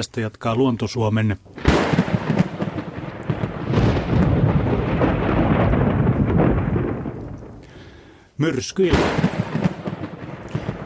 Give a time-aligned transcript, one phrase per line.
[0.00, 1.36] tästä jatkaa Luontosuomen
[8.38, 9.06] myrskyillä.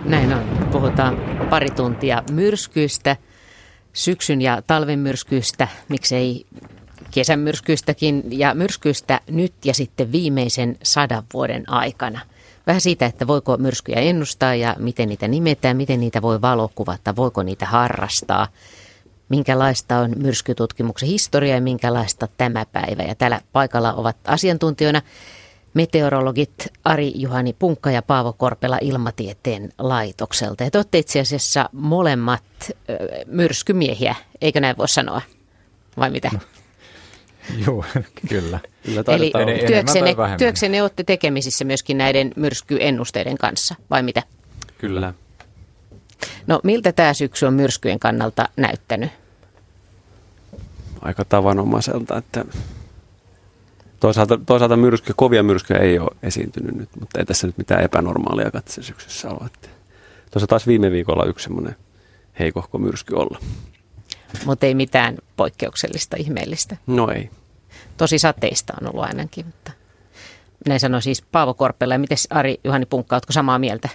[0.04, 0.68] Näin on.
[0.72, 1.16] Puhutaan
[1.50, 3.16] pari tuntia myrskyistä,
[3.92, 6.46] syksyn ja talven myrskyistä, miksei
[7.10, 12.20] kesän myrskyistäkin ja myrskyistä nyt ja sitten viimeisen sadan vuoden aikana.
[12.66, 17.42] Vähän siitä, että voiko myrskyjä ennustaa ja miten niitä nimetään, miten niitä voi valokuvata, voiko
[17.42, 18.48] niitä harrastaa,
[19.28, 23.02] minkälaista on myrskytutkimuksen historia ja minkälaista tämä päivä.
[23.02, 25.02] Ja täällä paikalla ovat asiantuntijoina
[25.74, 30.64] meteorologit Ari Juhani Punkka ja Paavo Korpela Ilmatieteen laitokselta.
[30.64, 35.22] Ja te olette itse asiassa molemmat ö, myrskymiehiä, eikö näin voi sanoa?
[35.96, 36.30] Vai mitä?
[36.32, 36.40] No.
[37.66, 37.84] Joo,
[38.28, 38.60] kyllä.
[38.84, 39.32] kyllä Eli
[39.66, 44.22] työksenne, työksenne olette tekemisissä myöskin näiden myrskyennusteiden kanssa, vai mitä?
[44.78, 45.14] Kyllä.
[46.46, 49.10] No miltä tämä syksy on myrskyjen kannalta näyttänyt?
[51.04, 52.44] Aika tavanomaiselta, että
[54.04, 58.50] Toisaalta, toisaalta myrsky, kovia myrskyjä ei ole esiintynyt nyt, mutta ei tässä nyt mitään epänormaalia
[58.50, 59.50] katse syksyssä ole.
[60.30, 61.76] Tuossa taas viime viikolla yksi semmoinen
[62.38, 63.38] heikohko myrsky olla.
[64.44, 66.76] Mutta ei mitään poikkeuksellista, ihmeellistä.
[66.86, 67.30] No ei.
[67.96, 69.72] Tosi sateista on ollut ainakin, mutta
[70.68, 71.94] näin sanoi siis Paavo Korpela.
[71.94, 73.88] Ja miten Ari Juhani Punkka, oletko samaa mieltä?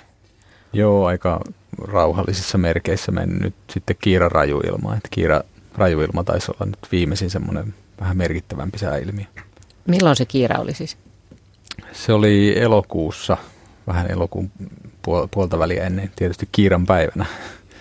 [0.73, 1.42] Joo, aika
[1.78, 4.95] rauhallisissa merkeissä mennyt nyt sitten Kiira rajuilma.
[4.95, 5.42] Että Kiira
[5.80, 9.25] rajuilma taisi olla nyt viimeisin semmoinen vähän merkittävämpi sääilmiö.
[9.88, 10.97] Milloin se kiira oli siis?
[11.91, 13.38] Se oli elokuussa,
[13.88, 14.52] vähän elokuun
[15.31, 17.25] puolta väliä ennen, tietysti kiiran päivänä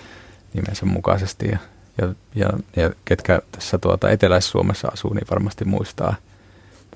[0.54, 1.48] nimensä mukaisesti.
[1.48, 1.58] Ja,
[1.98, 6.14] ja, ja, ja ketkä tässä tuota Etelä-Suomessa asuu, niin varmasti muistaa,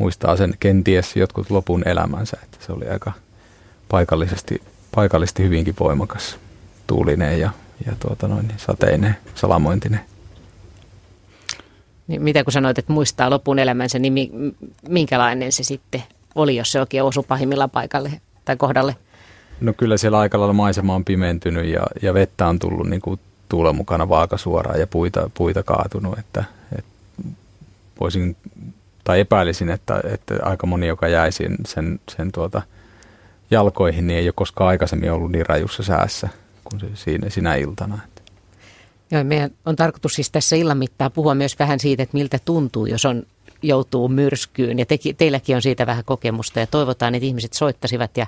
[0.01, 3.13] muistaa sen kenties jotkut lopun elämänsä, että se oli aika
[3.89, 4.63] paikallisesti,
[4.95, 6.37] paikallisesti hyvinkin voimakas
[6.87, 7.51] tuulinen ja,
[7.87, 10.01] ja tuota noin, sateinen, salamointinen.
[12.13, 14.31] Niin mitä kun sanoit, että muistaa lopun elämänsä, niin
[14.89, 16.03] minkälainen se sitten
[16.35, 18.97] oli, jos se oikein osui pahimmillaan paikalle tai kohdalle?
[19.61, 23.21] No kyllä siellä aika lailla maisema on pimentynyt ja, ja vettä on tullut niin kuin
[23.49, 26.45] tuulen mukana vaaka suoraan ja puita, puita kaatunut, että,
[26.79, 26.91] että
[28.01, 28.37] voisin
[29.05, 32.63] tai epäilisin, että, että aika moni, joka jäi sen, sen, sen tuota
[33.51, 36.29] jalkoihin, niin ei ole koskaan aikaisemmin ollut niin rajussa säässä
[36.65, 37.99] kuin siinä, sinä iltana.
[39.13, 42.87] Joo, meidän on tarkoitus siis tässä illan mittaa puhua myös vähän siitä, että miltä tuntuu,
[42.87, 43.23] jos on
[43.63, 44.79] joutuu myrskyyn.
[44.79, 48.27] Ja te, teilläkin on siitä vähän kokemusta ja toivotaan, että ihmiset soittasivat ja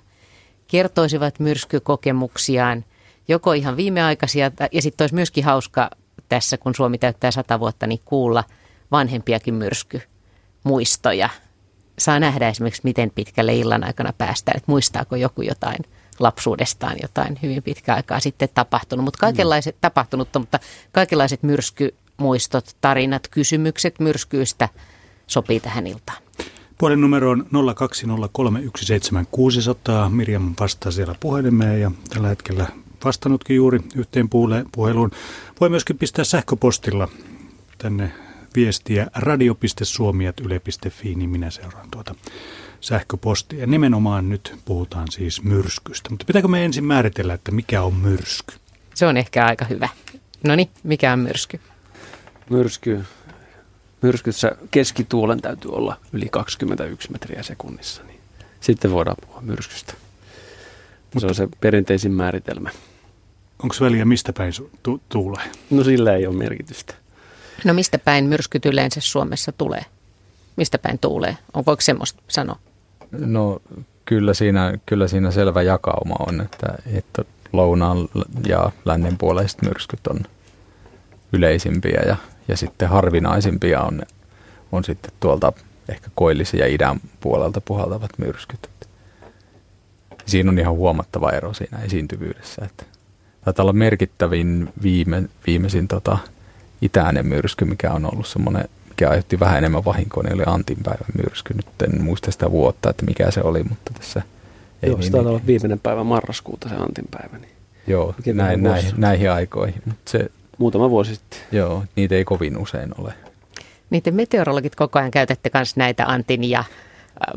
[0.68, 2.84] kertoisivat myrskykokemuksiaan,
[3.28, 5.90] joko ihan viimeaikaisia, ja sitten olisi myöskin hauska
[6.28, 8.44] tässä, kun Suomi täyttää sata vuotta, niin kuulla
[8.90, 11.28] vanhempiakin myrskymuistoja.
[11.98, 15.84] Saa nähdä esimerkiksi, miten pitkälle illan aikana päästään, että muistaako joku jotain
[16.18, 19.04] lapsuudestaan jotain hyvin pitkä aikaa sitten tapahtunut.
[19.04, 19.78] Mutta kaikenlaiset, mm.
[19.80, 20.58] tapahtunutta, mutta
[20.92, 24.68] kaikenlaiset myrskymuistot, tarinat, kysymykset myrskyistä
[25.26, 26.18] sopii tähän iltaan.
[26.78, 27.56] Puolen numero on 020317600.
[30.10, 32.66] Mirjam vastaa siellä puhelimeen ja tällä hetkellä
[33.04, 34.28] vastannutkin juuri yhteen
[34.72, 35.10] puheluun.
[35.60, 37.08] Voi myöskin pistää sähköpostilla
[37.78, 38.12] tänne
[38.56, 42.14] viestiä radio.suomi.yle.fi, niin minä seuraan tuota
[42.80, 43.60] sähköpostia.
[43.60, 46.10] Ja nimenomaan nyt puhutaan siis myrskystä.
[46.10, 48.54] Mutta pitääkö me ensin määritellä, että mikä on myrsky?
[48.94, 49.88] Se on ehkä aika hyvä.
[50.46, 51.60] No niin, mikä on myrsky?
[52.50, 53.04] Myrsky.
[54.02, 58.02] Myrskyssä keskituulen täytyy olla yli 21 metriä sekunnissa.
[58.02, 58.20] Niin
[58.60, 59.94] sitten voidaan puhua myrskystä.
[61.14, 62.70] Mutta, se on se perinteisin määritelmä.
[63.62, 65.44] Onko väliä mistä päin tu- tuulee?
[65.70, 66.94] No sillä ei ole merkitystä.
[67.64, 69.84] No mistä päin myrskyt yleensä Suomessa tulee?
[70.56, 71.36] Mistä päin tuulee?
[71.54, 72.58] On voiko semmoista sanoa?
[73.10, 73.60] No
[74.04, 78.08] kyllä siinä, kyllä siinä selvä jakauma on, että, että lounaan
[78.46, 80.20] ja lännen puoleiset myrskyt on
[81.32, 82.16] yleisimpiä ja,
[82.48, 84.02] ja sitten harvinaisimpia on,
[84.72, 85.52] on sitten tuolta
[85.88, 88.70] ehkä koillisen ja idän puolelta puhaltavat myrskyt.
[90.26, 92.64] Siinä on ihan huomattava ero siinä esiintyvyydessä.
[92.64, 92.84] Että
[93.44, 96.18] taitaa olla merkittävin viime, viimeisin tota,
[96.82, 101.08] itäinen myrsky, mikä on ollut semmoinen mikä aiheutti vähän enemmän vahinkoa, niin oli Antin päivän
[101.16, 101.54] myrsky.
[101.54, 104.22] Nyt en muista sitä vuotta, että mikä se oli, mutta tässä
[104.82, 107.38] ei Joo, niin, se niin, viimeinen päivä marraskuuta se Antin päivä.
[107.38, 107.52] Niin
[107.86, 109.82] joo, näin, näihin, näihin aikoihin.
[109.86, 111.40] Mutta se, Muutama vuosi sitten.
[111.52, 113.14] Joo, niitä ei kovin usein ole.
[113.90, 116.66] Niitä meteorologit koko ajan käytätte myös näitä Antin ja äh,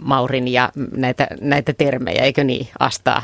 [0.01, 3.23] Maurin ja näitä, näitä termejä, eikö niin, Astaa?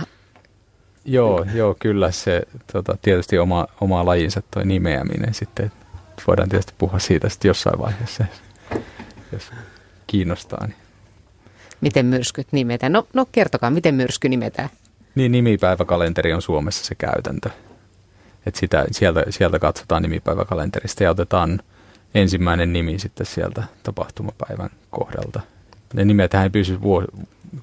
[1.06, 2.42] Joo, joo kyllä se
[2.74, 5.71] tota, tietysti oma, oma lajinsa toi nimeäminen sitten,
[6.27, 8.25] voidaan tietysti puhua siitä sitten jossain vaiheessa,
[9.31, 9.51] jos
[10.07, 10.68] kiinnostaa.
[10.68, 10.77] Niin.
[11.81, 12.92] Miten myrskyt nimetään?
[12.92, 14.69] No, no kertokaa, miten myrsky nimetään?
[15.15, 17.50] Niin, nimipäiväkalenteri on Suomessa se käytäntö.
[18.45, 21.60] että sitä, sieltä, sieltä katsotaan nimipäiväkalenterista ja otetaan
[22.16, 25.42] ensimmäinen nimi sitten sieltä tapahtumapäivän kohdalta.
[25.94, 27.06] Ne nimet ei pysy, vuos,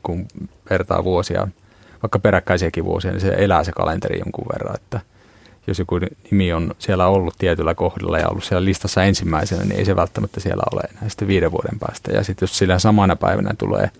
[0.03, 0.26] kun
[0.70, 1.49] vertaa vuosia,
[2.03, 5.00] vaikka peräkkäisiäkin vuosia, niin se elää se kalenteri jonkun verran, että
[5.66, 5.98] jos joku
[6.30, 10.40] nimi on siellä ollut tietyllä kohdalla ja ollut siellä listassa ensimmäisenä, niin ei se välttämättä
[10.40, 12.12] siellä ole enää sitten viiden vuoden päästä.
[12.12, 13.90] Ja sitten jos sillä samana päivänä tulee,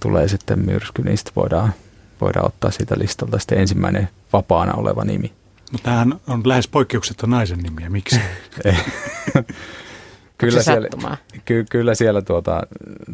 [0.00, 1.72] tulee sitten myrsky, niin sitten voidaan,
[2.20, 5.32] voidaan ottaa siitä listalta sitten ensimmäinen vapaana oleva nimi.
[5.72, 7.90] Mutta tämähän on lähes poikkeuksetta naisen nimiä.
[7.90, 8.20] Miksi?
[10.40, 10.88] kyllä, siellä,
[11.44, 12.62] ky, kyllä siellä tuota,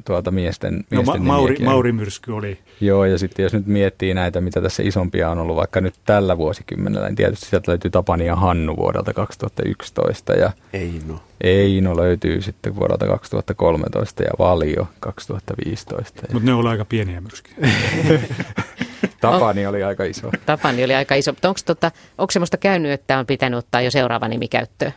[0.05, 2.59] tuota miesten, no, miesten no, Mauri, Mauri Myrsky oli.
[2.81, 6.39] Joo, ja sitten jos nyt miettii näitä, mitä tässä isompia on ollut, vaikka nyt tällä
[6.39, 10.33] vuosikymmenellä, niin tietysti sieltä löytyy Tapani ja Hannu vuodelta 2011.
[10.33, 11.21] Ja Eino.
[11.41, 16.23] Eino löytyy sitten vuodelta 2013 ja Valio 2015.
[16.33, 17.57] Mutta ne ovat aika pieniä myrskyjä.
[19.21, 20.31] Tapani oli aika iso.
[20.47, 21.33] Tapani oli aika iso.
[21.33, 21.91] Mutta onko tota,
[22.31, 24.93] semmoista käynyt, että on pitänyt ottaa jo seuraava nimi käyttöön?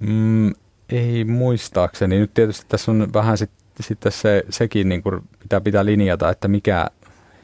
[0.00, 0.52] Mm,
[0.88, 2.18] ei muistaakseni.
[2.18, 6.48] Nyt tietysti tässä on vähän sitten sit se, sekin, niin kuin pitää pitää linjata, että
[6.48, 6.86] mikä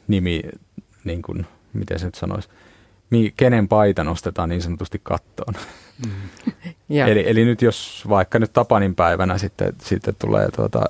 [0.07, 0.41] nimi,
[1.03, 2.49] niin kuin, miten se nyt sanoisi,
[3.37, 5.53] kenen paita nostetaan niin sanotusti kattoon.
[6.05, 6.11] Mm.
[7.07, 10.83] eli, eli nyt jos vaikka nyt Tapanin päivänä sitten, sitten tulee tuota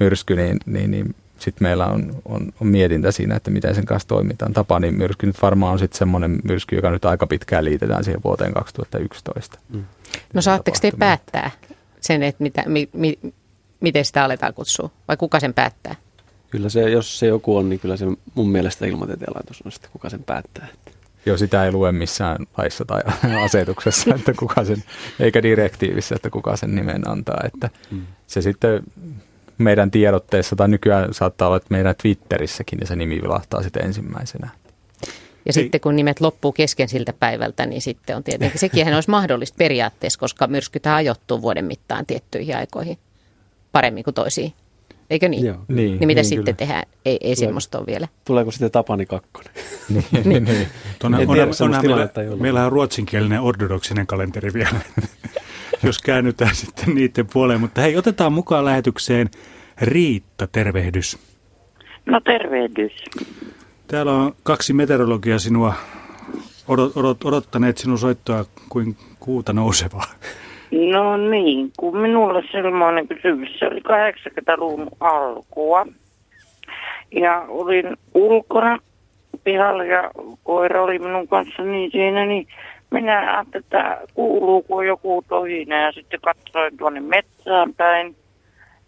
[0.00, 4.08] myrsky, niin, niin, niin sitten meillä on, on, on mietintä siinä, että miten sen kanssa
[4.08, 4.52] toimitaan.
[4.52, 8.54] Tapanin myrsky nyt varmaan on sitten semmoinen myrsky, joka nyt aika pitkään liitetään siihen vuoteen
[8.54, 9.58] 2011.
[9.68, 9.84] Mm.
[10.34, 11.50] No saatteko te päättää
[12.00, 13.18] sen, että mitä, mi, mi,
[13.80, 15.94] miten sitä aletaan kutsua, vai kuka sen päättää?
[16.50, 19.90] Kyllä se, jos se joku on, niin kyllä se mun mielestä ilmatieteen laitos on sitten,
[19.90, 20.68] kuka sen päättää.
[21.26, 23.00] Joo, sitä ei lue missään laissa tai
[23.44, 24.84] asetuksessa, että kuka sen,
[25.20, 27.40] eikä direktiivissä, että kuka sen nimen antaa.
[27.44, 28.06] Että mm.
[28.26, 28.82] Se sitten
[29.58, 34.50] meidän tiedotteessa tai nykyään saattaa olla, että meidän Twitterissäkin niin se nimi vilahtaa sitten ensimmäisenä.
[35.46, 35.52] Ja Ei.
[35.52, 40.20] sitten kun nimet loppuu kesken siltä päivältä, niin sitten on tietenkin, sekin olisi mahdollista periaatteessa,
[40.20, 42.98] koska myrskytään ajoittuu vuoden mittaan tiettyihin aikoihin
[43.72, 44.52] paremmin kuin toisiin.
[45.10, 45.46] Eikö niin?
[45.46, 45.56] Joo.
[45.68, 46.56] Niin, niin mitä niin, sitten kyllä.
[46.56, 46.82] tehdään?
[47.04, 48.08] Ei, ei semmoista ole vielä.
[48.24, 49.50] Tuleeko sitten Tapani kakkonen?
[49.94, 50.44] niin, niin.
[50.44, 50.68] niin.
[50.98, 54.80] Tuonne, on, on, on, meillä, meillä on ruotsinkielinen ortodoksinen kalenteri vielä,
[55.82, 57.60] jos käännytään sitten niiden puoleen.
[57.60, 59.30] Mutta hei, otetaan mukaan lähetykseen
[59.80, 61.18] Riitta, tervehdys.
[62.06, 62.92] No tervehdys.
[63.90, 65.74] Täällä on kaksi meteorologia sinua
[66.68, 70.06] odot, odot, odottaneet sinun soittoa kuin kuuta nousevaa.
[70.92, 75.86] No niin, kun minulla sellainen kysymys, se oli 80-luvun alkua.
[77.12, 78.78] Ja olin ulkona
[79.44, 80.10] pihalla ja
[80.44, 82.46] koira oli minun kanssa niin siinä, niin
[82.90, 88.16] minä ajattelin, että kuuluuko joku tohina ja sitten katsoin tuonne metsään päin.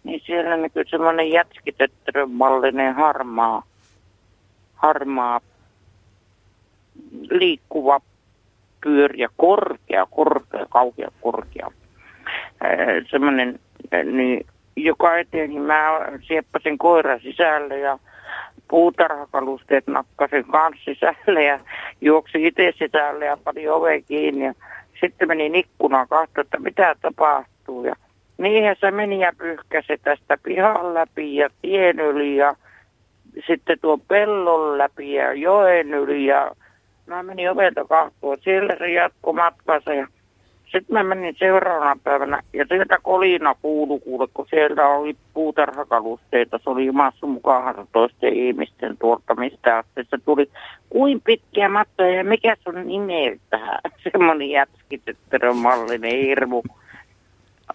[0.03, 3.63] Niin siellä näkyy semmoinen jätskitetterön mallinen harmaa
[4.83, 5.41] harmaa
[7.29, 7.99] liikkuva
[8.83, 11.71] pyöriä, korkea, korkea, kauhea, korkea.
[13.09, 13.59] Semmoinen,
[14.03, 14.45] niin
[14.75, 15.83] joka eteen, niin mä
[16.21, 17.99] sieppasin koiran sisälle ja
[18.67, 21.59] puutarhakalusteet nakkasin kanssa sisälle ja
[22.01, 24.45] juoksi itse sisälle ja pani ove kiinni.
[24.45, 24.53] Ja
[25.01, 27.85] sitten menin ikkunaan kahto, että mitä tapahtuu.
[27.85, 27.95] Ja
[28.37, 32.55] niinhän se meni ja pyyhkäsi tästä pihan läpi ja tien yli ja
[33.47, 36.51] sitten tuo pellon läpi ja joen yli ja
[37.05, 38.37] mä menin ovelta kahtoon.
[38.43, 40.07] Siellä se jatkoi matkansa ja
[40.63, 46.59] sitten mä menin seuraavana päivänä ja sieltä kolina kuulu kuule, kun siellä oli puutarhakalusteita.
[46.63, 50.49] Se oli maassa mukaan toisten ihmisten tuolta, mistä asti se tuli.
[50.89, 53.79] Kuin pitkiä matkoja ja mikä sun nimeltä?
[54.11, 56.63] Semmoinen jätskitetterön mallinen hirmu.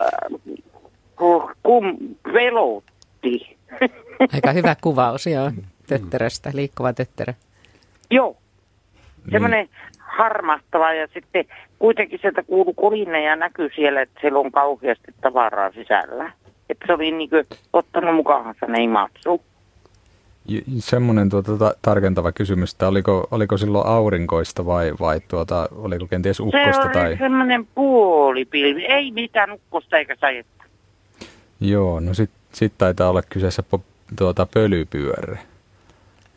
[0.03, 0.41] Äh,
[1.63, 1.99] kun
[2.33, 3.57] velotti.
[4.35, 5.51] Aika hyvä kuvaus, joo,
[5.87, 7.33] tötteröstä, liikkuva tötterö.
[8.11, 8.37] Joo,
[9.31, 9.93] semmoinen niin.
[9.99, 11.45] harmahtava ja sitten
[11.79, 16.33] kuitenkin sieltä kuuluu kolina ja näkyy siellä, että siellä on kauheasti tavaraa sisällä.
[16.71, 19.43] Että se oli niin kuin ottanut mukaansa ne imatsu.
[20.79, 26.41] Semmoinen tuota, ta- tarkentava kysymys, että oliko, oliko silloin aurinkoista vai, vai tuota, oliko kenties
[26.41, 26.73] ukkosta?
[26.73, 27.17] Se oli tai...
[27.19, 30.65] semmoinen puolipilvi, ei mitään ukkosta eikä sajetta.
[31.61, 33.63] Joo, no sitten sit taitaa olla kyseessä
[34.17, 35.39] tuota, pölypyörre.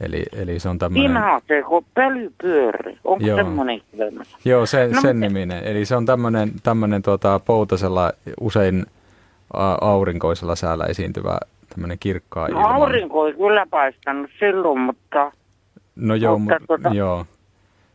[0.01, 1.21] Eli, eli se on tämmöinen...
[1.67, 2.97] Kun pölypyörre.
[3.03, 3.37] Onko Joo.
[3.37, 3.81] semmoinen
[4.45, 5.63] Joo, sen, no, sen niminen.
[5.63, 8.85] Eli se on tämmöinen, tämmöinen tuota, poutasella, usein
[9.81, 11.37] aurinkoisella säällä esiintyvä
[11.69, 12.75] tämmöinen kirkkaa no, ilman.
[12.75, 15.31] aurinko ei kyllä paistanut silloin, mutta...
[15.95, 16.89] No joo, mutta, mu- tuota...
[16.89, 17.25] joo.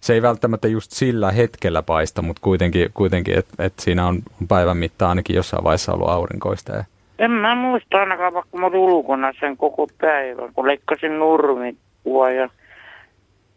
[0.00, 4.76] Se ei välttämättä just sillä hetkellä paista, mutta kuitenkin, kuitenkin että et siinä on päivän
[4.76, 6.72] mittaan ainakin jossain vaiheessa ollut aurinkoista.
[6.72, 6.84] Ja
[7.18, 12.48] en mä muista ainakaan, vaikka mä olin ulkona sen koko päivän, kun leikkasin nurmikua ja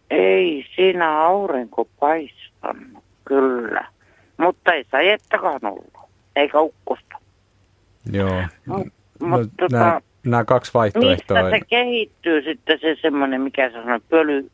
[0.09, 2.35] ei siinä aurinko paisu.
[2.61, 3.85] saattanut, kyllä.
[4.37, 5.93] Mutta ei sajettakaan ollut,
[6.35, 7.17] eikä ukkosta.
[8.11, 8.41] Joo.
[8.65, 8.83] No,
[9.19, 11.41] No, mutta tota, nämä, nämä kaksi vaihtoehtoa.
[11.43, 14.49] mistä se kehittyy sitten se semmoinen, mikä se on, pöly?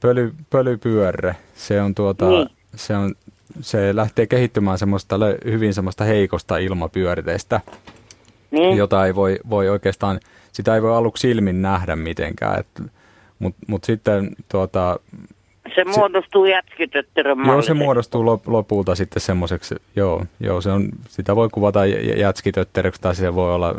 [0.00, 2.48] Pöly, pölypyörre, se on tuota, Niin.
[2.74, 3.14] se on,
[3.60, 7.60] se lähtee kehittymään semmoista hyvin semmoista heikosta ilmapyörteistä,
[8.50, 10.20] Niin, jota ei voi, voi oikeastaan,
[10.52, 12.64] sitä ei voi aluksi silmin nähdä mitenkään.
[13.38, 14.98] Mutta mut sitten tuota,
[15.74, 21.36] se muodostuu jätskitötterön joo, se muodostuu lop, lopulta sitten semmoiseksi, joo, joo, se on, sitä
[21.36, 23.74] voi kuvata j- jätskitöttereksi tai se voi olla,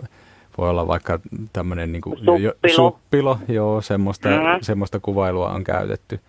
[0.57, 1.19] voi olla vaikka
[1.53, 2.37] tämmöinen niin Suppilo.
[2.75, 4.39] suppilo, joo, semmoista, Mhm.
[4.61, 6.19] semmoista kuvailua on käytetty.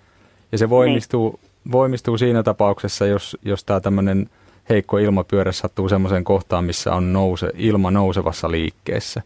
[0.52, 1.40] Ja se voimistuu,
[1.72, 4.26] voimistuu siinä tapauksessa, jos, jos tämä tämmöinen
[4.68, 9.22] heikko ilmapyörä sattuu semmoiseen kohtaan, missä on nouse, ilma nousevassa liikkeessä.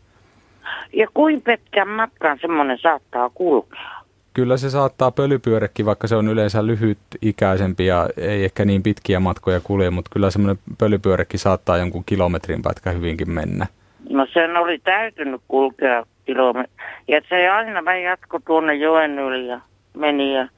[0.93, 4.05] Ja kuinka pitkän matkan semmoinen saattaa kulkea?
[4.35, 9.21] Kyllä se saattaa pölypyörekin, vaikka se on yleensä lyhyt ikäisempi ja ei ehkä niin pitkiä
[9.21, 13.67] matkoja kulje, mutta kyllä semmoinen pölypyörekin saattaa jonkun kilometrin pätkä hyvinkin mennä.
[14.11, 16.75] No sen oli täytynyt kulkea kilometri.
[17.09, 19.61] Ja se aina vähän jatko tuonne joen yli ja
[19.95, 20.49] meni ja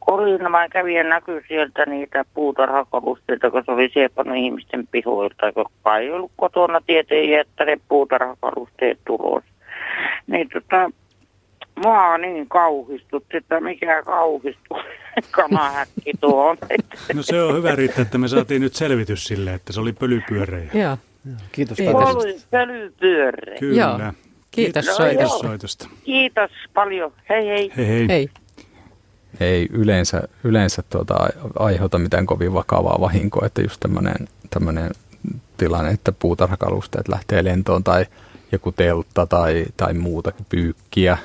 [0.00, 5.98] Kolina vai kävi ja näkyi sieltä niitä puutarhakalusteita, kun se oli siepannut ihmisten pihoilta, koska
[5.98, 9.44] ei ollut kotona tieteen jättäneet puutarhakalusteet tulos.
[10.26, 10.90] Niin tota,
[11.84, 14.78] mua niin kauhistutti, että mikä kauhistuu
[15.30, 16.56] kanahäkki tuohon.
[17.14, 20.70] No se on hyvä Riitta, että me saatiin nyt selvitys sille, että se oli pölypyöreä.
[20.74, 20.96] Joo.
[21.52, 21.86] Kiitos Ei.
[21.86, 22.04] Pöly.
[22.04, 23.58] Pöly, pölypyörre.
[23.58, 23.80] Kyllä.
[23.80, 24.12] Joo.
[24.50, 25.08] Kiitos No.
[25.08, 25.88] Kiitos soitosta.
[26.04, 27.12] Kiitos paljon.
[27.28, 27.72] Hei hei.
[27.76, 28.08] Hei hei.
[28.08, 28.28] Hei.
[29.40, 33.80] Ei yleensä, yleensä tuota, ai- aiheuta mitään kovin vakavaa vahinkoa, että just
[34.50, 34.90] tämmöinen,
[35.56, 38.06] tilanne, että puutarhakalusteet lähtee lentoon tai
[38.52, 41.18] joku teltta tai, tai muutakin pyykkiä,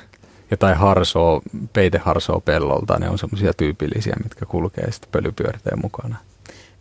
[0.51, 1.41] jotain harsoa,
[1.74, 6.17] peiteharsoa pellolta, ne on semmoisia tyypillisiä, mitkä kulkee sitten pölypyörteen mukana.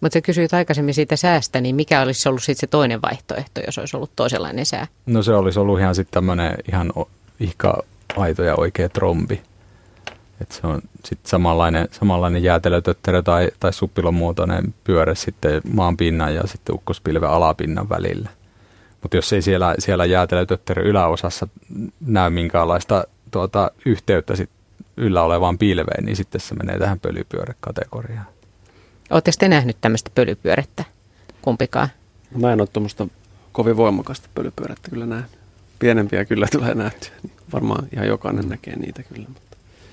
[0.01, 3.79] Mutta sä kysyit aikaisemmin siitä säästä, niin mikä olisi ollut sitten se toinen vaihtoehto, jos
[3.79, 4.87] olisi ollut toisenlainen sää?
[5.07, 6.93] No se olisi ollut ihan sitten tämmöinen ihan
[7.41, 7.83] ihka
[8.17, 9.43] aito ja oikea trombi.
[10.41, 16.35] Et se on sitten samanlainen, samanlainen jäätelötötterö tai, tai suppilon muotoinen pyörä sitten maan pinnan
[16.35, 18.29] ja sitten ukkospilven alapinnan välillä.
[19.03, 21.49] Mutta jos ei siellä, siellä jäätelötötterö yläosassa
[22.07, 24.51] näy minkäänlaista tuota, yhteyttä sit
[24.97, 28.27] yllä olevaan pilveen, niin sitten se menee tähän pölypyöräkategoriaan.
[29.11, 30.85] Oletteko te nähnyt tämmöistä pölypyörettä?
[31.43, 31.89] Kumpikaan?
[32.41, 33.07] Mä en ole tuommoista
[33.53, 35.39] kovin voimakasta pölypyörättä kyllä nähnyt.
[35.79, 37.11] Pienempiä kyllä tulee nähtyä.
[37.23, 39.29] Niin varmaan ihan jokainen näkee niitä kyllä.
[39.29, 39.44] Mutta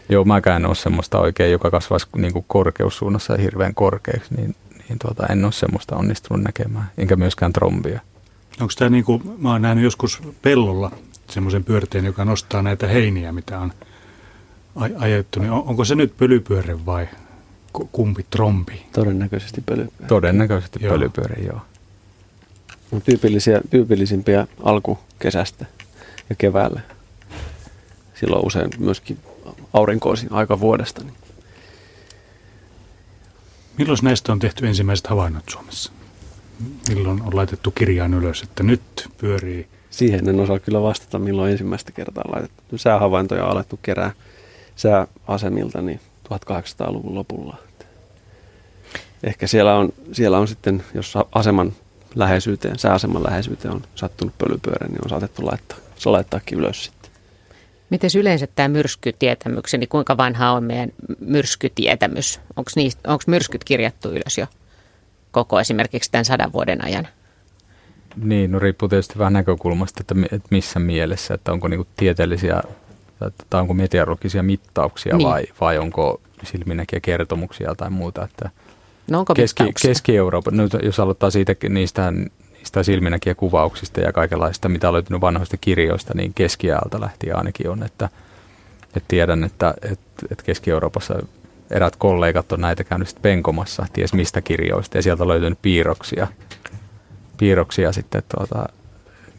[0.09, 4.55] Joo, mäkään en ole semmoista oikein, joka kasvaisi niin kuin korkeussuunnassa hirveän korkeaksi, niin,
[4.89, 7.99] niin tuota, en ole semmoista onnistunut näkemään, enkä myöskään trombia.
[8.61, 10.91] Onko tämä niin kuin, mä oon nähnyt joskus pellolla
[11.29, 13.71] semmoisen pyörteen, joka nostaa näitä heiniä, mitä on
[14.75, 17.07] aj- ajettu, niin on, onko se nyt pölypyörre vai
[17.73, 18.85] ku- kumpi trombi?
[18.93, 20.07] todennäköisesti pölypyörä.
[20.07, 20.93] Todennäköisesti Joo.
[20.93, 21.61] pölypyöri, joo.
[22.91, 25.65] On tyypillisiä, tyypillisimpiä alkukesästä
[26.29, 26.81] ja keväällä.
[28.13, 29.17] Silloin usein myöskin
[29.73, 31.03] aurinkoisin aika vuodesta.
[31.03, 31.15] Niin
[33.77, 35.91] Milloin näistä on tehty ensimmäiset havainnot Suomessa?
[36.89, 38.81] Milloin on laitettu kirjaan ylös, että nyt
[39.17, 39.67] pyörii?
[39.91, 42.77] siihen en osaa kyllä vastata, milloin ensimmäistä kertaa on laitettu.
[42.77, 44.11] Säähavaintoja on alettu kerää
[44.75, 45.99] sääasemilta niin
[46.33, 47.57] 1800-luvun lopulla.
[49.23, 51.73] Ehkä siellä on, siellä on sitten, jos aseman
[52.15, 57.00] läheisyyteen, sääaseman läheisyyteen on sattunut pölypyörä, niin on saatettu laittaa, se laittaakin ylös sitten.
[57.91, 62.39] Miten yleensä tämä myrskytietämyksen, niin kuinka vanha on meidän myrskytietämys?
[62.55, 64.47] Onko myrskyt kirjattu ylös jo
[65.31, 67.07] koko esimerkiksi tämän sadan vuoden ajan?
[68.15, 72.61] Niin, no riippuu tietysti vähän näkökulmasta, että, mi- että missä mielessä, että onko niinku tieteellisiä
[73.49, 75.27] tai onko meteorologisia mittauksia Niin.
[75.27, 78.23] vai, vai onko silminnäkiä kertomuksia tai muuta.
[78.23, 78.49] Että
[79.09, 79.63] No onko Keski?
[79.81, 82.13] Keski-Eurooppa, no, jos aloittaa siitä, niistä,
[82.61, 87.83] niistä silminnäkiä kuvauksista ja kaikenlaista, mitä on löytynyt vanhoista kirjoista, niin keskiäältä lähtien ainakin on,
[87.83, 88.09] että,
[88.83, 91.15] että tiedän, että, että, että Keski-Euroopassa
[91.71, 96.27] erät kollegat on näitä käynyt sitten penkomassa, ties mistä kirjoista, ja sieltä on löytynyt piirroksia,
[97.37, 98.65] piirroksia sitten, tuota,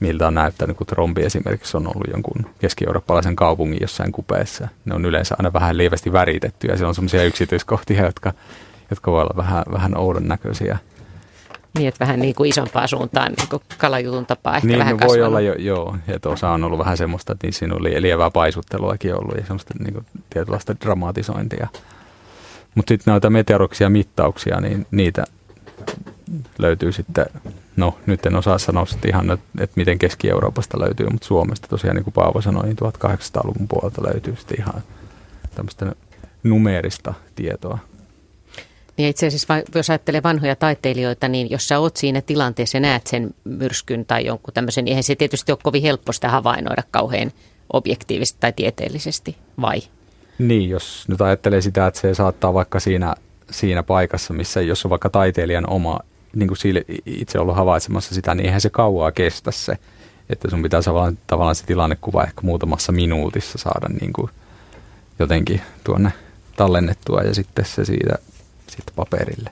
[0.01, 4.69] miltä on näyttänyt, kun trombi esimerkiksi on ollut jonkun keski-eurooppalaisen kaupungin jossain kupeessa.
[4.85, 8.33] Ne on yleensä aina vähän lievästi väritetty, ja siellä on sellaisia yksityiskohtia, jotka,
[8.91, 10.79] jotka voi olla vähän, vähän oudon näköisiä.
[11.75, 15.01] Niin, että vähän niin kuin isompaa suuntaan, niin kuin kalajutun tapaa ehkä niin, vähän no
[15.01, 15.27] voi kasvanut.
[15.29, 19.15] olla jo, joo, että osa on ollut vähän semmoista, että niissä on li- lievää paisutteluakin
[19.15, 21.69] ollut ja semmoista niin kuin, tietynlaista dramatisointia.
[22.75, 25.25] Mutta sitten näitä meteorologisia mittauksia, niin niitä
[26.59, 27.27] löytyy sitten,
[27.77, 31.97] no nyt en osaa sanoa sitten ihan, että, että miten Keski-Euroopasta löytyy, mutta Suomesta tosiaan
[31.97, 34.83] niin kuin Paavo sanoi, niin 1800-luvun puolelta löytyy sitten ihan
[35.55, 35.93] tämmöistä
[36.43, 37.79] numeerista tietoa.
[38.99, 43.07] Ja itse asiassa, jos ajattelee vanhoja taiteilijoita, niin jos sä oot siinä tilanteessa ja näet
[43.07, 47.33] sen myrskyn tai jonkun tämmöisen, niin eihän se tietysti ole kovin helppo sitä havainnoida kauhean
[47.73, 49.83] objektiivisesti tai tieteellisesti, vai?
[50.39, 53.15] Niin, jos nyt ajattelee sitä, että se saattaa vaikka siinä,
[53.51, 56.01] siinä paikassa, missä jos on vaikka taiteilijan oma,
[56.35, 56.59] niin kuin
[57.07, 59.79] itse ollut havaitsemassa sitä, niin eihän se kauaa kestä se.
[60.31, 64.31] Että sun pitää tavallaan, tavallaan se tilannekuva ehkä muutamassa minuutissa saada niin kuin
[65.19, 66.13] jotenkin tuonne
[66.57, 68.15] tallennettua ja sitten se siitä
[68.73, 69.51] sitten paperille.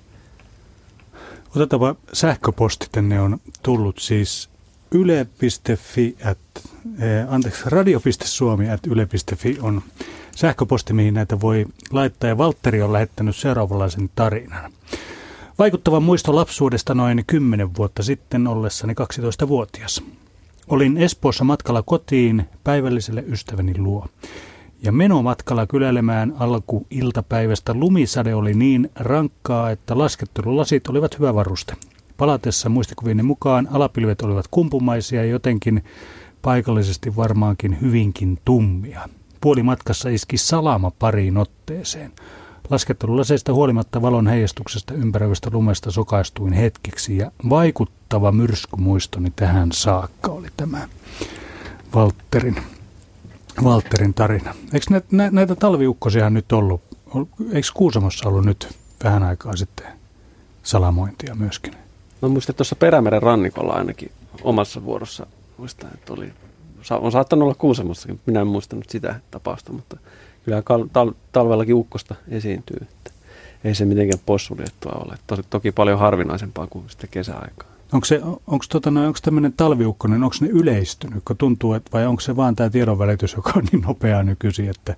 [1.57, 4.51] Otetaan sähköposti tänne on tullut siis
[4.91, 6.39] yle.fi, at,
[6.99, 9.83] eh, anteeksi, radio.suomi at yle.fi on
[10.37, 12.29] sähköposti, mihin näitä voi laittaa.
[12.29, 14.73] Ja Valtteri on lähettänyt seuraavanlaisen tarinan.
[15.59, 18.95] Vaikuttava muisto lapsuudesta noin 10 vuotta sitten ollessani
[19.45, 20.03] 12-vuotias.
[20.69, 24.07] Olin Espoossa matkalla kotiin päivälliselle ystäväni luo.
[24.83, 31.77] Ja menomatkalla kyläilemään alku iltapäivästä lumisade oli niin rankkaa, että laskettelulasit olivat hyvä varuste.
[32.17, 35.85] Palatessa muistikuvieni mukaan alapilvet olivat kumpumaisia ja jotenkin
[36.43, 39.01] paikallisesti varmaankin hyvinkin tummia.
[39.41, 42.13] Puolimatkassa iski salama pariin otteeseen.
[42.71, 50.89] Laskettelulaseista huolimatta valon heijastuksesta ympäröivästä lumesta sokaistuin hetkeksi ja vaikuttava myrskumuistoni tähän saakka oli tämä
[51.95, 52.57] Valtterin
[53.65, 54.55] Valterin tarina.
[54.73, 56.81] Eikö nä, nä, näitä talviukkosia nyt ollut?
[57.53, 59.87] Eikö Kuusamossa ollut nyt vähän aikaa sitten
[60.63, 61.73] salamointia myöskin?
[62.23, 65.27] Mä muistan, että tuossa Perämeren rannikolla ainakin omassa vuorossa,
[65.57, 66.33] muistan, että oli,
[66.91, 69.97] on saattanut olla Kuusamossakin, minä en muistanut sitä tapausta, mutta
[70.45, 70.61] kyllä
[70.93, 72.77] tal- talvellakin ukkosta esiintyy.
[72.83, 73.11] Että
[73.65, 75.19] ei se mitenkään possuljettua ole.
[75.27, 77.69] Tosi, toki paljon harvinaisempaa kuin sitten kesäaikaa.
[77.93, 82.07] Onko, se, onko, tota, no, onko tämmöinen talviukkonen, onko ne yleistynyt, kun tuntuu, että, vai
[82.07, 84.97] onko se vaan tämä tiedonvälitys, joka on niin nopeaa nykyisin, että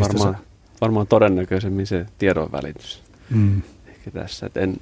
[0.00, 0.40] varmaan, sä...
[0.80, 3.02] varmaan todennäköisemmin se tiedonvälitys.
[3.30, 3.62] Mm.
[3.86, 4.76] Ehkä tässä, että en,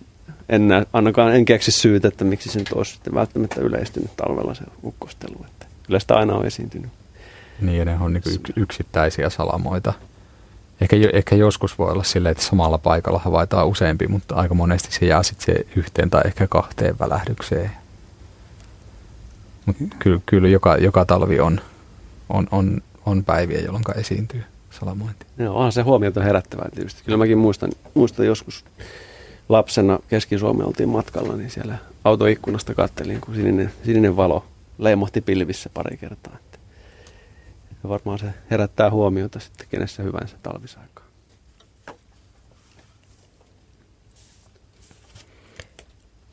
[0.49, 4.55] en näe, ainakaan en keksi syytä, että miksi se nyt olisi sitten välttämättä yleistynyt talvella
[4.55, 5.45] se ukkostelu.
[5.47, 6.91] Että kyllä sitä aina on esiintynyt.
[7.61, 8.23] Niin, ja ne on niin
[8.57, 9.93] yksittäisiä salamoita.
[10.85, 15.07] Ehkä, ehkä joskus voi olla silleen, että samalla paikalla havaitaan useampi, mutta aika monesti se
[15.07, 17.71] jää sitten se yhteen tai ehkä kahteen välähdykseen.
[19.67, 21.61] Mutta kyllä, kyllä joka, joka talvi on,
[22.29, 25.27] on, on, on päiviä, jolloin esiintyy salamointi.
[25.39, 27.03] Joo, onhan se huomiota herättävää tietysti.
[27.05, 28.65] Kyllä mäkin muistan, muistan joskus
[29.49, 34.45] lapsena Keski-Suomeen oltiin matkalla, niin siellä autoikkunasta kattelin, kun sininen, sininen valo
[34.79, 36.37] leimohti pilvissä pari kertaa.
[37.85, 41.07] Ja varmaan se herättää huomiota sitten kenessä hyvänsä talvisaikaan.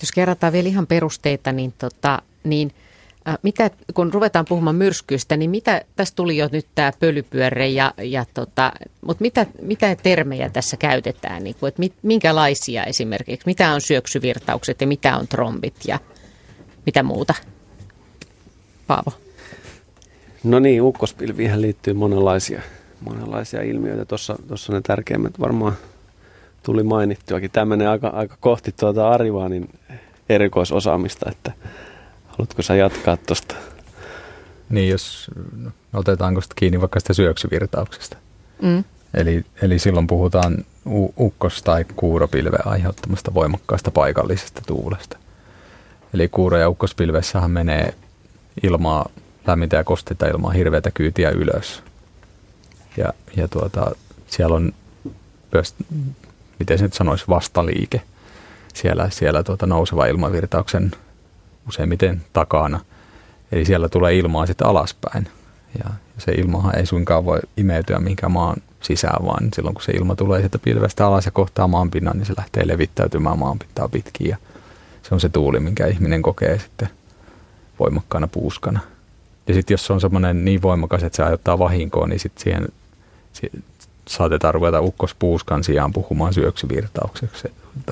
[0.01, 2.71] Jos kerrataan vielä ihan perusteita, niin, tota, niin
[3.27, 7.93] äh, mitä, kun ruvetaan puhumaan myrskyistä, niin mitä, tässä tuli jo nyt tämä pölypyörre, ja,
[7.97, 8.71] ja tota,
[9.05, 14.81] mutta mitä, mitä termejä tässä käytetään, niin kuin, että mit, minkälaisia esimerkiksi, mitä on syöksyvirtaukset
[14.81, 15.99] ja mitä on trombit ja
[16.85, 17.33] mitä muuta?
[18.87, 19.11] Paavo.
[20.43, 22.62] No niin, ukkospilviin liittyy monenlaisia,
[23.01, 24.06] monenlaisia ilmiöitä.
[24.06, 25.73] Tuossa, tuossa ne tärkeimmät varmaan
[26.63, 27.51] tuli mainittuakin.
[27.51, 29.69] Tämmöinen aika, aika kohti tuota Arivaanin
[30.30, 31.51] erikoisosaamista, että
[32.27, 33.56] haluatko sä jatkaa tuosta?
[34.69, 38.17] Niin, jos no, otetaanko sitä kiinni vaikka sitä syöksyvirtauksesta.
[38.62, 38.84] Mm.
[39.13, 40.65] Eli, eli silloin puhutaan
[41.19, 45.17] ukkos- tai kuuropilven aiheuttamasta voimakkaasta paikallisesta tuulesta.
[46.13, 47.93] Eli kuuro- ja ukkospilvessähän menee
[48.63, 49.10] ilmaa
[49.47, 51.84] lämmintä ja kosteita ilmaa hirveätä kyytiä ylös.
[52.97, 53.91] Ja, ja tuota,
[54.27, 54.73] siellä on
[55.54, 55.75] myös,
[56.60, 58.01] miten se nyt sanoisi, vastaliike
[58.73, 60.91] siellä, siellä tuota nouseva ilmavirtauksen
[61.67, 62.80] useimmiten takana.
[63.51, 65.27] Eli siellä tulee ilmaa sitten alaspäin.
[65.84, 70.15] Ja se ilmahan ei suinkaan voi imeytyä minkään maan sisään, vaan silloin kun se ilma
[70.15, 74.30] tulee sieltä pilvestä alas ja kohtaa maanpinnan, niin se lähtee levittäytymään maanpintaa pitkin.
[74.30, 74.38] Ja
[75.04, 76.89] se on se tuuli, minkä ihminen kokee sitten
[77.80, 78.80] voimakkaana puuskana.
[79.47, 82.67] Ja sitten jos se on semmoinen niin voimakas, että se aiheuttaa vahinkoa, niin sitten siihen,
[84.08, 87.47] saatetaan ruveta ukkospuuskan sijaan puhumaan syöksyvirtaukseksi.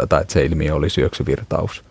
[0.10, 1.84] Tai että se ilmiö oli syöksyvirtaus.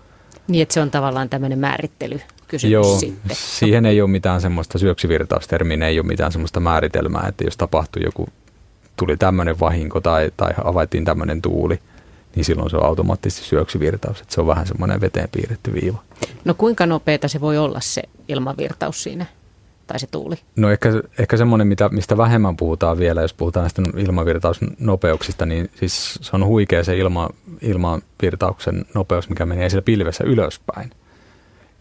[0.48, 3.36] Niin, että se on tavallaan tämmöinen määrittely kysymys Joo, sitten.
[3.36, 8.28] siihen ei ole mitään semmoista syöksyvirtaustermiä, ei ole mitään semmoista määritelmää, että jos tapahtui joku,
[8.96, 11.78] tuli tämmöinen vahinko tai, tai havaittiin tämmöinen tuuli,
[12.34, 14.20] niin silloin se on automaattisesti syöksyvirtaus.
[14.20, 16.02] Että se on vähän semmoinen veteen piirretty viiva.
[16.44, 19.26] No kuinka nopeata se voi olla se ilmavirtaus siinä?
[19.88, 20.36] Tai se tuuli?
[20.56, 26.18] No ehkä, ehkä semmoinen, mitä, mistä vähemmän puhutaan vielä, jos puhutaan näistä ilmavirtausnopeuksista, niin siis
[26.20, 27.28] se on huikea se ilma,
[27.62, 30.90] ilmavirtauksen nopeus, mikä menee siellä pilvessä ylöspäin.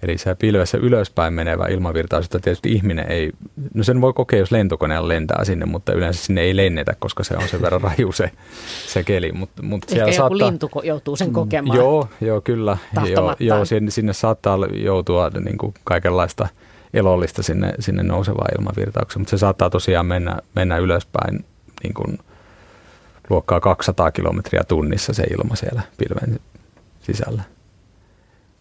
[0.01, 3.31] Eli se pilvessä ylöspäin menevä ilmavirtaus, jota tietysti ihminen ei,
[3.73, 7.37] no sen voi kokea, jos lentokoneella lentää sinne, mutta yleensä sinne ei lennetä, koska se
[7.37, 8.31] on sen verran raju se,
[8.87, 9.31] se keli.
[9.31, 11.77] Mut, mut Ehkä siellä joku saattaa, lintu joutuu sen kokemaan.
[11.77, 12.77] Joo, joo kyllä.
[13.09, 16.47] Joo, joo, sinne, sinne saattaa joutua niin kuin kaikenlaista
[16.93, 21.45] elollista sinne, sinne nousevaan ilmavirtaukseen, mutta se saattaa tosiaan mennä, mennä ylöspäin
[21.83, 22.19] niin kuin
[23.29, 26.39] luokkaa 200 kilometriä tunnissa se ilma siellä pilven
[27.01, 27.43] sisällä.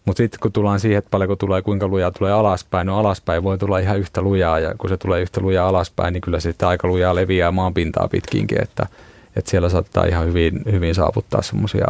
[0.05, 3.57] Mutta sitten kun tullaan siihen, että paljonko tulee, kuinka lujaa tulee alaspäin, no alaspäin voi
[3.57, 6.67] tulla ihan yhtä lujaa ja kun se tulee yhtä lujaa alaspäin, niin kyllä se sitten
[6.67, 8.87] aika lujaa leviää maan pintaa pitkinkin, että,
[9.35, 11.87] että siellä saattaa ihan hyvin, hyvin saavuttaa semmoisia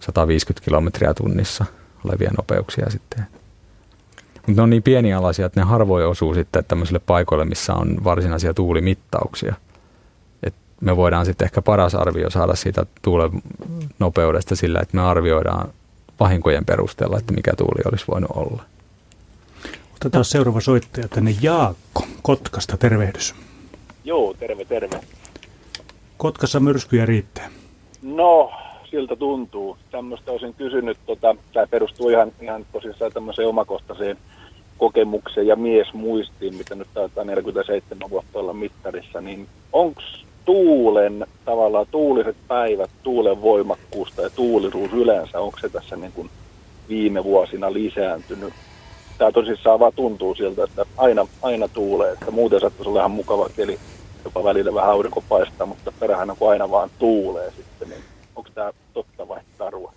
[0.00, 1.64] 150 kilometriä tunnissa
[2.04, 3.26] olevia nopeuksia sitten.
[4.46, 8.54] Mutta ne on niin pienialaisia, että ne harvoin osuu sitten tämmöisille paikoille, missä on varsinaisia
[8.54, 9.54] tuulimittauksia.
[10.42, 13.30] Et me voidaan sitten ehkä paras arvio saada siitä tuulen
[13.98, 15.68] nopeudesta sillä, että me arvioidaan
[16.20, 18.62] vahinkojen perusteella, että mikä tuuli olisi voinut olla.
[19.94, 23.34] Otetaan seuraava soittaja tänne Jaakko Kotkasta, tervehdys.
[24.04, 25.00] Joo, terve, terve.
[26.16, 27.50] Kotkassa myrskyjä riittää.
[28.02, 28.52] No,
[28.92, 29.76] siltä tuntuu.
[29.90, 34.18] Tämmöistä olisin kysynyt, tota, tämä perustuu ihan, ihan tosissaan tämmöiseen omakohtaiseen
[34.78, 40.02] kokemukseen ja miesmuistiin, mitä nyt taitaa 47 vuotta olla mittarissa, niin onko
[40.44, 46.30] tuulen, tavallaan tuuliset päivät, tuulen voimakkuusta ja tuulisuus yleensä, onko se tässä niin kuin
[46.88, 48.54] viime vuosina lisääntynyt?
[49.18, 53.48] Tämä tosissaan vaan tuntuu siltä, että aina, aina tuulee, että muuten saattaisi olla ihan mukava
[53.56, 53.78] keli,
[54.24, 58.02] jopa välillä vähän aurinko paistaa, mutta perähän kun aina vaan tuulee sitten, niin
[58.36, 59.92] onko tämä totta vai tarua?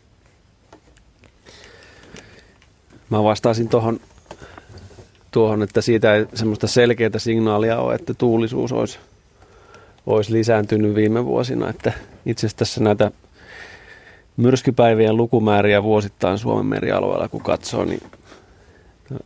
[3.09, 3.99] Mä vastaisin tuohon,
[5.31, 8.99] tuohon, että siitä ei semmoista selkeää signaalia ole, että tuulisuus olisi
[10.05, 11.69] olisi lisääntynyt viime vuosina.
[11.69, 11.93] Että
[12.25, 13.11] itse asiassa tässä näitä
[14.37, 18.03] myrskypäivien lukumääriä vuosittain Suomen merialueella, kun katsoo, niin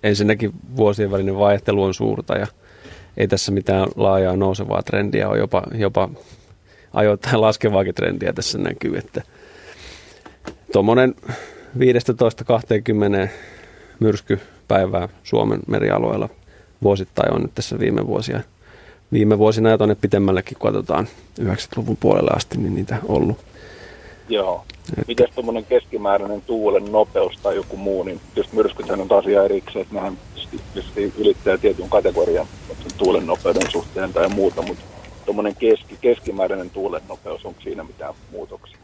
[0.03, 2.47] ensinnäkin vuosien välinen vaihtelu on suurta ja
[3.17, 6.09] ei tässä mitään laajaa nousevaa trendiä ole, jopa, jopa
[6.93, 9.21] ajoittain laskevaakin trendiä tässä näkyy, että
[10.71, 11.15] tuommoinen
[11.77, 13.29] 15-20
[13.99, 16.29] myrskypäivää Suomen merialueella
[16.81, 18.41] vuosittain on nyt tässä viime vuosia
[19.11, 21.07] viime vuosina ja tuonne pitemmällekin, kun katsotaan
[21.41, 23.37] 90-luvun puolelle asti, niin niitä ollut.
[24.29, 24.63] Joo.
[24.89, 25.03] Että...
[25.07, 29.81] Miten tuommoinen keskimääräinen tuulen nopeus tai joku muu, niin just myrskythän on taas ihan erikseen,
[29.81, 30.17] että nehän
[31.17, 32.47] ylittää tietyn kategorian
[32.97, 34.83] tuulen nopeuden suhteen tai muuta, mutta
[35.25, 38.78] tuommoinen keski, keskimääräinen tuulen nopeus, onko siinä mitään muutoksia?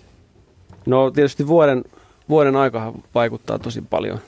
[0.85, 1.83] No tietysti vuoden,
[2.29, 4.19] vuoden aika vaikuttaa tosi paljon.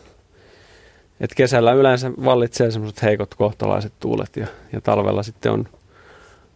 [1.20, 5.68] Et kesällä yleensä vallitsee semmoiset heikot kohtalaiset tuulet ja, ja talvella sitten on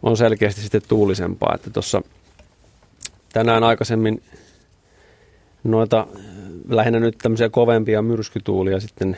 [0.02, 1.52] on selkeästi sitten tuulisempaa.
[1.54, 2.02] Että tuossa
[3.32, 4.22] tänään aikaisemmin
[5.64, 6.06] noita
[6.68, 9.16] lähinnä nyt tämmöisiä kovempia myrskytuulia sitten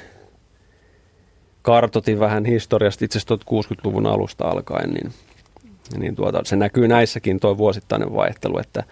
[1.63, 5.13] kartotin vähän historiasta itse asiassa 60-luvun alusta alkaen, niin,
[5.99, 8.85] niin tuota, se näkyy näissäkin tuo vuosittainen vaihtelu, että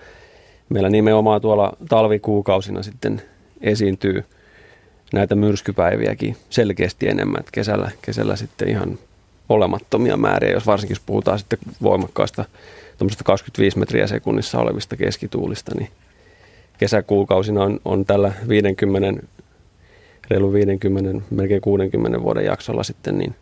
[0.72, 3.22] meillä nimenomaan tuolla talvikuukausina sitten
[3.60, 4.24] esiintyy
[5.12, 8.98] näitä myrskypäiviäkin selkeästi enemmän, että kesällä, kesällä sitten ihan
[9.48, 12.44] olemattomia määriä, jos varsinkin jos puhutaan sitten voimakkaasta
[13.24, 15.88] 25 metriä sekunnissa olevista keskituulista, niin
[16.78, 19.22] kesäkuukausina on, on tällä 50,
[20.30, 23.34] reilu 50, melkein 60 vuoden jaksolla sitten niin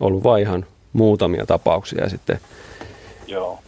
[0.00, 2.38] ollut vain ihan muutamia tapauksia ja sitten
[3.26, 3.58] Joo.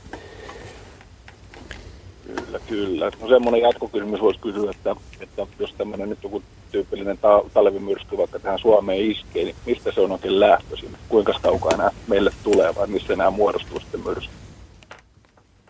[2.73, 3.11] Kyllä.
[3.21, 8.39] No semmoinen jatkokysymys voisi kysyä, että, että jos tämmöinen nyt joku tyypillinen ta- talvimyrsky vaikka
[8.39, 10.97] tähän Suomeen iskee, niin mistä se on oikein lähtöisin?
[11.09, 14.33] Kuinka kaukaa nämä meille tulee vai missä nämä muodostuu sitten myrsky?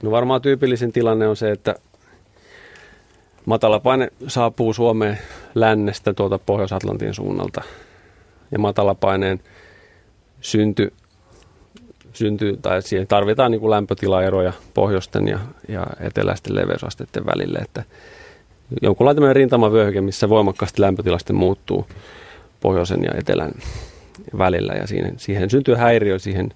[0.02, 1.74] No varmaan tyypillisin tilanne on se, että
[3.46, 5.18] matalapaine saapuu Suomeen
[5.54, 7.62] lännestä tuolta Pohjois-Atlantin suunnalta.
[8.50, 9.40] Ja matalapaineen
[10.40, 10.92] synty,
[12.12, 17.84] synty tai siihen tarvitaan niin kuin lämpötilaeroja pohjoisten ja, ja eteläisten leveysasteiden välille, että
[18.82, 21.86] jonkunlainen tämmöinen rintamavyöhyke, missä voimakkaasti lämpötilaste muuttuu
[22.60, 23.52] pohjoisen ja etelän
[24.38, 26.52] välillä ja siihen, siihen syntyy häiriö siihen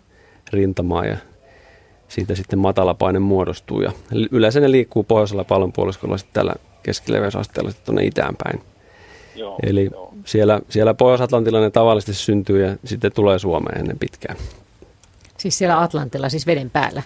[0.52, 1.16] rintamaan ja
[2.08, 3.92] siitä sitten matalapaine muodostuu ja
[4.30, 8.60] yleensä ne liikkuu pohjoisella pallonpuoliskolla sitten tällä keskileveysasteella sitten tuonne itään päin.
[9.34, 10.14] Joo, Eli joo.
[10.24, 14.36] siellä, siellä Pohjois-Atlantilla ne tavallisesti syntyy ja sitten tulee Suomeen ennen pitkään.
[15.46, 17.02] Siis siellä Atlantilla, siis veden päällä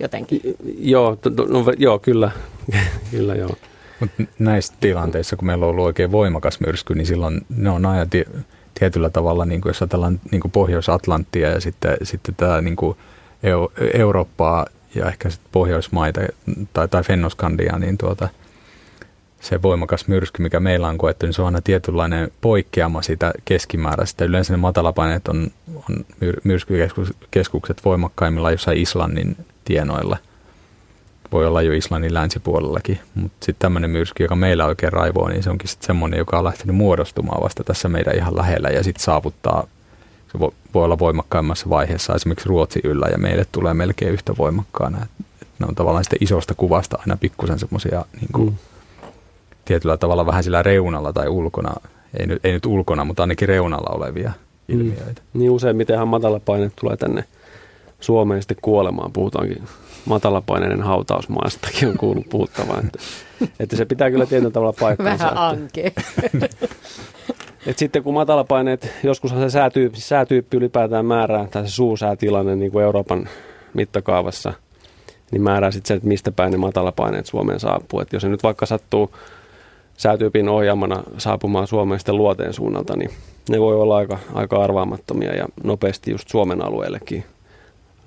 [0.00, 0.40] jotenkin?
[0.78, 2.30] Joo, no, joo kyllä.
[3.10, 3.50] kyllä joo.
[4.00, 8.06] Mut näissä tilanteissa, kun meillä on ollut oikein voimakas myrsky, niin silloin ne on aina
[8.78, 12.98] tietyllä tavalla, niin kuin jos ajatellaan niin kuin Pohjois-Atlanttia ja sitten, sitten tämä niin kuin
[13.94, 16.20] Eurooppaa ja ehkä sitten Pohjoismaita
[16.72, 18.28] tai, tai Fennoskandia, niin tuota,
[19.40, 24.24] se voimakas myrsky, mikä meillä on koettu, niin se on aina tietynlainen poikkeama siitä keskimääräistä.
[24.24, 26.04] Yleensä ne matalapaineet on, on
[26.44, 30.16] myrskykeskukset voimakkaimmilla jossain Islannin tienoilla.
[31.32, 35.50] Voi olla jo Islannin länsipuolellakin, mutta sitten tämmöinen myrsky, joka meillä oikein raivoo, niin se
[35.50, 39.66] onkin sitten semmoinen, joka on lähtenyt muodostumaan vasta tässä meidän ihan lähellä ja sitten saavuttaa,
[40.32, 44.98] se voi, voi olla voimakkaimmassa vaiheessa esimerkiksi Ruotsi yllä ja meille tulee melkein yhtä voimakkaana.
[45.02, 45.26] Et,
[45.58, 48.69] ne on tavallaan sitten isosta kuvasta aina pikkusen semmoisia niin kuin, mm
[49.70, 51.74] tietyllä tavalla vähän sillä reunalla tai ulkona,
[52.18, 54.32] ei nyt, ei nyt ulkona, mutta ainakin reunalla olevia
[54.68, 54.74] mm.
[54.74, 55.22] ilmiöitä.
[55.34, 55.38] Mm.
[55.38, 57.24] Niin useimmitenhan matalapaine tulee tänne
[58.00, 59.12] Suomeen sitten kuolemaan.
[59.12, 59.62] Puhutaankin
[60.04, 62.80] matalapaineiden hautausmaastakin on kuullut puhuttavaa.
[62.84, 62.98] Että,
[63.60, 65.24] että se pitää kyllä tietyllä tavalla paikkaansa.
[65.24, 65.92] Vähän anke.
[67.66, 72.84] Et sitten kun matalapaineet, joskushan se säätyyppi, säätyyppi ylipäätään määrää, tai se suusäätilanne niin kuin
[72.84, 73.28] Euroopan
[73.74, 74.52] mittakaavassa,
[75.30, 78.00] niin määrää sitten se, että mistä päin ne matalapaineet Suomeen saapuu.
[78.00, 79.10] Et jos se nyt vaikka sattuu
[80.00, 83.10] säätyypin ohjaamana saapumaan Suomeen sitten luoteen suunnalta, niin
[83.48, 87.24] ne voi olla aika, aika arvaamattomia ja nopeasti just Suomen alueellekin,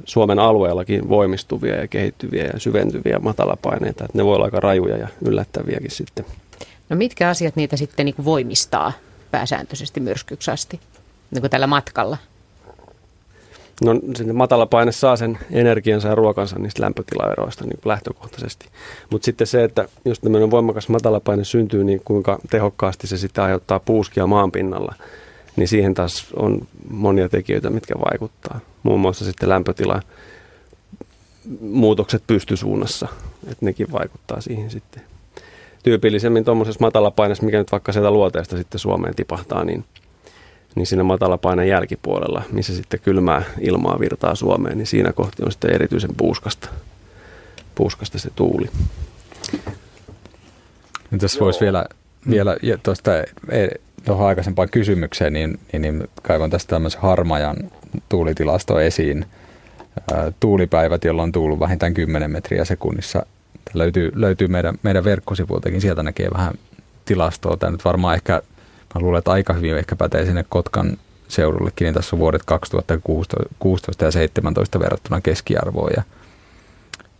[0.06, 4.06] Suomen alueellakin voimistuvia ja kehittyviä ja syventyviä matalapaineita.
[4.06, 6.26] Että ne voi olla aika rajuja ja yllättäviäkin sitten.
[6.90, 8.92] No mitkä asiat niitä sitten niin voimistaa
[9.32, 10.80] pääsääntöisesti myrskyksi asti
[11.32, 12.18] niin kuin tällä matkalla?
[13.82, 13.92] No
[14.34, 18.66] matala paine saa sen energiansa ja ruokansa niistä lämpötilaeroista niin lähtökohtaisesti.
[19.12, 23.80] Mutta sitten se, että jos tämmöinen voimakas matalapaine syntyy, niin kuinka tehokkaasti se sitten aiheuttaa
[23.80, 24.96] puuskia maan pinnalla,
[25.56, 28.60] niin siihen taas on monia tekijöitä, mitkä vaikuttaa.
[28.84, 30.02] Muun muassa sitten lämpötila
[31.62, 33.08] muutokset pystysuunnassa,
[33.44, 35.02] että nekin vaikuttaa siihen sitten.
[35.84, 39.86] Tyypillisemmin tuommoisessa matalapaineessa, mikä nyt vaikka sieltä luoteesta sitten Suomeen tipahtaa, niin–
[40.76, 45.74] niin siinä matalapaineen jälkipuolella, missä sitten kylmää ilmaa virtaa Suomeen, niin siinä kohti on sitten
[45.74, 46.70] erityisen puuskasta,
[47.76, 48.70] puuskasta se tuuli.
[51.12, 51.86] Nyt tässä voisi vielä,
[52.30, 53.68] vielä tuosta e,
[54.06, 57.58] tuohon aikaisempaan kysymykseen, niin, niin, niin kaivan tästä tämmöisen harmajan
[58.10, 59.26] tuulitilasto esiin.
[60.40, 63.26] tuulipäivät, jolloin on tuullut vähintään 10 metriä sekunnissa.
[63.66, 66.54] Tämä löytyy, löytyy meidän, meidän verkkosivuiltakin, sieltä näkee vähän
[67.06, 67.58] tilastoa.
[67.58, 68.42] Tämä nyt varmaan ehkä
[68.96, 74.06] Mä luulen, että aika hyvin ehkä pätee sinne Kotkan seudullekin, niin tässä on vuodet 2016
[74.06, 75.92] ja 2017 verrattuna keskiarvoon.
[75.96, 76.04] Ja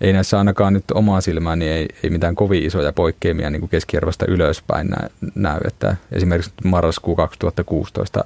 [0.02, 4.26] ei näissä ainakaan nyt omaa silmään, niin ei, ei mitään kovin isoja poikkeamia niin keskiarvosta
[4.26, 4.98] ylöspäin nä,
[5.36, 5.60] näy.
[5.68, 8.26] Että esimerkiksi marraskuu 2016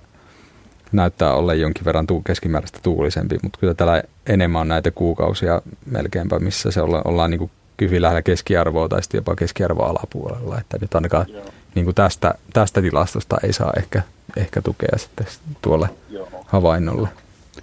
[0.92, 6.40] näyttää olla jonkin verran tuu, keskimääräistä tuulisempi, mutta kyllä täällä enemmän on näitä kuukausia melkeinpä,
[6.40, 10.60] missä se olla, ollaan niin kuin hyvin lähellä keskiarvoa tai sitten jopa keskiarvoa alapuolella.
[10.60, 11.44] Että nyt ainakaan Joo
[11.78, 14.02] niin kuin tästä, tästä tilastosta ei saa ehkä,
[14.38, 15.28] ehkä tukea sitten
[15.62, 16.28] tuolle Joo.
[16.46, 17.08] havainnolle.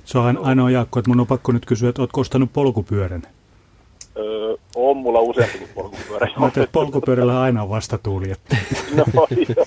[0.05, 3.23] Se on ainoa Jaakko, että mun on pakko nyt kysyä, että oletko ostanut polkupyörän?
[4.17, 6.31] Öö, on mulla useampi kuin polkupyörä.
[6.39, 8.31] Mä että polkupyörällä aina on vastatuuli.
[8.31, 8.57] Että.
[8.97, 9.05] no
[9.57, 9.67] joo.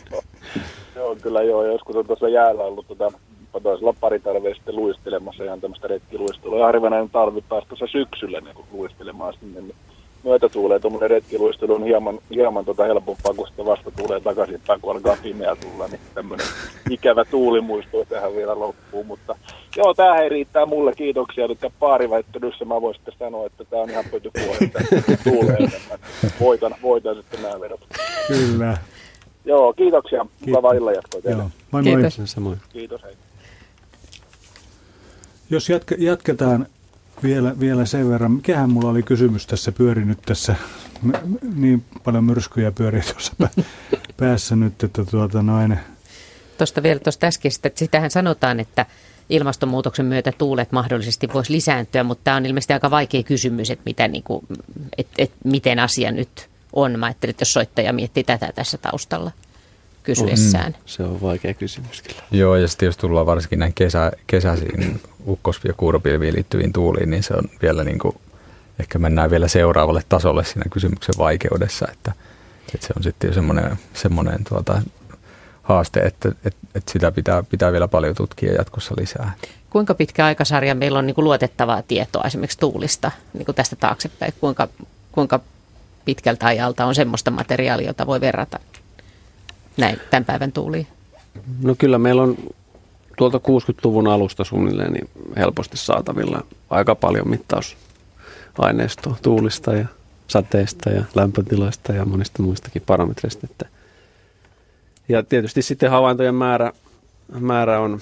[0.96, 1.64] joo, kyllä joo.
[1.64, 3.12] Joskus on tuossa jäällä ollut tota,
[3.64, 6.60] taisi olla pari talvea sitten luistelemassa ihan tämmöistä retkiluistelua.
[6.60, 9.62] Ja harvinainen talvi pääsi tuossa syksyllä niin luistelemaan sinne.
[9.62, 9.76] Niin
[10.28, 14.92] myötätuulee tuommoinen retkiluistelu on hieman, hieman tota helpompaa, kun sitten vasta tulee takaisin päin, kun
[14.96, 16.48] alkaa pimeä tulla, niin tämmöinen
[16.90, 19.04] ikävä tuulimuisto tähän vielä loppuu.
[19.04, 19.36] Mutta
[19.78, 20.96] joo, tämähän ei riittää mulle.
[20.96, 21.46] Kiitoksia.
[21.46, 24.80] Eli paariväittelyssä mä voisin sitten sanoa, että tämä on ihan pötypuoli, että
[25.24, 26.00] tuulee enemmän.
[26.40, 27.80] Voitan, voitan sitten nämä vedot.
[28.28, 28.78] Kyllä.
[29.46, 30.26] Joo, kiitoksia.
[30.46, 31.42] Mukavaa illan jatkoa teille.
[31.42, 31.52] Joo.
[31.72, 31.94] Moi moi.
[31.94, 32.32] Kiitos.
[32.32, 32.58] Samoin.
[32.70, 33.14] Kiitos, hei.
[35.50, 36.68] Jos jatke, jatketaan
[37.24, 40.56] vielä, vielä sen verran, mikähän mulla oli kysymys tässä pyörinyt tässä,
[41.56, 43.34] niin paljon myrskyjä pyörii tuossa
[44.18, 45.80] päässä nyt, että tuota noin.
[46.58, 48.86] Tuosta vielä tuosta äskeisestä, että sitähän sanotaan, että
[49.30, 54.08] ilmastonmuutoksen myötä tuulet mahdollisesti voisi lisääntyä, mutta tämä on ilmeisesti aika vaikea kysymys, että, mitä,
[54.08, 54.46] niin kuin,
[54.98, 57.00] että, että miten asia nyt on.
[57.00, 59.32] Mä ajattelin, että jos soittaja miettii tätä tässä taustalla
[60.04, 60.72] kysyessään.
[60.72, 62.22] Mm, se on vaikea kysymys kyllä.
[62.32, 67.24] Joo, ja sitten jos tullaan varsinkin näin kesä, kesäisiin ukkos- ja kuuropilviin liittyviin tuuliin, niin
[67.24, 68.16] se on vielä niin kuin,
[68.80, 72.12] ehkä mennään vielä seuraavalle tasolle siinä kysymyksen vaikeudessa, että,
[72.76, 74.82] että se on sitten jo semmoinen, semmoinen tuota,
[75.64, 79.34] haaste, että, että, että sitä pitää, pitää vielä paljon tutkia jatkossa lisää.
[79.70, 84.34] Kuinka pitkä aikasarja meillä on niin kuin luotettavaa tietoa esimerkiksi tuulista niin kuin tästä taaksepäin?
[84.40, 84.68] Kuinka,
[85.12, 85.40] kuinka
[86.06, 88.60] pitkältä ajalta on semmoista materiaalia, jota voi verrata
[89.78, 90.88] näin tämän päivän tuuliin?
[91.64, 92.38] No kyllä meillä on
[93.18, 99.88] tuolta 60-luvun alusta suunnilleen niin helposti saatavilla aika paljon mittausaineistoa tuulista ja
[100.28, 103.48] sateista ja lämpötiloista ja monista muistakin parametreista.
[103.52, 103.66] Että
[105.10, 106.72] ja tietysti sitten havaintojen määrä,
[107.40, 108.00] määrä on,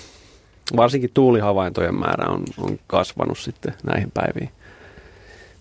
[0.76, 4.50] varsinkin tuulihavaintojen määrä on, on kasvanut sitten näihin päiviin.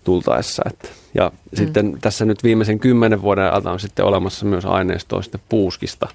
[0.03, 0.63] tultaessa.
[0.65, 0.89] Että.
[1.13, 1.57] Ja mm.
[1.57, 6.07] sitten tässä nyt viimeisen kymmenen vuoden ajalta on sitten olemassa myös aineistoa sitten puuskista,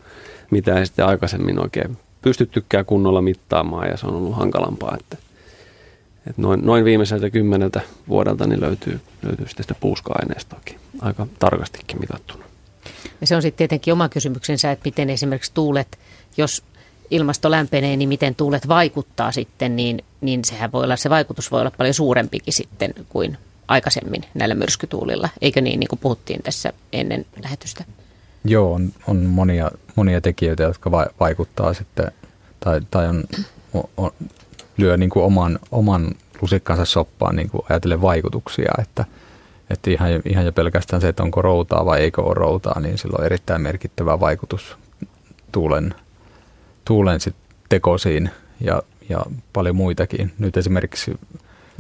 [0.51, 4.97] mitä ei sitten aikaisemmin oikein pystyttykään kunnolla mittaamaan ja se on ollut hankalampaa.
[5.01, 5.17] Että,
[6.27, 12.45] että noin, noin viimeiseltä kymmeneltä vuodelta niin löytyy, löytyy sitten sitä puuska-aineistoakin aika tarkastikin mitattuna.
[13.21, 15.99] Ja se on sitten tietenkin oma kysymyksensä, että miten esimerkiksi tuulet,
[16.37, 16.63] jos
[17.11, 21.61] ilmasto lämpenee, niin miten tuulet vaikuttaa sitten, niin, niin sehän voi olla, se vaikutus voi
[21.61, 25.29] olla paljon suurempikin sitten kuin aikaisemmin näillä myrskytuulilla.
[25.41, 27.85] Eikö niin, niin kuin puhuttiin tässä ennen lähetystä?
[28.45, 32.13] Joo, on, on monia, monia tekijöitä, jotka va- vaikuttaa sitten,
[32.61, 33.25] tai, tai on,
[33.97, 34.11] on,
[34.77, 36.11] lyö niin kuin oman, oman
[36.43, 39.05] lusikkansa soppaan niin kuin ajatellen vaikutuksia, että,
[39.71, 43.17] että ihan, ihan jo pelkästään se, että onko routaa vai eikö ole routaa, niin sillä
[43.19, 44.77] on erittäin merkittävä vaikutus
[45.53, 45.95] tuulen,
[46.85, 47.37] tuulen sit
[47.69, 50.33] tekosiin ja, ja paljon muitakin.
[50.39, 51.19] Nyt esimerkiksi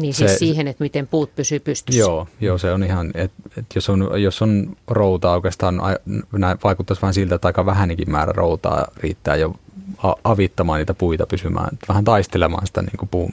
[0.00, 2.00] niin siis se, siihen, että miten puut pysyy pystyssä.
[2.00, 5.80] Joo, joo se on ihan, että et jos, on, jos on routaa oikeastaan,
[6.64, 9.54] vaikuttaisi vähän siltä, että aika vähänkin määrä routaa riittää jo
[10.24, 13.32] avittamaan niitä puita pysymään, vähän taistelemaan sitä niin kuin puun,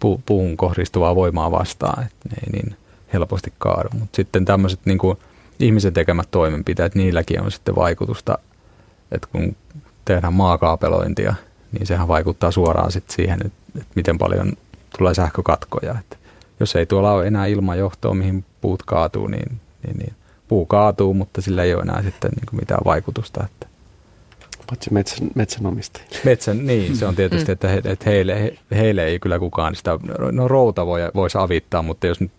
[0.00, 2.76] pu, puun kohdistuvaa voimaa vastaan, että ne ei niin
[3.12, 3.88] helposti kaadu.
[3.98, 5.18] Mutta sitten tämmöiset niin kuin
[5.60, 8.38] ihmisen tekemät toimenpiteet, niilläkin on sitten vaikutusta,
[9.12, 9.56] että kun
[10.04, 11.34] tehdään maakaapelointia,
[11.72, 14.52] niin sehän vaikuttaa suoraan sitten siihen, että, että miten paljon
[14.98, 15.94] tulee sähkökatkoja.
[16.00, 16.16] Että
[16.60, 20.12] jos ei tuolla ole enää ilmajohtoa, mihin puut kaatuu, niin, niin, niin
[20.48, 23.44] puu kaatuu, mutta sillä ei ole enää sitten niin kuin mitään vaikutusta.
[23.44, 23.66] Että.
[24.66, 26.16] Paitsi metsän, metsänomistajille.
[26.24, 27.52] Metsän, niin, se on tietysti, mm.
[27.52, 29.98] että, he, että heille, heille ei kyllä kukaan sitä,
[30.32, 32.32] no routa voi, voisi avittaa, mutta jos nyt,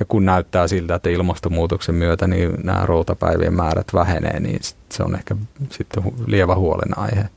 [0.00, 4.60] ja kun näyttää siltä, että ilmastonmuutoksen myötä niin nämä routapäivien määrät vähenee, niin
[4.92, 5.36] se on ehkä
[5.70, 7.28] sitten lievä huolenaihe.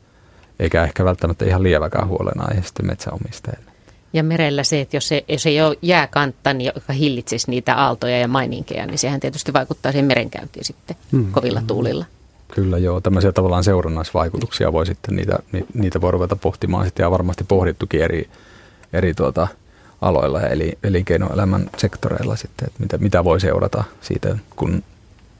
[0.60, 3.72] Eikä ehkä välttämättä ihan lieväkään huolenaihe sitten metsäomistajille.
[4.14, 8.20] Ja merellä se, että jos, se, jos ei ole jääkantta, niin joka hillitsisi niitä aaltoja
[8.20, 11.32] ja maininkeja, niin sehän tietysti vaikuttaa siihen merenkäyntiin sitten hmm.
[11.32, 12.06] kovilla tuulilla.
[12.54, 15.40] Kyllä joo, tämmöisiä tavallaan seurannaisvaikutuksia voi sitten, niitä,
[15.74, 18.30] niitä voi ruveta pohtimaan sitten ja varmasti pohdittukin eri,
[18.94, 19.48] eri tuota,
[20.02, 24.84] aloilla eli elinkeinoelämän sektoreilla sitten, että mitä, mitä voi seurata siitä, kun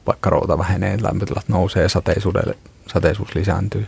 [0.06, 1.88] vaikka routa vähenee, lämpötilat nousee,
[2.86, 3.86] sateisuus lisääntyy.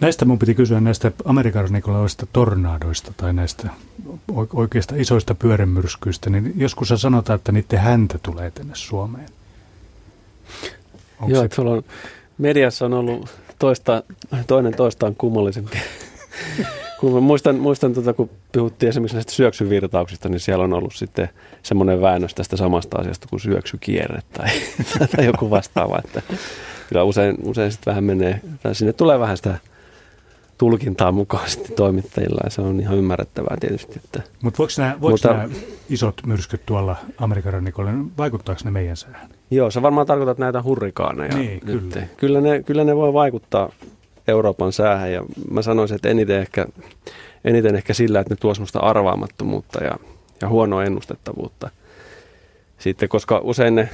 [0.00, 3.70] Näistä mun piti kysyä näistä amerikannikolaisista tornadoista tai näistä
[4.52, 9.28] oikeista isoista pyörämyrskyistä, niin joskus sanotaan, että niiden häntä tulee tänne Suomeen.
[11.20, 11.48] Onko Joo, se...
[11.48, 11.82] tuolla on,
[12.38, 14.02] mediassa on ollut toista,
[14.46, 15.78] toinen toistaan kummallisempi.
[17.00, 21.28] kun mä muistan, muistan tuota, kun puhuttiin esimerkiksi näistä syöksyvirtauksista, niin siellä on ollut sitten
[21.62, 24.48] semmoinen väännös tästä samasta asiasta kuin syöksykierre tai,
[25.16, 25.98] tai joku vastaava.
[26.04, 26.22] Että
[26.88, 29.58] kyllä usein, usein sitten vähän menee, tai sinne tulee vähän sitä
[30.58, 34.00] tulkintaa mukaan sitten toimittajilla ja se on ihan ymmärrettävää tietysti.
[34.04, 34.22] Että.
[34.42, 35.48] Mut voiko nämä, voiko Mutta nämä
[35.88, 39.30] isot myrskyt tuolla Amerikan rannikolla, vaikuttaako ne meidän säähän?
[39.50, 41.36] Joo, se varmaan tarkoittaa näitä hurrikaaneja.
[41.36, 41.82] Niin, nyt.
[41.92, 42.06] kyllä.
[42.16, 43.72] Kyllä ne, kyllä ne voi vaikuttaa
[44.28, 46.66] Euroopan säähän ja mä sanoisin, että eniten ehkä,
[47.44, 49.98] eniten ehkä sillä, että ne tuo semmoista arvaamattomuutta ja,
[50.40, 51.70] ja huonoa ennustettavuutta.
[52.78, 53.88] Sitten, koska usein ne,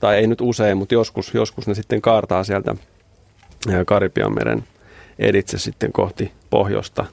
[0.00, 2.74] tai ei nyt usein, mutta joskus, joskus ne sitten kaartaa sieltä
[3.86, 4.64] Karibian meren
[5.20, 7.06] editse sitten kohti pohjoista.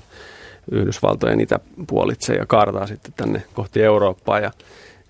[0.72, 4.40] Yhdysvaltojen itäpuolitse ja kaartaa sitten tänne kohti Eurooppaa.
[4.40, 4.52] Ja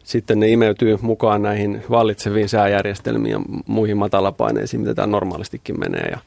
[0.04, 6.08] sitten ne imeytyy mukaan näihin vallitseviin sääjärjestelmiin ja muihin matalapaineisiin, mitä tämä normaalistikin menee.
[6.12, 6.18] Ja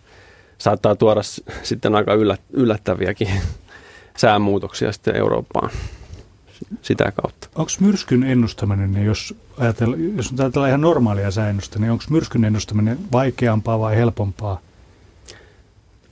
[0.59, 1.20] saattaa tuoda
[1.62, 2.12] sitten aika
[2.52, 3.28] yllättäviäkin
[4.16, 5.70] säänmuutoksia sitten Eurooppaan
[6.83, 7.48] sitä kautta.
[7.54, 12.98] Onko myrskyn ennustaminen, niin jos ajatellaan, jos ajatellaan ihan normaalia sääennusta, niin onko myrskyn ennustaminen
[13.12, 14.61] vaikeampaa vai helpompaa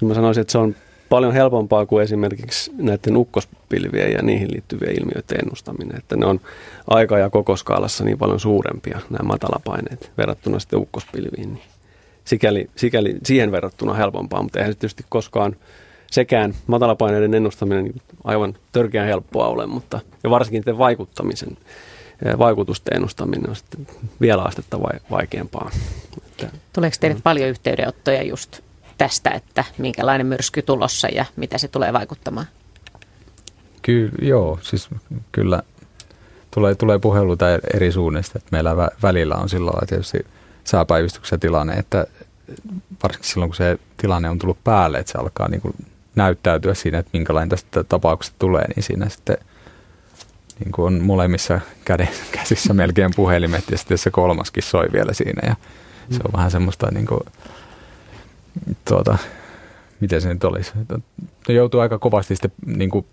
[0.01, 0.75] niin mä sanoisin, että se on
[1.09, 5.99] paljon helpompaa kuin esimerkiksi näiden ukkospilvien ja niihin liittyvien ilmiöiden ennustaminen.
[5.99, 6.41] Että ne on
[6.87, 11.55] aika- ja kokoskaalassa niin paljon suurempia, nämä matalapaineet, verrattuna sitten ukkospilviin.
[11.55, 11.63] Niin
[12.25, 15.57] sikäli, sikäli siihen verrattuna helpompaa, mutta eihän se tietysti koskaan
[16.11, 21.57] sekään matalapaineiden ennustaminen niin aivan törkeän helppoa ole, mutta ja varsinkin vaikuttamisen,
[22.39, 23.87] vaikutusten ennustaminen on sitten
[24.21, 24.81] vielä astetta
[25.11, 25.71] vaikeampaa.
[26.73, 27.23] Tuleeko teille mm.
[27.23, 28.61] paljon yhteydenottoja just
[28.99, 32.47] tästä, että minkälainen myrsky tulossa ja mitä se tulee vaikuttamaan?
[33.83, 34.89] Kyllä, joo, siis
[35.33, 35.63] kyllä
[36.51, 40.19] tulee, tulee puheluita eri suunnista, että meillä välillä on silloin tietysti
[40.65, 42.07] sääpäivystyksen tilanne, että
[43.03, 45.75] varsinkin silloin kun se tilanne on tullut päälle, että se alkaa niin kuin
[46.15, 49.39] näyttäytyä siinä, että minkälainen tästä tapauksesta tulee, niin siinä sitten
[50.65, 55.43] niin kuin on molemmissa käden, käsissä melkein puhelimet ja sitten se kolmaskin soi vielä siinä
[55.47, 55.57] ja
[56.11, 57.21] se on vähän semmoista niin kuin,
[58.89, 59.19] tuota,
[60.01, 60.73] miten se nyt olisi,
[61.49, 63.07] ne joutuu aika kovasti sitten niin kuin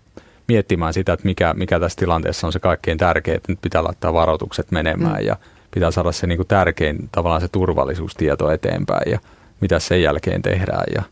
[0.48, 4.12] miettimään sitä, että mikä, mikä tässä tilanteessa on se kaikkein tärkein, että nyt pitää laittaa
[4.12, 5.26] varoitukset menemään mm.
[5.26, 5.36] ja
[5.70, 9.18] pitää saada se niin kuin tärkein tavallaan se turvallisuustieto eteenpäin ja
[9.60, 11.02] mitä sen jälkeen tehdään ja,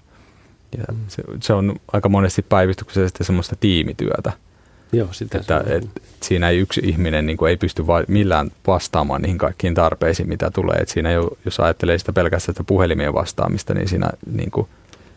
[0.78, 4.32] ja se, se on aika monesti päivystyksessä semmoista tiimityötä.
[4.92, 5.88] Joo, sitä että, et,
[6.22, 10.50] siinä ei yksi ihminen niin kuin, ei pysty va- millään vastaamaan niihin kaikkiin tarpeisiin, mitä
[10.50, 10.76] tulee.
[10.76, 14.68] Et siinä jo, jos ajattelee sitä pelkästään sitä puhelimien vastaamista, niin siinä niin kuin,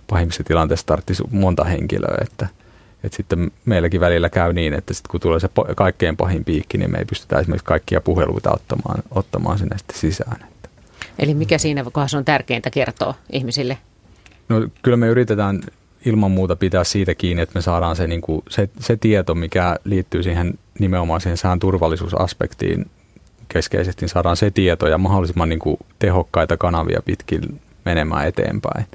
[0.09, 2.17] pahimmissa tilanteissa tarvitsisi monta henkilöä.
[2.21, 2.47] Että,
[3.03, 6.91] et sitten meilläkin välillä käy niin, että sit kun tulee se kaikkein pahin piikki, niin
[6.91, 10.41] me ei pystytä esimerkiksi kaikkia puheluita ottamaan, ottamaan sinne sitten sisään.
[10.51, 10.69] Että.
[11.19, 13.77] Eli mikä siinä kohdassa on tärkeintä kertoa ihmisille?
[14.49, 15.61] No kyllä me yritetään
[16.05, 19.75] ilman muuta pitää siitä kiinni, että me saadaan se, niin kuin, se, se tieto, mikä
[19.83, 22.89] liittyy siihen nimenomaan siihen sään turvallisuusaspektiin
[23.47, 28.85] keskeisesti, niin saadaan se tieto ja mahdollisimman niin kuin, tehokkaita kanavia pitkin menemään eteenpäin.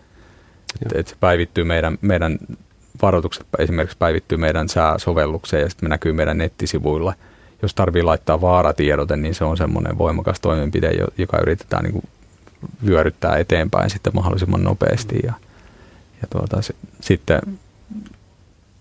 [0.82, 2.38] Että et se päivittyy meidän, meidän
[3.02, 7.14] varoitukset esimerkiksi päivittyy meidän sääsovellukseen ja sitten me näkyy meidän nettisivuilla.
[7.62, 12.04] Jos tarvii laittaa vaaratiedote, niin se on semmoinen voimakas toimenpide, joka yritetään niin kuin
[12.86, 15.18] vyöryttää eteenpäin sitten mahdollisimman nopeasti.
[15.22, 15.32] Ja,
[16.22, 17.40] ja tuota, s- sitten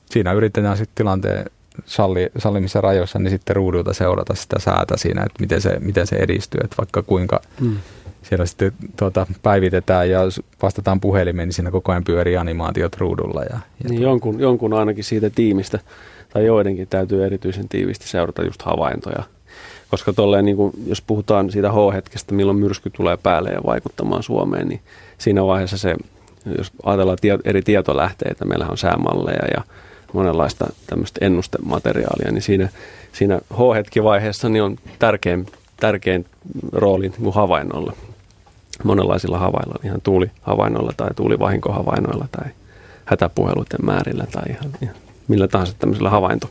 [0.06, 1.46] siinä yritetään sitten tilanteen
[1.86, 6.16] salli, sallimissa rajoissa, niin sitten ruudulta seurata sitä säätä siinä, että miten se, miten se
[6.16, 7.78] edistyy, että vaikka kuinka mm.
[8.24, 10.20] siellä sitten tuota, päivitetään ja
[10.62, 13.44] vastataan puhelimeen, niin siinä koko ajan pyörii animaatiot ruudulla.
[13.44, 14.04] Ja, ja niin tuota.
[14.04, 15.80] jonkun, jonkun ainakin siitä tiimistä
[16.34, 19.24] tai joidenkin täytyy erityisen tiivisti seurata just havaintoja.
[19.90, 24.68] Koska tolleen, niin kuin, jos puhutaan siitä H-hetkestä, milloin myrsky tulee päälle ja vaikuttamaan Suomeen,
[24.68, 24.82] niin
[25.18, 25.96] siinä vaiheessa se
[26.58, 29.64] jos ajatellaan eri tietolähteitä, meillä on säämalleja ja
[30.14, 32.70] monenlaista tämmöistä ennustemateriaalia, niin siinä,
[33.12, 35.46] siinä H-hetkivaiheessa niin on tärkein,
[35.80, 36.26] tärkein
[36.72, 37.94] rooli niin havainnolla.
[38.84, 42.52] Monenlaisilla havainnoilla, ihan tuulihavainnoilla tai tuulivahinkohavainnoilla tai
[43.06, 44.96] hätäpuheluiden määrillä tai ihan, ihan
[45.28, 46.50] millä tahansa tämmöisellä havainto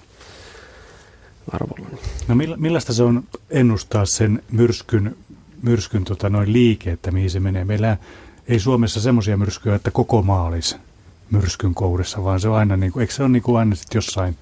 [1.53, 1.87] arvolla.
[2.29, 5.17] No millaista se on ennustaa sen myrskyn,
[5.63, 7.65] myrskyn tota noin liike, että mihin se menee?
[7.65, 7.97] Meillä
[8.51, 10.77] ei Suomessa semmoisia myrskyjä, että koko maa olisi
[11.31, 13.95] myrskyn kourissa, vaan se on aina, niin kuin, eikö se ole niin kuin aina sit
[13.95, 14.37] jossain,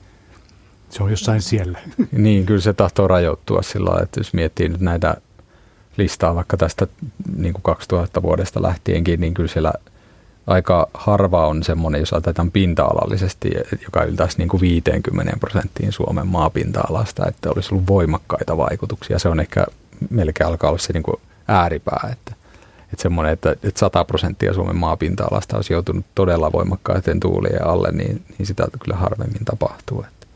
[0.91, 1.79] se on jossain siellä.
[2.13, 5.17] Niin, kyllä se tahtoo rajoittua sillä lailla, että jos miettii nyt näitä
[5.97, 6.87] listaa vaikka tästä
[7.37, 9.73] niin kuin 2000 vuodesta lähtienkin, niin kyllä siellä
[10.47, 13.51] aika harva on semmoinen, jos otetaan pinta-alallisesti,
[13.83, 19.19] joka yltäisi niin kuin 50 prosenttiin Suomen maapinta-alasta, että olisi ollut voimakkaita vaikutuksia.
[19.19, 19.67] Se on ehkä
[20.11, 21.17] melkein alkaa olla se niin kuin
[21.49, 22.38] ääripää, että
[22.93, 28.23] että semmoinen, että, että 100 prosenttia Suomen maapinta-alasta olisi joutunut todella voimakkaiden tuulien alle, niin,
[28.39, 30.05] niin sitä kyllä harvemmin tapahtuu.
[30.09, 30.27] Että.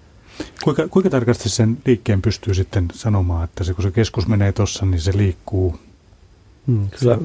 [0.65, 4.87] Kuinka, kuinka tarkasti sen liikkeen pystyy sitten sanomaan, että se, kun se keskus menee tuossa,
[4.87, 5.79] niin se liikkuu?
[6.67, 7.19] Hmm, kyllä,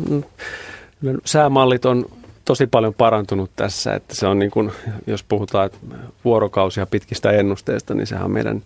[1.01, 2.05] kyllä säämallit on
[2.45, 4.71] tosi paljon parantunut tässä, että se on niin kuin,
[5.07, 5.69] jos puhutaan
[6.25, 8.63] vuorokausia pitkistä ennusteista, niin sehän on meidän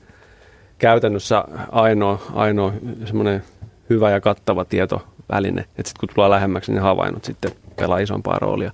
[0.78, 2.74] käytännössä ainoa, ainoa
[3.06, 3.44] semmoinen
[3.90, 5.62] hyvä ja kattava tieto väline.
[5.62, 8.72] Että sitten kun tullaan lähemmäksi, niin havainnot sitten pelaa isompaa roolia.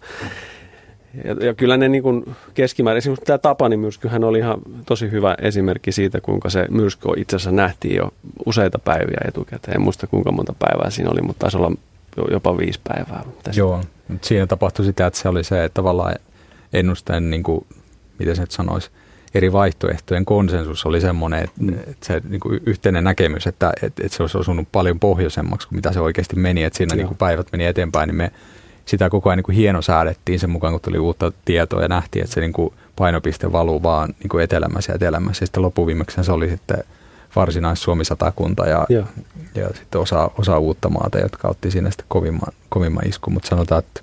[1.24, 5.36] Ja, ja kyllä ne niin kuin keskimäärin, esimerkiksi tämä Tapani myrskyhän oli ihan tosi hyvä
[5.42, 8.12] esimerkki siitä, kuinka se myrsky itse asiassa nähtiin jo
[8.46, 9.76] useita päiviä etukäteen.
[9.76, 11.72] En muista kuinka monta päivää siinä oli, mutta taisi olla
[12.32, 13.24] jopa viisi päivää.
[13.44, 13.60] Tässä.
[13.60, 13.82] Joo,
[14.22, 16.16] siinä tapahtui sitä, että se oli se, että tavallaan
[16.74, 17.66] ennusteen, niin kuin,
[18.20, 18.90] miten se nyt sanoisi,
[19.38, 21.70] eri vaihtoehtojen konsensus oli semmoinen, että, mm.
[21.70, 25.76] että se niin kuin yhteinen näkemys, että, että, että se olisi osunut paljon pohjoisemmaksi kuin
[25.78, 28.32] mitä se oikeasti meni, että siinä niin kuin päivät meni eteenpäin, niin me
[28.86, 32.34] sitä koko ajan niin kuin hienosäädettiin sen mukaan, kun tuli uutta tietoa ja nähtiin, että
[32.34, 35.44] se niin kuin painopiste valuu vaan niin kuin etelämässä ja etelämässä.
[35.44, 36.84] Ja sitten loppuviimeksi se oli sitten
[37.36, 39.04] varsinais-Suomi-satakunta ja, ja.
[39.56, 43.34] ja sitten osa, osa uutta maata, jotka otti siinä sitten kovimman, kovimman iskun.
[43.34, 44.02] Mutta sanotaan, että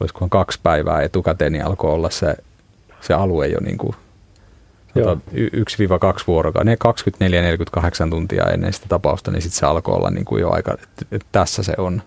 [0.00, 2.34] olisikohan kaksi päivää etukäteen, niin alkoi olla se,
[3.00, 3.96] se alue jo niin kuin
[5.02, 6.76] 1-2 vuorokautta, ne
[8.06, 11.06] 24-48 tuntia ennen sitä tapausta, niin sitten se alkoi olla niin kuin jo aika, että,
[11.12, 12.02] että tässä se on.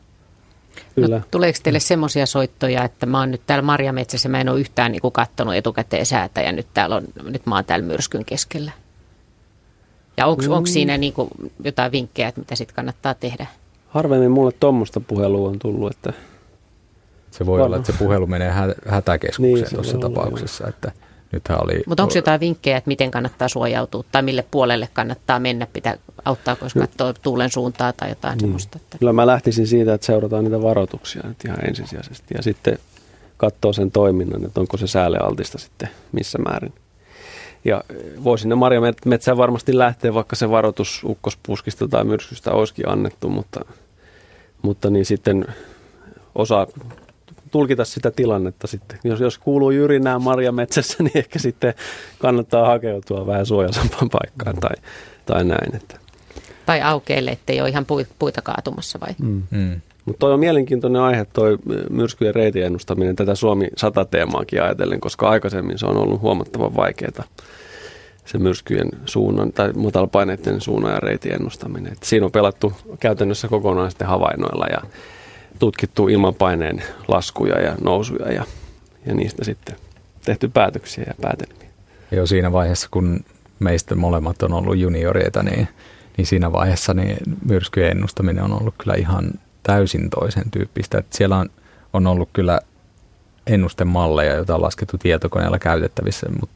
[0.95, 1.17] Kyllä.
[1.17, 4.91] No, tuleeko teille semmoisia soittoja, että mä oon nyt täällä Marjametsässä, mä en ole yhtään
[4.91, 8.71] niin kuin katsonut etukäteen säätä ja nyt, täällä on, nyt mä oon täällä myrskyn keskellä?
[10.17, 10.65] Ja onko mm.
[10.65, 11.29] siinä niin kuin
[11.63, 13.47] jotain vinkkejä, että mitä sitten kannattaa tehdä?
[13.87, 16.13] Harvemmin mulle tuommoista puhelua on tullut, että...
[17.31, 17.65] Se voi Varma.
[17.65, 18.51] olla, että se puhelu menee
[18.87, 20.91] hätäkeskukseen niin, tuossa tapauksessa, että–
[21.31, 21.83] Nythän oli...
[21.87, 26.57] Mutta onko jotain vinkkejä, että miten kannattaa suojautua tai mille puolelle kannattaa mennä, pitää auttaa,
[26.61, 26.81] jos no.
[26.81, 28.47] katsoo tuulen suuntaa tai jotain niin.
[28.47, 28.79] sellaista?
[28.81, 28.97] Että...
[28.97, 32.77] Kyllä mä lähtisin siitä, että seurataan niitä varoituksia nyt ihan ensisijaisesti ja sitten
[33.37, 36.73] katsoo sen toiminnan, että onko se säälle altista sitten missä määrin.
[37.65, 37.83] Ja
[38.23, 43.65] voi sinne Marja Metsään varmasti lähteä, vaikka se varoitus ukkospuskista tai myrskystä olisikin annettu, mutta,
[44.61, 45.45] mutta niin sitten
[46.35, 46.67] osa
[47.51, 48.99] tulkita sitä tilannetta sitten.
[49.03, 51.73] Jos, jos kuuluu jyrinää Marja metsässä, niin ehkä sitten
[52.19, 54.75] kannattaa hakeutua vähän suojaisempaan paikkaan tai,
[55.25, 55.75] tai näin.
[55.75, 55.99] Että.
[56.65, 57.85] Tai aukeille, ettei ole ihan
[58.19, 59.09] puita kaatumassa vai?
[59.21, 59.43] Mm.
[59.51, 59.81] Mm.
[60.05, 61.57] Mutta toi on mielenkiintoinen aihe, toi
[61.89, 67.23] myrskyjen reitin ennustaminen, tätä Suomi 100 teemaakin ajatellen, koska aikaisemmin se on ollut huomattavan vaikeaa
[68.25, 71.91] se myrskyjen suunnan tai matalapaineiden suunnan ja reitin ennustaminen.
[71.91, 74.81] Et siinä on pelattu käytännössä kokonaan sitten havainnoilla ja
[75.59, 78.43] tutkittu ilmanpaineen laskuja ja nousuja ja,
[79.05, 79.75] ja niistä sitten
[80.25, 81.69] tehty päätöksiä ja päätelmiä.
[82.11, 83.19] Joo, siinä vaiheessa, kun
[83.59, 85.67] meistä molemmat on ollut junioreita, niin,
[86.17, 89.31] niin siinä vaiheessa niin myrskyjen ennustaminen on ollut kyllä ihan
[89.63, 90.97] täysin toisen tyyppistä.
[90.97, 91.49] Että siellä on,
[91.93, 92.59] on ollut kyllä
[93.47, 96.55] ennustemalleja, joita on laskettu tietokoneella käytettävissä, mutta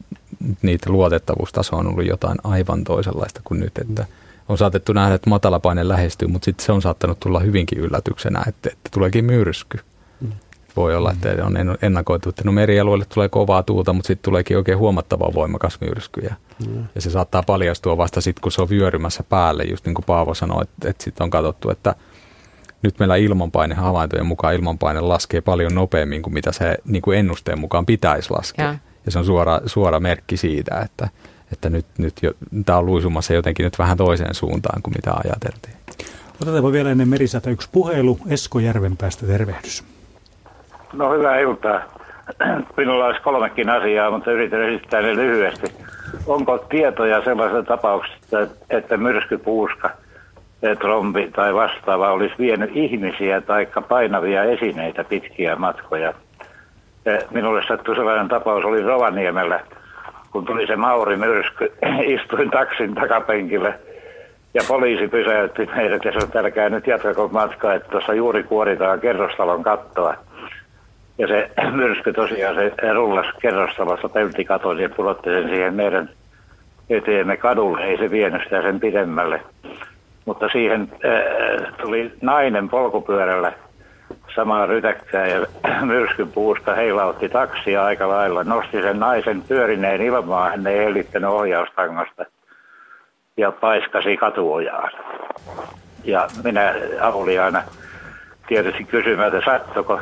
[0.62, 4.06] niitä luotettavuustaso on ollut jotain aivan toisenlaista kuin nyt, että
[4.50, 8.70] on saatettu nähdä, että matalapaine lähestyy, mutta sitten se on saattanut tulla hyvinkin yllätyksenä, että,
[8.70, 9.78] että tuleekin myrsky.
[10.22, 10.32] Mm.
[10.76, 14.78] Voi olla, että on ennakoitu, että no merialueelle tulee kovaa tuulta, mutta sitten tuleekin oikein
[14.78, 16.22] huomattava voimakas myrsky.
[16.22, 16.36] Ja,
[16.68, 16.86] mm.
[16.96, 20.34] ja se saattaa paljastua vasta sitten, kun se on vyörymässä päälle, just niin kuin Paavo
[20.34, 21.96] sanoi, että, että sitten on katsottu, että
[22.82, 27.60] nyt meillä ilmanpaine havaintojen mukaan ilmanpaine laskee paljon nopeammin kuin mitä se niin kuin ennusteen
[27.60, 28.66] mukaan pitäisi laskea.
[28.66, 31.10] Ja, ja se on suora, suora merkki siitä, että,
[31.52, 32.32] että nyt, nyt jo,
[32.66, 35.76] tämä on luisumassa jotenkin nyt vähän toiseen suuntaan kuin mitä ajateltiin.
[36.41, 38.18] Otetaanpa vielä ennen merisäätä yksi puhelu.
[38.30, 39.84] Esko Järvenpäästä, tervehdys.
[40.93, 41.82] No hyvää iltaa.
[42.78, 45.68] Minulla olisi kolmekin asiaa, mutta yritän esittää ne lyhyesti.
[46.28, 49.89] Onko tietoja sellaisesta tapauksesta, että myrskypuuska,
[50.80, 56.14] trombi tai vastaava olisi vienyt ihmisiä tai painavia esineitä pitkiä matkoja?
[57.32, 59.60] Minulle sattui sellainen tapaus, oli Rovaniemellä–
[60.36, 61.71] kun tuli se Mauri myrsky,
[62.15, 63.73] istuin taksin takapenkille
[64.53, 68.99] ja poliisi pysäytti meidät ja sanoi, että älkää nyt jatkako matkaa, että tuossa juuri kuoritaan
[68.99, 70.15] kerrostalon kattoa.
[71.17, 76.09] Ja se myrsky tosiaan, se rullas kerrostalossa peltikaton ja pudotti sen siihen meidän
[76.89, 79.41] eteemme kadulle, ei se vienyt sitä sen pidemmälle.
[80.25, 83.53] Mutta siihen äh, tuli nainen polkupyörällä
[84.36, 85.45] samaa rytäkkää ja
[85.86, 88.43] myrskyn puusta heilautti taksia aika lailla.
[88.43, 92.25] Nosti sen naisen pyörineen ilmaan, hän ei hellittänyt ohjaustangasta
[93.38, 94.91] ja paiskasi katuojaan.
[96.03, 97.63] Ja minä avulin aina
[98.47, 100.01] tietysti kysymään, että sattoko.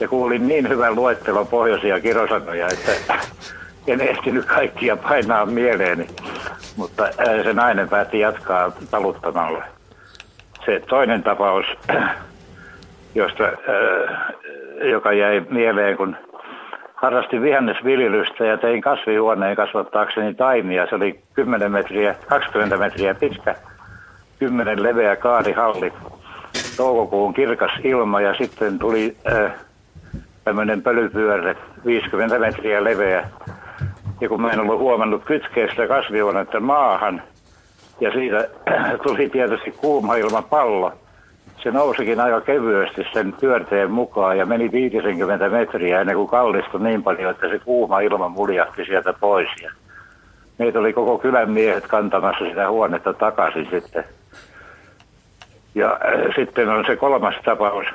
[0.00, 2.92] Ja kuulin niin hyvän luettelon pohjoisia kirosanoja, että
[3.86, 6.06] en ehtinyt kaikkia painaa mieleeni.
[6.76, 7.08] Mutta
[7.44, 9.64] se nainen päätti jatkaa taluttamalla.
[10.64, 11.66] Se toinen tapaus
[13.14, 13.44] josta,
[14.90, 16.16] joka jäi mieleen, kun
[16.94, 20.86] harrastin vihannesviljelystä ja tein kasvihuoneen kasvattaakseni taimia.
[20.86, 23.54] Se oli 10 metriä, 20 metriä pitkä,
[24.38, 25.92] 10 leveä kaarihalli.
[26.76, 29.52] Toukokuun kirkas ilma ja sitten tuli äh,
[30.44, 31.56] tämmöinen pölypyörre,
[31.86, 33.28] 50 metriä leveä.
[34.20, 37.22] Ja kun mä en ollut huomannut kytkeä sitä kasvihuonetta maahan,
[38.00, 38.48] ja siitä
[39.06, 40.92] tuli tietysti kuuma ilma pallo,
[41.62, 47.02] se nousikin aika kevyesti sen pyörteen mukaan ja meni 50 metriä ennen kuin kallistui niin
[47.02, 49.48] paljon, että se kuuma ilma muljahti sieltä pois.
[49.62, 49.72] Ja
[50.58, 54.04] meitä oli koko kylän miehet kantamassa sitä huonetta takaisin sitten.
[55.74, 57.86] Ja äh, sitten on se kolmas tapaus.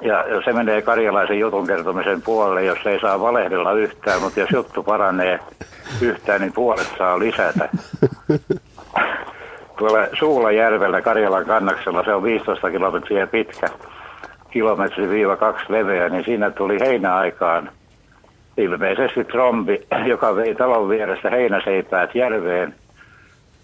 [0.00, 4.82] Ja se menee karjalaisen jutun kertomisen puolelle, jos ei saa valehdella yhtään, mutta jos juttu
[4.82, 5.38] paranee
[6.00, 7.68] yhtään, niin puolet saa lisätä
[9.88, 13.66] tuolla Suulajärvellä Karjalan kannaksella, se on 15 kilometriä pitkä,
[14.50, 17.70] kilometri viiva kaksi leveä, niin siinä tuli heinäaikaan
[18.56, 22.74] ilmeisesti trombi, joka vei talon vierestä heinäseipäät järveen.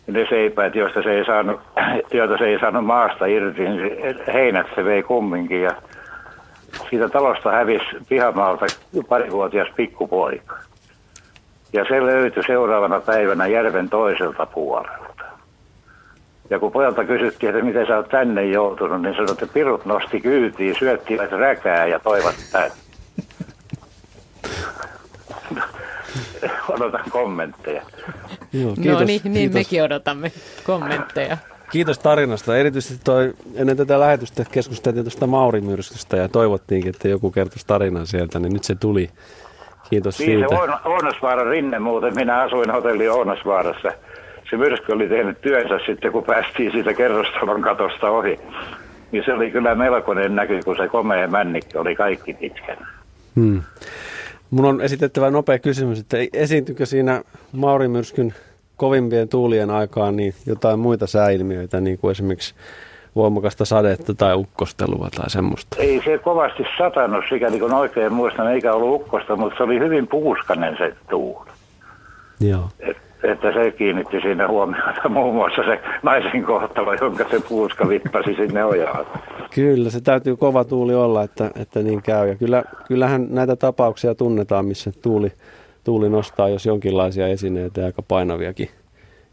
[0.07, 1.61] Ne seipäät, joista se ei saanut,
[2.13, 5.63] joita se ei saanut maasta irti, niin heinät se vei kumminkin.
[5.63, 5.73] Ja
[6.91, 8.67] siitä talosta hävisi pihamaalta
[9.09, 10.59] parivuotias pikkupoika.
[11.73, 15.08] Ja se löytyi seuraavana päivänä järven toiselta puolelta.
[16.51, 20.21] Ja kun pojalta kysyttiin, että miten sä oot tänne joutunut, niin sanoi, että pirut nosti
[20.21, 22.73] kyytiin, syöttivät räkää ja toivat tänne.
[26.69, 27.83] Odotan kommentteja.
[28.53, 29.55] Joo, no kiitos, no niin, niin kiitos.
[29.55, 30.33] mekin odotamme
[30.65, 31.37] kommentteja.
[31.71, 32.57] Kiitos tarinasta.
[32.57, 38.39] Erityisesti toi, ennen tätä lähetystä keskusteltiin tuosta Maurimyrskystä ja toivottiinkin, että joku kertoisi tarinan sieltä,
[38.39, 39.11] niin nyt se tuli.
[39.91, 40.49] Kiitos niin, siitä.
[40.49, 42.15] Se Oonasvaaran rinne muuten.
[42.15, 43.93] Minä asuin hotelli Oonasvaarassa
[44.51, 48.41] se myrsky oli tehnyt työnsä sitten, kun päästiin siitä kerrostalon katosta ohi.
[49.13, 52.87] Niin se oli kyllä melkoinen näky, kun se komea männikki oli kaikki pitkänä.
[53.37, 53.63] Hmm.
[54.51, 57.23] Mun on esitettävä nopea kysymys, että esiintykö siinä
[57.53, 58.35] Maurimyrskyn
[58.77, 62.55] kovimpien tuulien aikaan niin jotain muita sääilmiöitä, niin kuin esimerkiksi
[63.17, 65.77] voimakasta sadetta tai ukkostelua tai semmoista?
[65.79, 70.09] Ei se kovasti satanut, sikäli kun oikein muistan, eikä ollut ukkosta, mutta se oli hyvin
[70.09, 71.51] puuskanen se tuuli.
[72.41, 72.69] Joo.
[72.81, 78.35] Et, että se kiinnitti siinä huomiota muun muassa se naisen kohtalo, jonka se puuska vippasi
[78.35, 79.07] sinne ojaan.
[79.55, 82.29] Kyllä, se täytyy kova tuuli olla, että, että niin käy.
[82.29, 85.33] Ja kyllä, kyllähän näitä tapauksia tunnetaan, missä tuuli,
[85.85, 88.69] tuuli nostaa jos jonkinlaisia esineitä aika painaviakin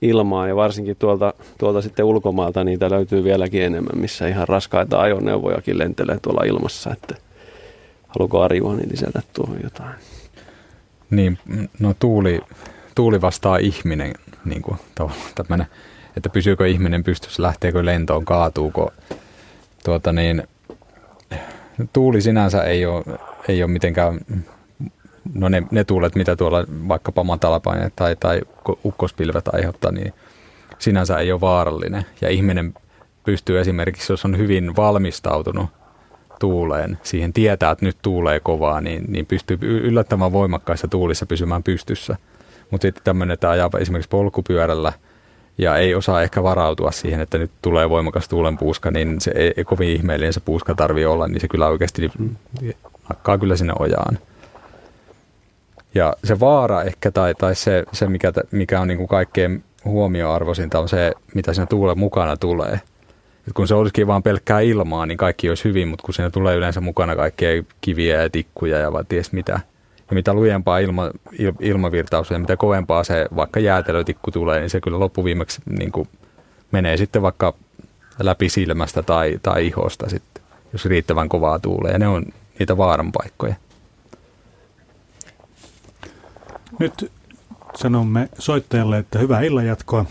[0.02, 5.78] ilmaa ja varsinkin tuolta, tuolta sitten ulkomaalta niitä löytyy vieläkin enemmän, missä ihan raskaita ajoneuvojakin
[5.78, 7.16] lentelee tuolla ilmassa, että
[8.08, 9.96] haluatko Ari niin lisätä tuohon jotain?
[11.10, 11.38] Niin,
[11.80, 12.42] no tuuli,
[12.96, 14.14] tuuli vastaa ihminen,
[14.46, 14.78] niin kuin
[15.36, 15.68] tämmönen,
[16.18, 18.94] että pysyykö ihminen pystyssä, lähteekö lentoon, kaatuuko.
[19.84, 20.44] Tuota niin,
[21.94, 23.04] tuuli sinänsä ei ole,
[23.48, 24.20] ei ole mitenkään
[25.34, 28.42] no ne, ne tuulet, mitä tuolla vaikkapa matalapaineet tai, tai
[28.86, 30.14] ukkospilvet aiheuttaa, niin
[30.80, 32.06] sinänsä ei ole vaarallinen.
[32.22, 32.74] Ja ihminen
[33.24, 35.70] pystyy esimerkiksi, jos on hyvin valmistautunut
[36.40, 42.18] tuuleen, siihen tietää, että nyt tuulee kovaa, niin, niin pystyy yllättävän voimakkaissa tuulissa pysymään pystyssä.
[42.76, 44.94] Mutta sitten tämmöinen, että ajaa esimerkiksi polkupyörällä
[45.58, 49.64] ja ei osaa ehkä varautua siihen, että nyt tulee voimakas tuulenpuuska, niin se ei, ei
[49.64, 52.12] kovin ihmeellinen se puuska tarvii olla, niin se kyllä oikeasti
[53.10, 54.20] nakkaa kyllä sinne ojaan.
[55.94, 60.80] Ja se vaara ehkä tai, tai se, se mikä, mikä on niin kuin kaikkein huomioarvoisinta
[60.80, 62.80] on se, mitä siinä tuulen mukana tulee.
[63.48, 66.56] Et kun se olisikin vain pelkkää ilmaa, niin kaikki olisi hyvin, mutta kun siinä tulee
[66.56, 69.60] yleensä mukana kaikkea kiviä ja tikkuja ja vaan ties mitä.
[70.10, 74.82] Ja mitä lujempaa ilma, il, ilmavirtaus ja mitä kovempaa se vaikka jäätelötikku tulee, niin se
[74.82, 76.08] kyllä loppuviimeksi niin kuin
[76.72, 77.54] menee sitten vaikka
[78.20, 80.44] läpi silmästä tai, tai ihosta sitten,
[80.74, 81.92] jos riittävän kovaa tuulee.
[81.92, 82.26] Ja ne on
[82.60, 83.56] niitä vaaran paikkoja.
[86.80, 87.12] Nyt
[87.76, 90.06] sanomme soittajalle, että hyvää illanjatkoa.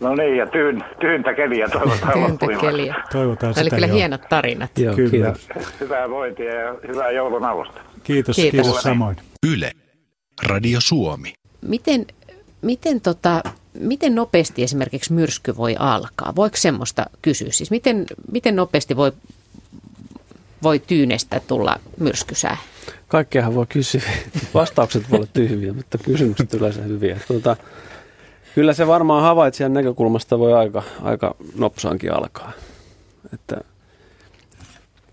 [0.00, 2.94] No niin, ja tyyn, tyyntä keliä toivotaan Tyyntä keliä.
[3.12, 3.94] Toivotaan Tämä oli kyllä jo.
[3.94, 4.78] hienot tarinat.
[4.78, 5.10] Joo, kyllä.
[5.10, 5.48] Kiitos.
[5.80, 7.80] Hyvää vointia ja hyvää joulun alusta.
[8.04, 9.16] Kiitos, kiitos, kiitos samoin.
[9.46, 9.72] Yle,
[10.42, 11.34] Radio Suomi.
[11.62, 12.06] Miten,
[12.62, 13.42] miten, tota,
[13.74, 16.32] miten nopeasti esimerkiksi myrsky voi alkaa?
[16.36, 17.48] Voiko semmoista kysyä?
[17.50, 19.12] Siis miten, miten nopeasti voi,
[20.62, 22.56] voi tyynestä tulla myrskysää?
[23.08, 24.02] Kaikkeahan voi kysyä.
[24.54, 27.20] Vastaukset voi olla tyhviä, mutta kysymykset yleensä hyviä.
[27.28, 27.56] Tuota,
[28.54, 32.52] kyllä se varmaan havaitsijan näkökulmasta voi aika, aika nopsaankin alkaa.
[33.34, 33.60] Että,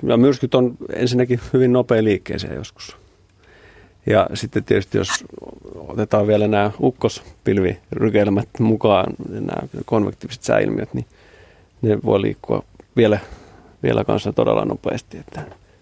[0.03, 2.97] ja myrskyt on ensinnäkin hyvin nopea liikkeeseen joskus.
[4.05, 5.09] Ja sitten tietysti jos
[5.75, 11.05] otetaan vielä nämä ukkospilvirykelmät mukaan, nämä konvektiiviset sääilmiöt, niin
[11.81, 12.63] ne voi liikkua
[12.95, 13.19] vielä,
[13.83, 15.41] vielä kanssa todella nopeasti, että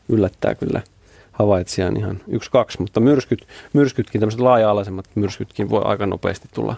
[0.09, 0.81] yllättää kyllä–
[1.35, 6.75] havaitsijan ihan yksi, kaksi, mutta myrskyt, myrskytkin, tämmöiset laaja-alaisemmat myrskytkin voi aika nopeasti tulla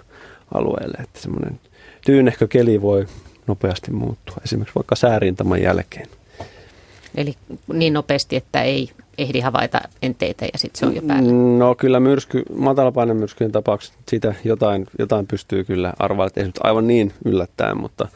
[0.54, 1.60] alueelle, että semmoinen
[2.06, 3.06] tyynehkö keli voi
[3.48, 6.08] nopeasti muuttua, esimerkiksi vaikka säärintaman jälkeen.
[7.16, 7.34] Eli
[7.74, 11.32] niin nopeasti, että ei ehdi havaita enteitä ja sitten se on jo päällä?
[11.58, 16.88] No kyllä myrsky, matalapainemyrskyjen tapauksessa sitä jotain, jotain pystyy kyllä arvailemaan, että ei nyt aivan
[16.88, 18.08] niin yllättää, mutta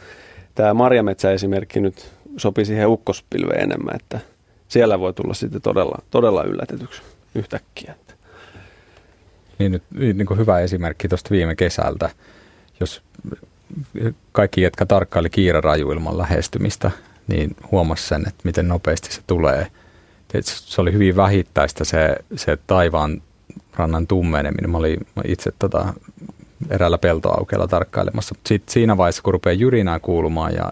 [0.56, 4.20] tämä marjametsä-esimerkki nyt sopii siihen ukkospilveen enemmän, että
[4.68, 7.02] siellä voi tulla sitten todella, todella yllätetyksi
[7.36, 7.96] yhtäkkiä.
[9.60, 12.10] Niin nyt niin kuin hyvä esimerkki tuosta viime kesältä,
[12.80, 13.02] jos
[14.32, 16.92] kaikki, jotka tarkkaili kiirarajuilman lähestymistä,
[17.28, 19.68] niin huomasi sen, että miten nopeasti se tulee.
[20.42, 23.22] Se oli hyvin vähittäistä se, se taivaan
[23.74, 24.70] rannan tummeneminen.
[24.70, 25.94] Mä olin itse tota,
[26.70, 28.36] eräällä peltoaukeella tarkkailemassa.
[28.46, 30.72] Sitten siinä vaiheessa, kun rupeaa jyrinää kuulumaan ja,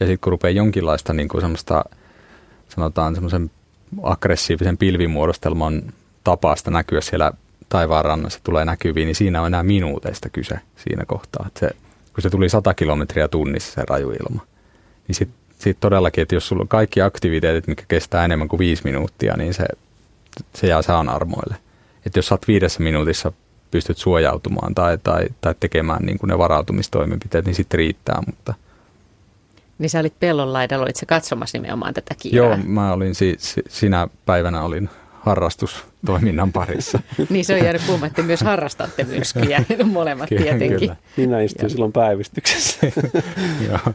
[0.00, 1.84] ja sitten kun rupeaa jonkinlaista niin kuin semmoista–
[2.68, 3.50] sanotaan semmoisen
[4.02, 5.82] aggressiivisen pilvimuodostelman
[6.24, 7.32] tapasta näkyä siellä
[7.68, 11.48] taivaanrannassa tulee näkyviin, niin siinä on enää minuuteista kyse siinä kohtaa.
[11.60, 11.70] Se,
[12.14, 14.40] kun se tuli 100 kilometriä tunnissa se rajuilma,
[15.08, 18.82] niin sitten sit todellakin, että jos sulla on kaikki aktiviteetit, mikä kestää enemmän kuin viisi
[18.84, 19.66] minuuttia, niin se,
[20.54, 21.56] se jää saan armoille.
[22.06, 23.32] Että jos sä oot viidessä minuutissa
[23.70, 28.54] pystyt suojautumaan tai, tai, tai tekemään niin kuin ne varautumistoimenpiteet, niin sitten riittää, mutta–
[29.78, 32.48] niin sä olit pellon laidalla, olit se katsomassa nimenomaan tätä kiiraa?
[32.48, 34.90] Joo, mä olin si- si- sinä päivänä olin
[35.20, 37.00] harrastustoiminnan parissa.
[37.30, 40.78] niin se on jäänyt puhumaan, että myös harrastatte myrskyjä, molemmat kyllä, tietenkin.
[40.78, 40.96] Kyllä.
[41.16, 42.86] Minä istuin silloin päivystyksessä.
[43.68, 43.94] Joo.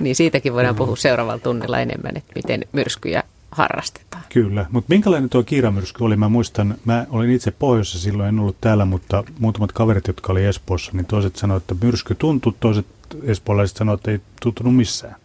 [0.00, 4.24] Niin siitäkin voidaan puhua seuraavalla tunnilla enemmän, että miten myrskyjä harrastetaan.
[4.28, 6.16] Kyllä, mutta minkälainen tuo kiiramyrsky oli?
[6.16, 10.44] Mä muistan, mä olin itse pohjoissa silloin, en ollut täällä, mutta muutamat kaverit, jotka oli
[10.44, 12.86] Espoossa, niin toiset sanoivat, että myrsky tuntui, toiset
[13.22, 15.16] espoolaiset sanoivat, että ei tuntunut missään.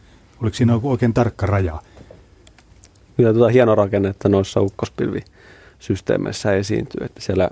[0.41, 1.81] Oliko siinä oikein tarkka raja?
[3.17, 7.49] Kyllä tuota hieno rakennetta noissa ukkospilvisysteemeissä esiintyy, että siellä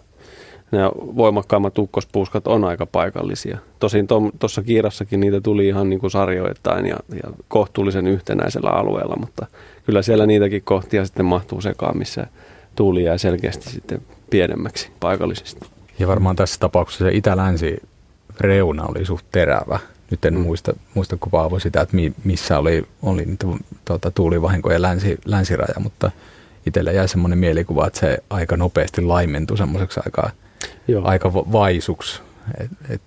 [0.72, 3.57] nämä voimakkaammat ukkospuuskat on aika paikallisia.
[3.80, 4.07] Tosin
[4.39, 9.47] tuossa kiirassakin niitä tuli ihan niin kuin sarjoittain ja, ja kohtuullisen yhtenäisellä alueella, mutta
[9.86, 12.28] kyllä siellä niitäkin kohtia sitten mahtuu sekaan, missä
[12.76, 15.67] tuuli jää selkeästi sitten pienemmäksi paikallisesti.
[15.99, 17.78] Ja varmaan tässä tapauksessa se itä-länsi
[18.39, 19.80] reuna oli suht terävä.
[20.11, 20.39] Nyt en mm.
[20.39, 23.26] muista, muista kun Paavo sitä, että mi, missä oli, oli
[23.86, 26.11] tuota, tuulivahinkojen länsi, länsiraja, mutta
[26.65, 29.99] itselle jäi semmoinen mielikuva, että se aika nopeasti laimentui semmoiseksi
[30.88, 32.22] aika, aika vaisuksi.
[32.59, 33.01] Et, et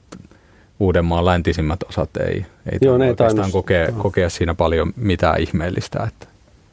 [0.80, 6.04] Uudenmaan läntisimmät osat ei, ei Joo, oikeastaan kokea, kokea siinä paljon mitään ihmeellistä.
[6.08, 6.26] Että.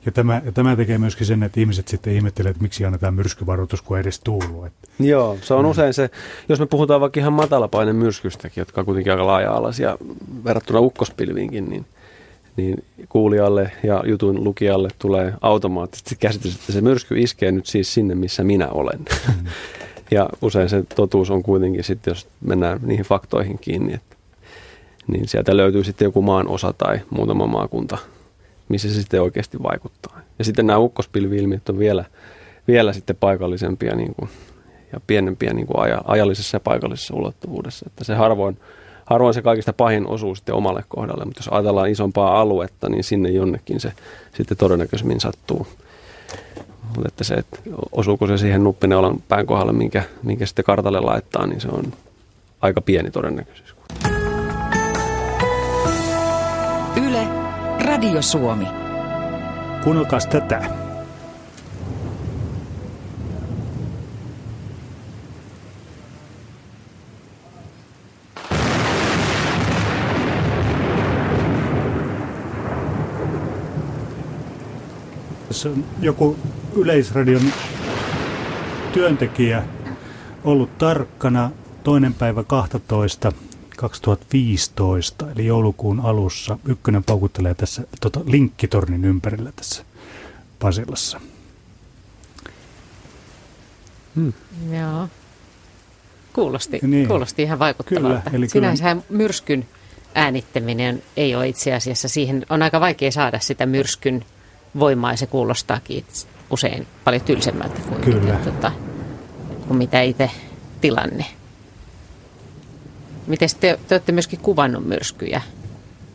[0.05, 3.82] Ja tämä, ja tämä tekee myöskin sen, että ihmiset sitten ihmettelevät, että miksi annetaan myrskyvaroitus,
[3.82, 4.65] kun edes tuuluu.
[4.65, 4.88] Että.
[4.99, 5.71] Joo, se on mm.
[5.71, 6.09] usein se,
[6.49, 9.97] jos me puhutaan vaikka ihan matalapainen myrskystäkin, jotka on kuitenkin aika laaja-alaisia
[10.43, 11.86] verrattuna ukkospilviinkin, niin,
[12.57, 18.15] niin kuulijalle ja jutun lukijalle tulee automaattisesti käsitys, että se myrsky iskee nyt siis sinne,
[18.15, 18.99] missä minä olen.
[19.27, 19.47] Mm.
[20.12, 24.16] ja usein se totuus on kuitenkin sitten, jos mennään niihin faktoihin kiinni, että,
[25.07, 27.97] niin sieltä löytyy sitten joku maan osa tai muutama maakunta–
[28.72, 30.20] missä se sitten oikeasti vaikuttaa.
[30.39, 32.05] Ja sitten nämä ukkospilvi-ilmiöt on vielä,
[32.68, 34.30] vielä sitten paikallisempia niin kuin,
[34.93, 37.86] ja pienempiä niin kuin aja, ajallisessa ja paikallisessa ulottuvuudessa.
[37.88, 38.57] Että se harvoin,
[39.05, 43.30] harvoin se kaikista pahin osuu sitten omalle kohdalle, mutta jos ajatellaan isompaa aluetta, niin sinne
[43.30, 43.93] jonnekin se
[44.34, 45.68] sitten todennäköisemmin sattuu.
[46.95, 47.59] Mutta että se, että
[47.91, 51.93] osuuko se siihen nuppineulan pään kohdalle, minkä, minkä sitten kartalle laittaa, niin se on
[52.61, 53.75] aika pieni todennäköisyys.
[58.01, 58.67] Radio Suomi.
[59.83, 60.61] Kuunnelkaa tätä.
[75.47, 76.37] Tässä on joku
[76.76, 77.41] Yleisradion
[78.93, 79.63] työntekijä
[80.43, 81.51] ollut tarkkana
[81.84, 83.32] toinen päivä 12
[83.78, 86.57] 2015, eli joulukuun alussa.
[86.65, 89.84] Ykkönen paukuttelee tässä tota, linkkitornin ympärillä tässä
[90.59, 91.22] Pasilassa.
[94.15, 94.34] Hmm.
[94.80, 95.07] Joo.
[96.34, 97.07] Kuulosti, niin.
[97.07, 98.07] kuulosti ihan vaikuttavalta.
[98.07, 99.03] Kyllä, eli Sinänsä kyllä...
[99.09, 99.67] myrskyn
[100.15, 104.26] äänittäminen ei ole itse asiassa, siihen on aika vaikea saada sitä myrskyn
[104.80, 105.97] voimaa ja se kuulostaakin
[106.52, 108.22] usein paljon tylsemmältä kuin, kyllä.
[108.22, 108.72] Mitä, tota,
[109.68, 110.32] kuin mitä itse
[110.82, 111.26] tilanne.
[113.28, 115.41] Miten te, te olette myöskin kuvannut myrskyjä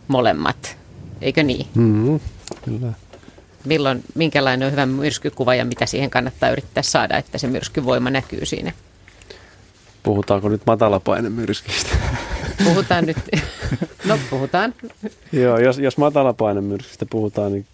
[0.09, 0.77] molemmat,
[1.21, 1.67] eikö niin?
[1.75, 2.21] Mm,
[2.65, 2.93] kyllä.
[3.65, 8.47] Milloin, minkälainen on hyvä myrskykuva ja mitä siihen kannattaa yrittää saada, että se myrskyvoima näkyy
[8.47, 8.73] siinä?
[10.03, 11.97] Puhutaanko nyt matalapainemyrskistä?
[12.65, 13.17] Puhutaan nyt.
[14.05, 14.75] No, puhutaan.
[15.33, 17.67] Joo, jos, jos matalapainemyrskistä puhutaan, niin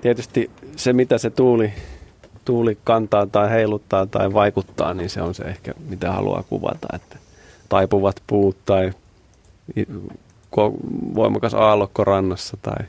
[0.00, 1.72] tietysti se, mitä se tuuli,
[2.44, 6.88] tuuli kantaa tai heiluttaa tai vaikuttaa, niin se on se ehkä, mitä haluaa kuvata.
[6.94, 7.16] Että
[7.68, 8.92] taipuvat puut tai
[11.14, 12.86] voimakas aallokko rannassa tai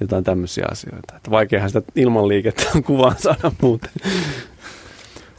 [0.00, 1.16] jotain tämmöisiä asioita.
[1.16, 3.90] Että vaikeahan sitä ilmanliikettä on kuvaan saada muuten.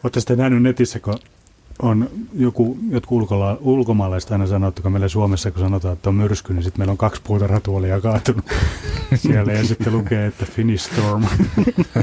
[0.04, 1.20] Olette sitten nähnyt netissä, kun
[1.82, 6.54] on joku, jotkut ulkola, ulkomaalaiset aina sanoo, että meillä Suomessa, kun sanotaan, että on myrsky,
[6.54, 8.46] niin sitten meillä on kaksi puuta ratuolia kaatunut
[9.16, 11.24] siellä ja sitten lukee, että Finnish Storm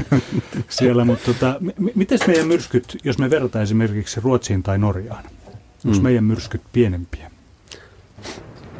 [0.69, 1.05] siellä.
[1.05, 5.23] Mutta tota, m- miten meidän myrskyt, jos me verrataan esimerkiksi Ruotsiin tai Norjaan?
[5.85, 6.03] Onko mm.
[6.03, 7.31] meidän myrskyt pienempiä?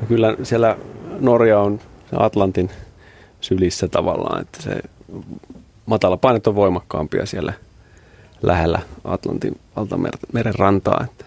[0.08, 0.78] Kyllä siellä
[1.20, 1.80] Norja on
[2.18, 2.70] Atlantin
[3.42, 4.82] sylissä tavallaan, että se
[5.86, 7.54] matala painet on voimakkaampia siellä
[8.42, 11.04] lähellä Atlantin valtameren rantaa.
[11.04, 11.26] Että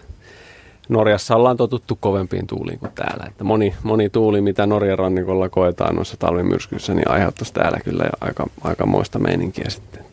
[0.89, 3.25] Norjassa ollaan totuttu kovempiin tuuliin kuin täällä.
[3.27, 8.47] Että moni, moni tuuli, mitä Norjan rannikolla koetaan noissa talvimyrskyissä, niin aiheuttaisi täällä kyllä aika,
[8.61, 10.05] aika moista meininkiä sitten.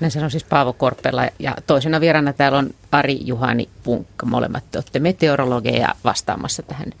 [0.00, 4.26] Näin sanoo siis Paavo Korpela ja toisena vieraana täällä on Ari Juhani Punkka.
[4.26, 6.92] Molemmat te olette meteorologeja vastaamassa tähän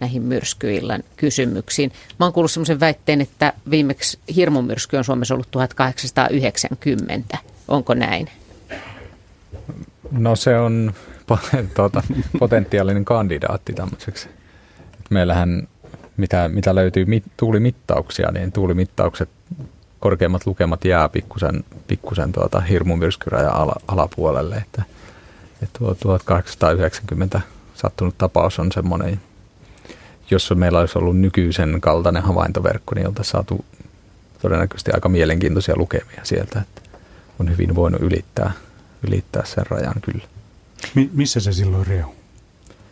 [0.00, 1.92] näihin myrskyillan kysymyksiin.
[2.18, 7.38] Mä oon kuullut sellaisen väitteen, että viimeksi hirmumyrsky on Suomessa ollut 1890.
[7.68, 8.28] Onko näin?
[10.18, 10.92] No se on
[11.76, 12.02] tuota,
[12.38, 14.28] potentiaalinen kandidaatti tämmöiseksi.
[15.10, 15.68] Meillähän,
[16.16, 19.28] mitä, mitä löytyy mit, tuulimittauksia, niin tuulimittaukset
[20.00, 24.56] korkeimmat lukemat jää pikkusen, pikkusen tuota hirmumyrskyrajan ala, alapuolelle.
[24.56, 24.82] Että,
[25.62, 27.40] että tuo 1890
[27.74, 29.20] sattunut tapaus on semmoinen,
[30.30, 33.64] jos meillä olisi ollut nykyisen kaltainen havaintoverkko, niin oltaisiin saatu
[34.42, 36.60] todennäköisesti aika mielenkiintoisia lukemia sieltä.
[36.60, 36.90] Että
[37.38, 38.52] on hyvin voinut ylittää,
[39.06, 40.24] ylittää sen rajan kyllä.
[40.94, 42.14] Mi- missä se silloin reu?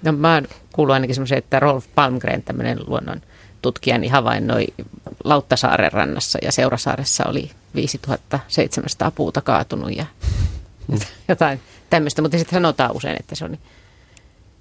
[0.03, 3.21] No mä oon kuullut ainakin semmoisen, että Rolf Palmgren, tämmöinen luonnon
[3.63, 4.67] tutkija, niin havainnoi
[5.25, 10.07] Lauttasaaren rannassa ja Seurasaaressa oli 5700 puuta kaatunut ja
[11.29, 11.61] jotain
[11.91, 13.59] tämmöistä, mutta sitten sanotaan usein, että se on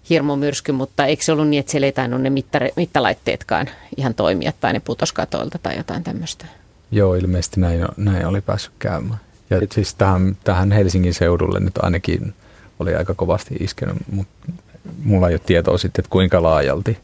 [0.10, 4.54] hirmumyrsky, mutta eikö se ollut niin, että siellä ei tainnut ne mittare, mittalaitteetkaan ihan toimia
[4.60, 6.46] tai ne putoskatoilta tai jotain tämmöistä?
[6.92, 9.20] Joo, ilmeisesti näin, näin oli päässyt käymään.
[9.52, 12.34] Ja Et siis tähän, tähän Helsingin seudulle nyt ainakin
[12.80, 14.52] oli aika kovasti iskenyt, mutta
[15.04, 16.98] mulla ei ole tietoa sitten, että kuinka laajalti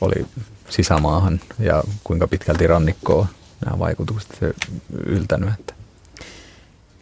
[0.00, 0.26] oli
[0.68, 3.26] sisämaahan ja kuinka pitkälti rannikkoa
[3.64, 4.38] nämä vaikutukset
[5.06, 5.48] yltänyt.
[5.60, 5.74] Että.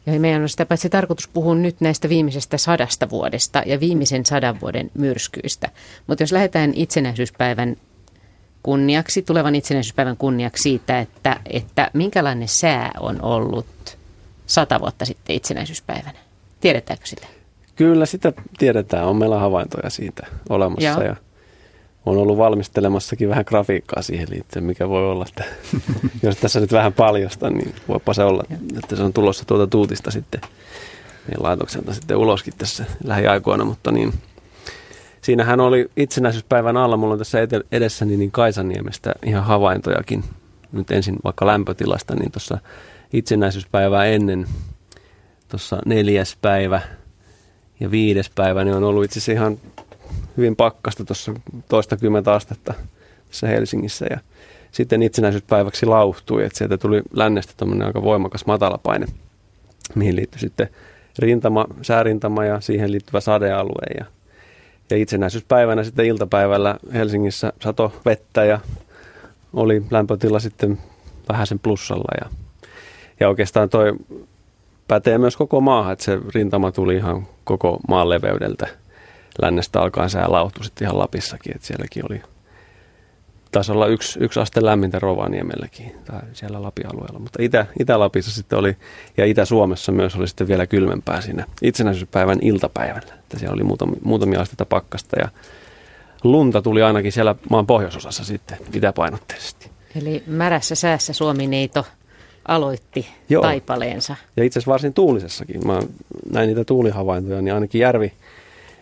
[0.06, 4.60] Ja meidän on sitä paitsi tarkoitus puhua nyt näistä viimeisestä sadasta vuodesta ja viimeisen sadan
[4.60, 5.70] vuoden myrskyistä.
[6.06, 7.76] Mutta jos lähdetään itsenäisyyspäivän
[8.62, 13.66] kunniaksi, tulevan itsenäisyyspäivän kunniaksi siitä, että, että minkälainen sää on ollut
[14.46, 16.18] sata vuotta sitten itsenäisyyspäivänä.
[16.60, 17.26] Tiedetäänkö sitä?
[17.76, 19.06] Kyllä sitä tiedetään.
[19.06, 21.02] On meillä havaintoja siitä olemassa Joo.
[21.02, 21.16] ja
[22.06, 25.44] on ollut valmistelemassakin vähän grafiikkaa siihen liittyen, mikä voi olla, että
[26.22, 28.44] jos tässä nyt vähän paljosta, niin voipa se olla,
[28.82, 30.40] että se on tulossa tuota tuutista sitten
[31.28, 34.14] meidän laitokselta sitten uloskin tässä lähiaikoina, mutta niin
[35.22, 37.38] siinähän oli itsenäisyyspäivän alla, mulla on tässä
[37.72, 40.24] edessäni niin Kaisaniemestä ihan havaintojakin,
[40.72, 42.58] nyt ensin vaikka lämpötilasta, niin tuossa
[43.14, 44.46] itsenäisyyspäivää ennen,
[45.48, 46.80] tuossa neljäs päivä
[47.80, 49.58] ja viides päivä, niin on ollut itse asiassa ihan
[50.36, 51.34] hyvin pakkasta tuossa
[51.68, 52.74] toista kymmentä astetta
[53.28, 54.06] tässä Helsingissä.
[54.10, 54.18] Ja
[54.72, 59.06] sitten itsenäisyyspäiväksi lauhtui, että sieltä tuli lännestä tämmöinen aika voimakas matalapaine,
[59.94, 60.68] mihin liittyi sitten
[61.18, 63.86] rintama, säärintama ja siihen liittyvä sadealue.
[63.98, 64.04] Ja,
[64.90, 68.60] ja itsenäisyyspäivänä sitten iltapäivällä Helsingissä sato vettä ja
[69.52, 70.78] oli lämpötila sitten
[71.28, 72.43] vähän sen plussalla ja,
[73.20, 73.92] ja oikeastaan toi
[74.88, 78.68] pätee myös koko maahan, että se rintama tuli ihan koko maan leveydeltä–
[79.42, 82.22] lännestä alkaen sää lauhtui sitten ihan Lapissakin, että sielläkin oli
[83.52, 88.58] taisi olla yksi, yksi aste lämmintä Rovaniemelläkin tai siellä Lapin alueella, mutta Itä, Itä-Lapissa sitten
[88.58, 88.76] oli,
[89.16, 94.40] ja Itä-Suomessa myös oli sitten vielä kylmempää siinä itsenäisyyspäivän iltapäivällä, että siellä oli muutamia, muutamia
[94.40, 95.28] astetta pakkasta ja
[96.24, 99.70] lunta tuli ainakin siellä maan pohjoisosassa sitten itäpainotteisesti.
[99.94, 101.86] Eli märässä säässä Suomi-neito
[102.48, 103.42] aloitti Joo.
[103.42, 104.16] taipaleensa.
[104.36, 105.66] Ja itse asiassa varsin tuulisessakin.
[105.66, 105.82] Mä
[106.30, 108.12] näin niitä tuulihavaintoja, niin ainakin järvi,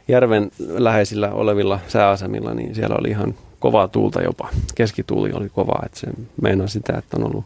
[0.09, 4.49] järven läheisillä olevilla sääasemilla, niin siellä oli ihan kovaa tuulta jopa.
[4.75, 6.07] Keskituuli oli kovaa, että se
[6.43, 7.45] meinaa sitä, että on ollut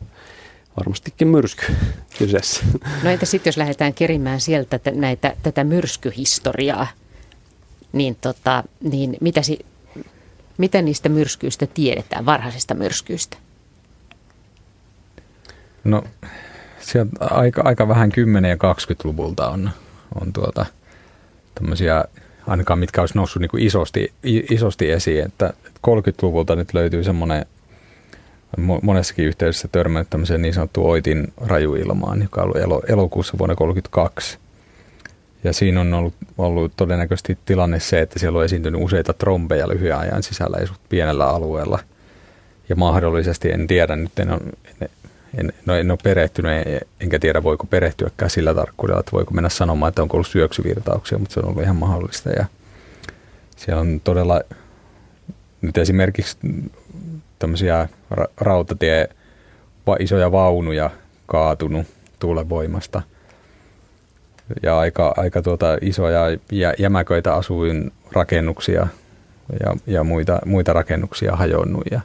[0.76, 1.66] varmastikin myrsky
[2.18, 2.64] kyseessä.
[3.02, 6.86] No entä sitten, jos lähdetään kerimään sieltä näitä, tätä myrskyhistoriaa,
[7.92, 9.58] niin, tota, niin mitä, si,
[10.58, 13.36] mitä niistä myrskyistä tiedetään, varhaisista myrskyistä?
[15.86, 16.04] No
[16.80, 18.10] sieltä aika, aika vähän
[18.42, 19.70] 10- ja 20-luvulta on,
[20.20, 20.66] on tuota,
[21.54, 22.04] tämmöisiä
[22.46, 24.12] ainakaan mitkä olisi noussut niin kuin isosti,
[24.50, 25.24] isosti esiin.
[25.24, 25.52] Että
[25.86, 27.46] 30-luvulta nyt löytyy semmoinen,
[28.82, 34.38] monessakin yhteydessä törmännyt tämmöiseen niin sanottu Oitin rajuilmaan, joka on ollut elo, elokuussa vuonna 1932.
[35.44, 39.96] Ja siinä on ollut, ollut todennäköisesti tilanne se, että siellä on esiintynyt useita trombeja lyhyen
[39.96, 41.78] ajan sisällä ja pienellä alueella.
[42.68, 44.90] Ja mahdollisesti, en tiedä, nyt en, en,
[45.38, 46.52] en, no en ole perehtynyt,
[47.00, 51.34] enkä tiedä voiko perehtyäkään sillä tarkkuudella, että voiko mennä sanomaan, että onko ollut syöksyvirtauksia, mutta
[51.34, 52.30] se on ollut ihan mahdollista.
[52.30, 52.44] Ja
[53.56, 54.40] siellä on todella
[55.60, 56.36] nyt esimerkiksi
[57.38, 59.08] tämmöisiä ra- rautatie
[59.98, 60.90] isoja vaunuja
[61.26, 61.86] kaatunut
[62.18, 63.02] tuulen voimasta.
[64.62, 66.20] Ja aika, aika tuota isoja
[66.52, 68.86] jä, jämäköitä asuin rakennuksia
[69.64, 71.84] ja, ja muita, muita rakennuksia hajonnut.
[71.90, 72.00] Ja,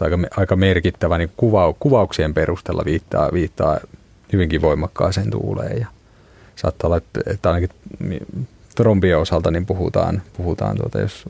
[0.00, 3.78] aika, aika merkittävä niin kuva, kuvauksien perusteella viittaa, viittaa
[4.32, 5.80] hyvinkin voimakkaaseen tuuleen.
[5.80, 5.86] Ja
[6.56, 7.76] saattaa olla, että, ainakin
[8.74, 11.28] trombien osalta niin puhutaan, puhutaan tuota, jos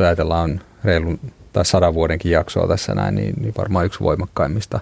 [0.00, 1.20] ajatellaan reilun
[1.52, 4.80] tai sadan vuodenkin jaksoa tässä näin, niin, niin varmaan yksi voimakkaimmista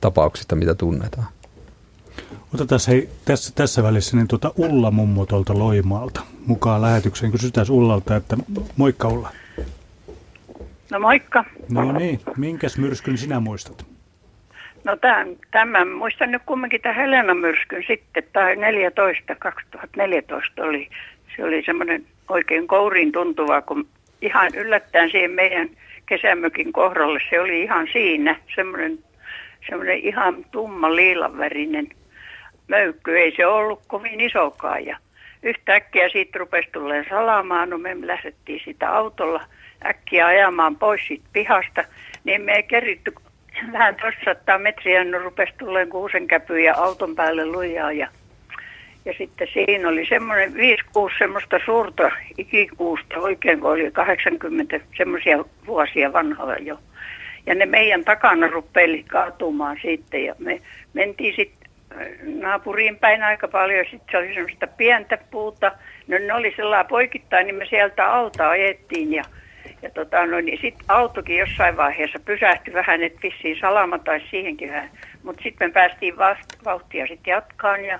[0.00, 1.26] tapauksista, mitä tunnetaan.
[2.54, 7.32] Otetaan hei, tässä, tässä välissä niin tuota Ulla mummo tuolta Loimaalta mukaan lähetykseen.
[7.32, 8.36] Kysytään Ullalta, että
[8.76, 9.30] moikka Ulla.
[10.92, 11.44] No moikka.
[11.70, 13.86] No niin, minkäs myrskyn sinä muistat?
[14.84, 20.88] No tämän, tämän muistan nyt kumminkin tämän Helena myrskyn sitten, tai 14, 2014 oli,
[21.36, 23.88] se oli semmoinen oikein kouriin tuntuva, kun
[24.22, 25.70] ihan yllättäen siihen meidän
[26.06, 28.98] kesämökin kohdalle, se oli ihan siinä, semmoinen,
[29.68, 31.88] semmoinen ihan tumma liilanvärinen
[32.68, 34.96] möykky, ei se ollut kovin isokaan ja
[35.42, 39.44] yhtäkkiä siitä rupesi tulee salamaan, no me lähdettiin sitä autolla–
[39.86, 41.84] äkkiä ajamaan pois siitä pihasta,
[42.24, 43.12] niin me ei keritty
[43.72, 48.08] vähän tuossa metriä, no rupesi tulleen kuusenkäpyjä auton päälle lujaa ja,
[49.04, 50.56] ja sitten siinä oli semmoinen 5-6
[51.18, 56.78] semmoista suurta ikikuusta oikein, kun oli 80 semmoisia vuosia vanhoja jo.
[57.46, 60.60] Ja ne meidän takana ruppeili kaatumaan sitten ja me
[60.94, 61.62] mentiin sitten
[62.40, 63.84] naapuriin päin aika paljon.
[63.90, 65.72] Sitten se oli semmoista pientä puuta.
[66.06, 69.24] No ne oli sellainen poikittain, niin me sieltä alta ajettiin ja,
[69.82, 74.70] ja tota, no, niin sitten autokin jossain vaiheessa pysähtyi vähän, että vissiin salama tai siihenkin
[74.70, 74.90] vähän.
[75.22, 76.14] Mutta sitten me päästiin
[76.64, 77.98] vauhtia sitten jatkaan ja,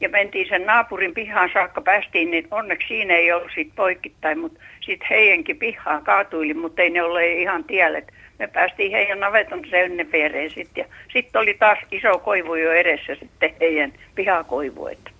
[0.00, 4.60] ja mentiin sen naapurin pihaan saakka päästiin, niin onneksi siinä ei ollut siitä poikittain, mutta
[4.80, 8.04] sitten heidänkin pihaan kaatuili, mutta ei ne ole ihan tielle
[8.38, 10.82] me päästiin heidän naveton seunne viereen sitten.
[10.82, 14.86] Ja sitten oli taas iso koivu jo edessä sitten heidän pihakoivu.
[14.86, 15.10] Että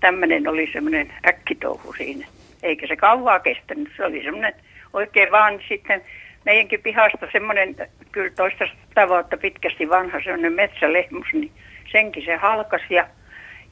[0.00, 2.26] tämmöinen oli semmoinen äkkitouhu siinä.
[2.62, 3.88] Eikä se kauaa kestänyt.
[3.96, 4.54] Se oli semmoinen
[4.94, 6.02] oikein vaan sitten
[6.44, 7.76] meidänkin pihasta semmoinen
[8.12, 11.50] kyllä toista sata vuotta pitkästi vanha semmoinen metsälehmus, niin
[11.92, 13.06] senkin se halkas ja,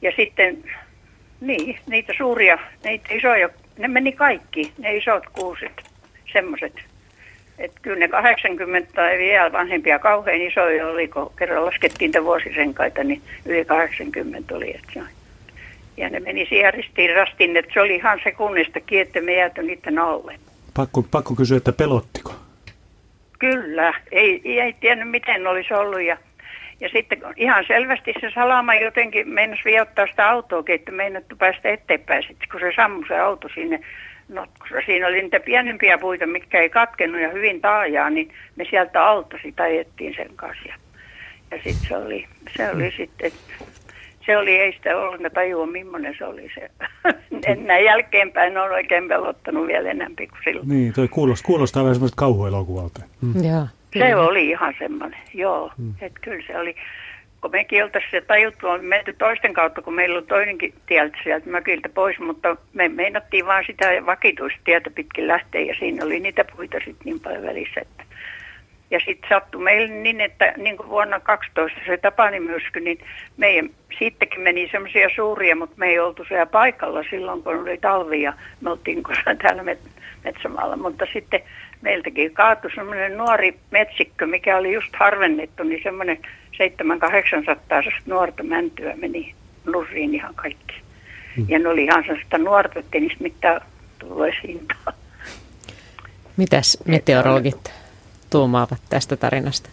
[0.01, 0.63] ja sitten
[1.41, 5.83] niin, niitä suuria, niitä isoja, ne meni kaikki, ne isot kuuset,
[6.33, 6.73] semmoiset
[7.57, 13.03] että kyllä ne 80 tai vielä vanhempia kauhean isoja oli, kun kerran laskettiin niitä vuosisenkaita,
[13.03, 14.75] niin yli 80 oli.
[14.75, 15.09] Että.
[15.97, 19.99] Ja ne meni siihen ristiin rastiin, että se oli ihan sekunnistakin, että me jääty niiden
[19.99, 20.35] alle.
[20.73, 22.35] Pakko, pakko kysyä, että pelottiko?
[23.39, 26.17] Kyllä, ei, ei tiennyt miten olisi ollut ja,
[26.79, 32.23] ja sitten ihan selvästi se salama jotenkin meinasi viottaa sitä autoa, että meinattu päästä eteenpäin
[32.27, 33.79] sitten, kun se sammui se auto sinne
[34.29, 38.65] No, koska siinä oli niitä pienempiä puita, mitkä ei katkenut ja hyvin taajaa, niin me
[38.69, 40.63] sieltä alta sitä ajettiin sen kanssa.
[40.67, 40.75] Ja,
[41.51, 43.31] ja sitten se oli, se oli sitten,
[44.25, 46.69] se oli, ei sitä ollenkaan tajua, millainen se oli se.
[47.67, 50.67] Näin jälkeenpäin on oikein pelottanut vielä enemmän kuin silloin.
[50.67, 53.01] Niin, toi kuulostaa, kuulostaa vähän semmoista kauhuelokuvalta.
[53.21, 53.45] Mm.
[53.45, 53.67] Joo.
[53.93, 55.71] Se oli ihan semmoinen, joo.
[55.77, 55.93] Mm.
[56.01, 56.75] Että kyllä se oli
[57.43, 61.49] kun mekin oltaisiin se tajuttu, on menty toisten kautta, kun meillä on toinenkin tieltä sieltä
[61.49, 66.45] mökiltä pois, mutta me meinattiin vaan sitä vakituista tietä pitkin lähteä ja siinä oli niitä
[66.57, 67.81] puita sitten niin paljon välissä.
[67.81, 68.03] Että.
[68.91, 72.99] Ja sitten sattui meille niin, että niin kuin vuonna 12 se Tapani myrsky, niin
[73.37, 73.69] meidän
[73.99, 78.33] sittenkin meni semmoisia suuria, mutta me ei oltu siellä paikalla silloin, kun oli talvi ja
[78.61, 79.03] me oltiin
[79.41, 79.63] täällä
[80.23, 80.77] metsämaalla.
[80.77, 81.43] Mutta sitten
[81.81, 86.17] meiltäkin kaatui semmoinen nuori metsikkö, mikä oli just harvennettu, niin semmoinen
[86.51, 90.75] 700-800 nuorta mäntyä meni nurriin ihan kaikki.
[91.37, 91.45] Mm.
[91.47, 93.61] Ja ne oli ihan sellaista nuorta, ettei niistä mitään
[93.99, 94.67] tullut esiin.
[96.37, 97.82] Mitäs meteorologit
[98.33, 99.69] tuumaavat tästä tarinasta?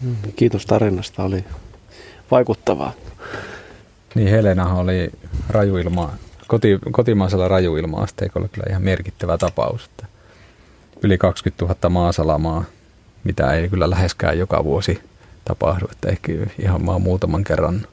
[0.00, 1.44] Mm, kiitos tarinasta, oli
[2.30, 2.92] vaikuttavaa.
[4.14, 5.10] Niin Helena oli
[5.48, 6.12] rajuilma,
[6.46, 9.84] koti, kotimaisella rajuilma-asteikolla kyllä ihan merkittävä tapaus.
[9.84, 10.06] Että
[11.02, 12.64] yli 20 000 maasalamaa,
[13.24, 15.00] mitä ei kyllä läheskään joka vuosi
[15.44, 17.86] tapahdu, että ehkä ihan vaan muutaman kerran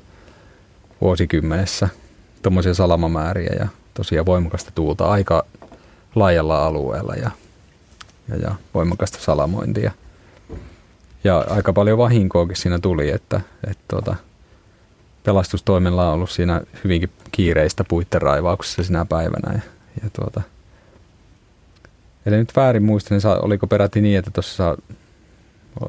[1.02, 1.90] vuosikymmenessä
[2.42, 5.46] tuommoisia salamamääriä ja tosiaan voimakasta tuulta aika
[6.16, 7.32] laajalla alueella ja,
[8.30, 9.92] ja, ja voimakasta salamointia.
[11.24, 14.16] Ja aika paljon vahinkoakin siinä tuli, että, että tuota,
[15.24, 19.54] pelastustoimella on ollut siinä hyvinkin kiireistä puitten raivauksessa sinä päivänä.
[19.54, 19.62] Ja,
[20.04, 20.42] ja tuota,
[22.26, 24.78] eli nyt väärin muistan, niin oliko peräti niin, että tuossa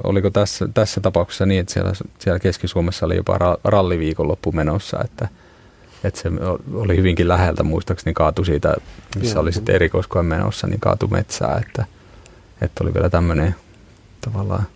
[0.04, 5.28] oliko tässä, tässä tapauksessa niin, että siellä, siellä Keski-Suomessa oli jopa ra, ralliviikonloppu menossa, että,
[6.04, 6.30] että se
[6.74, 8.74] oli hyvinkin läheltä muistaakseni kaatu siitä,
[9.18, 9.42] missä Joo.
[9.42, 11.84] oli sitten erikoiskoen menossa, niin kaatu metsää, että,
[12.60, 13.54] että oli vielä tämmöinen
[14.20, 14.66] tavallaan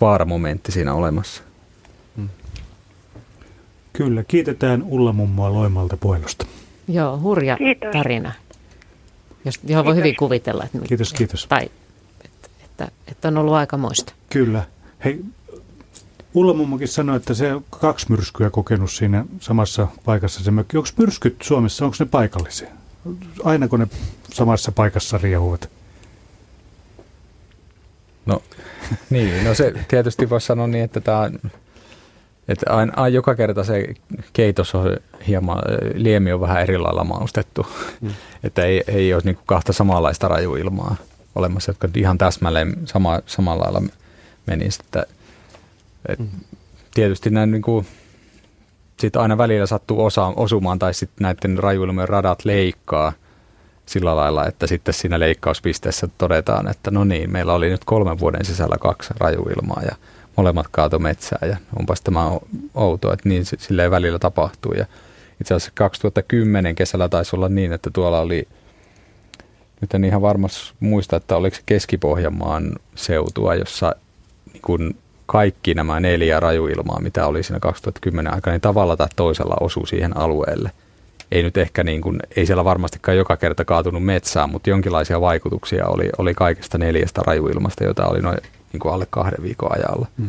[0.00, 1.42] vaaramomentti siinä olemassa.
[2.16, 2.28] Hmm.
[3.92, 6.46] Kyllä, kiitetään Ulla mummoa Loimalta puhelusta.
[6.88, 7.92] Joo, hurja kiitos.
[7.92, 8.32] tarina.
[9.44, 10.64] Jos, johon voi hyvin kuvitella.
[10.64, 11.46] Että, kiitos, kiitos.
[11.46, 11.70] Tai
[12.64, 14.12] että, että on ollut aika moista.
[14.30, 14.62] Kyllä.
[15.04, 15.24] Hei,
[16.34, 20.76] Ulla mummokin sanoi, että se on kaksi myrskyä kokenut siinä samassa paikassa se mökki.
[20.76, 22.68] Onko myrskyt Suomessa, onko ne paikallisia?
[23.44, 23.88] Aina kun ne
[24.32, 25.70] samassa paikassa riehuvat?
[28.26, 28.42] No
[29.10, 31.30] niin, no se tietysti voisi sanoa niin, että tämä
[32.48, 33.94] että aina, aina, joka kerta se
[34.32, 34.96] keitos on
[35.28, 35.62] hieman,
[35.94, 37.66] liemi on vähän eri lailla maustettu.
[38.00, 38.10] Mm.
[38.44, 40.96] että ei, ei olisi niin kahta samanlaista rajuilmaa
[41.34, 43.82] olemassa, jotka ihan täsmälleen sama, samalla lailla
[44.46, 44.80] menisi.
[44.84, 45.06] Että,
[46.08, 46.28] et mm.
[46.94, 47.86] Tietysti näin niin kuin,
[49.00, 53.12] sit aina välillä sattuu osa, osumaan tai sitten näiden rajuilmien radat leikkaa
[53.86, 58.44] sillä lailla, että sitten siinä leikkauspisteessä todetaan, että no niin, meillä oli nyt kolmen vuoden
[58.44, 59.96] sisällä kaksi rajuilmaa ja
[60.36, 62.30] molemmat kaato metsää ja onpas tämä
[62.74, 64.72] outoa, että niin silleen välillä tapahtuu.
[64.72, 64.86] Ja
[65.40, 68.48] itse asiassa 2010 kesällä taisi olla niin, että tuolla oli
[69.80, 73.94] nyt en ihan varmasti muista, että oliko se Keski-Pohjanmaan seutua, jossa
[74.52, 74.94] niin kun
[75.26, 80.16] kaikki nämä neljä rajuilmaa, mitä oli siinä 2010 aikana, niin tavalla tai toisella osuu siihen
[80.16, 80.70] alueelle.
[81.32, 85.86] Ei nyt ehkä niin kuin, ei siellä varmastikaan joka kerta kaatunut metsään, mutta jonkinlaisia vaikutuksia
[85.86, 88.38] oli, oli kaikista neljästä rajuilmasta, jota oli noin
[88.72, 90.06] niin kuin alle kahden viikon ajalla.
[90.16, 90.28] Mm.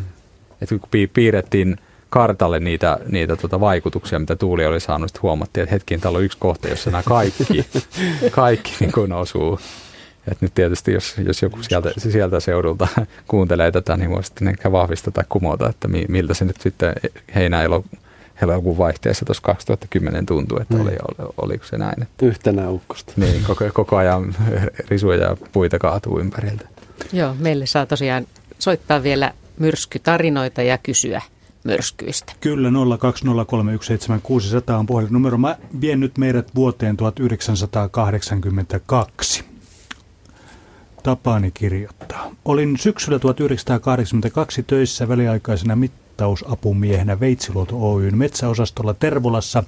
[0.62, 1.78] Et kun piirrettiin
[2.10, 5.10] kartalle niitä, niitä tuota vaikutuksia, mitä tuuli oli saanut.
[5.10, 7.66] Sitten huomattiin, että hetkiin täällä on yksi kohta, jossa nämä kaikki,
[8.32, 9.60] kaikki niin kuin osuu.
[10.32, 12.88] Et nyt tietysti, jos, jos joku sieltä, sieltä seudulta
[13.28, 16.94] kuuntelee tätä, niin voi sitten ehkä vahvistaa tai kumota, että miltä se nyt sitten
[17.36, 17.84] heinä-elo
[18.42, 22.04] elokuun vaihteessa tuossa 2010 tuntui, että oli, oli, oliko se näin.
[22.04, 23.14] Että, Yhtenä ukkosta.
[23.16, 24.36] Niin, koko, koko ajan
[24.90, 26.68] risuja ja puita kaatuu ympäriltä.
[27.14, 28.28] Joo, meille saa tosiaan
[28.60, 31.22] soittaa vielä myrskytarinoita ja kysyä
[31.64, 32.34] myrskyistä.
[32.40, 32.74] Kyllä, 020317600
[34.74, 35.38] on puhelinnumero.
[35.38, 39.44] Mä vien nyt meidät vuoteen 1982.
[41.04, 42.32] Tapani kirjoittaa.
[42.46, 45.76] Olin syksyllä 1982 töissä väliaikaisena
[46.18, 49.64] mittausapumiehenä Veitsiluoto Oyn metsäosastolla Tervolassa.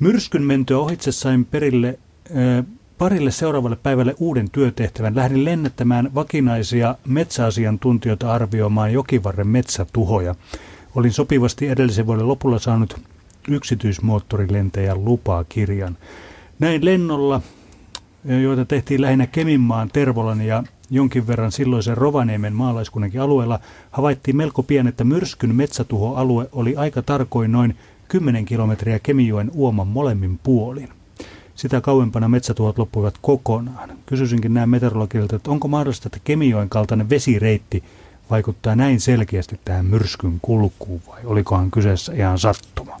[0.00, 1.98] Myrskyn mentyä ohitse sain perille
[2.30, 2.64] äh,
[2.98, 5.16] parille seuraavalle päivälle uuden työtehtävän.
[5.16, 10.34] Lähdin lennättämään vakinaisia metsäasiantuntijoita arvioimaan jokivarren metsätuhoja.
[10.94, 13.00] Olin sopivasti edellisen vuoden lopulla saanut
[13.48, 15.96] yksityismoottorilentäjän lupaa kirjan.
[16.58, 17.40] Näin lennolla,
[18.42, 23.60] joita tehtiin lähinnä Keminmaan, Tervolan ja jonkin verran silloisen Rovaniemen maalaiskunnankin alueella,
[23.90, 27.76] havaittiin melko pian, että myrskyn metsätuhoalue oli aika tarkoin noin
[28.08, 30.88] 10 kilometriä Kemijoen uoman molemmin puolin.
[31.54, 33.98] Sitä kauempana metsätuhot loppuivat kokonaan.
[34.06, 37.84] Kysyisinkin näin meteorologilta, että onko mahdollista, että Kemijoen kaltainen vesireitti
[38.30, 43.00] vaikuttaa näin selkeästi tähän myrskyn kulkuun vai olikohan kyseessä ihan sattuma?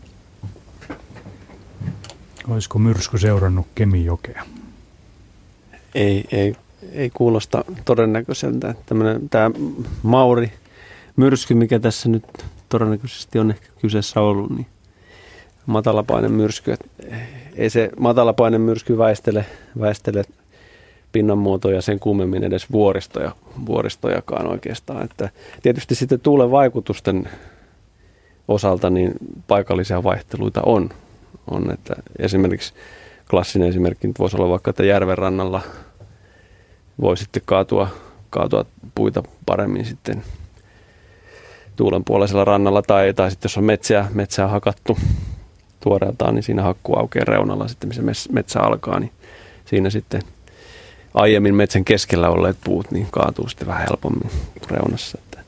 [2.48, 4.44] Olisiko myrsky seurannut Kemijokea?
[5.94, 6.56] Ei, ei,
[6.92, 8.74] ei kuulosta todennäköiseltä.
[8.86, 9.50] Tämmönen, tämä
[10.02, 10.52] Mauri
[11.16, 12.24] myrsky, mikä tässä nyt
[12.68, 14.66] todennäköisesti on ehkä kyseessä ollut, niin
[15.66, 16.74] matalapainen myrsky.
[17.56, 19.46] Ei se matalapainen myrsky väistele,
[19.80, 20.24] väistele
[21.12, 23.32] pinnanmuotoja sen kummemmin edes vuoristoja,
[23.66, 25.04] vuoristojakaan oikeastaan.
[25.04, 25.28] Että
[25.62, 27.28] tietysti sitten tuulen vaikutusten
[28.48, 29.12] osalta niin
[29.48, 30.90] paikallisia vaihteluita on.
[31.50, 32.74] on että esimerkiksi
[33.30, 35.62] klassinen esimerkki nyt voisi olla vaikka, että järven rannalla
[37.00, 37.88] voi sitten kaatua,
[38.30, 40.22] kaatua puita paremmin sitten
[41.76, 44.98] tuulenpuoleisella rannalla tai, tai sitten jos on metsää, metsää hakattu
[45.80, 49.12] tuoreeltaan, niin siinä hakkuaukeen reunalla sitten, missä metsä alkaa, niin
[49.64, 50.22] siinä sitten
[51.14, 54.30] aiemmin metsän keskellä olleet puut niin kaatuu sitten vähän helpommin
[54.70, 55.18] reunassa.
[55.24, 55.38] Että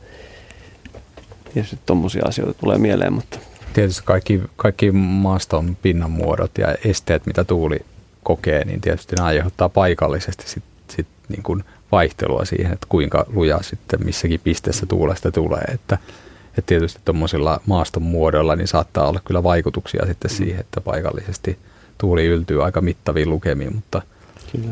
[1.54, 3.38] tietysti tuommoisia asioita tulee mieleen, mutta...
[3.72, 7.78] Tietysti kaikki, kaikki maaston pinnan muodot ja esteet, mitä tuuli
[8.22, 10.64] kokee, niin tietysti ne aiheuttaa paikallisesti sit, sit
[11.28, 15.64] niin kuin vaihtelua siihen, että kuinka luja sitten missäkin pisteessä tuulesta tulee.
[15.74, 15.98] Että,
[16.48, 21.58] että tietysti tuommoisilla maaston muodoilla niin saattaa olla kyllä vaikutuksia sitten siihen, että paikallisesti
[21.98, 24.02] tuuli yltyy aika mittaviin lukemiin, mutta–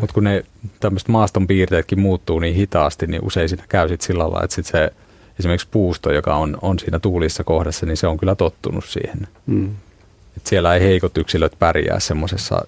[0.01, 0.45] mutta kun ne
[0.81, 4.67] tämmöiset maaston piirteetkin muuttuu niin hitaasti, niin usein siinä käy sit sillä lailla, että sit
[4.67, 4.93] se
[5.39, 9.29] esimerkiksi puusto, joka on, on siinä tuulissa kohdassa, niin se on kyllä tottunut siihen.
[9.47, 9.71] Mm.
[10.37, 12.67] Et siellä ei heikot yksilöt pärjää semmoisessa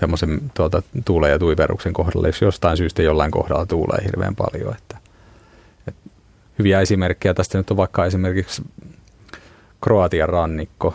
[0.00, 4.74] semmoisen tuota, tuulen ja tuiveruksen kohdalla, jos jostain syystä jollain kohdalla tuulee hirveän paljon.
[4.76, 4.98] Että,
[5.88, 5.94] et
[6.58, 8.62] hyviä esimerkkejä tästä nyt on vaikka esimerkiksi
[9.80, 10.94] Kroatian rannikko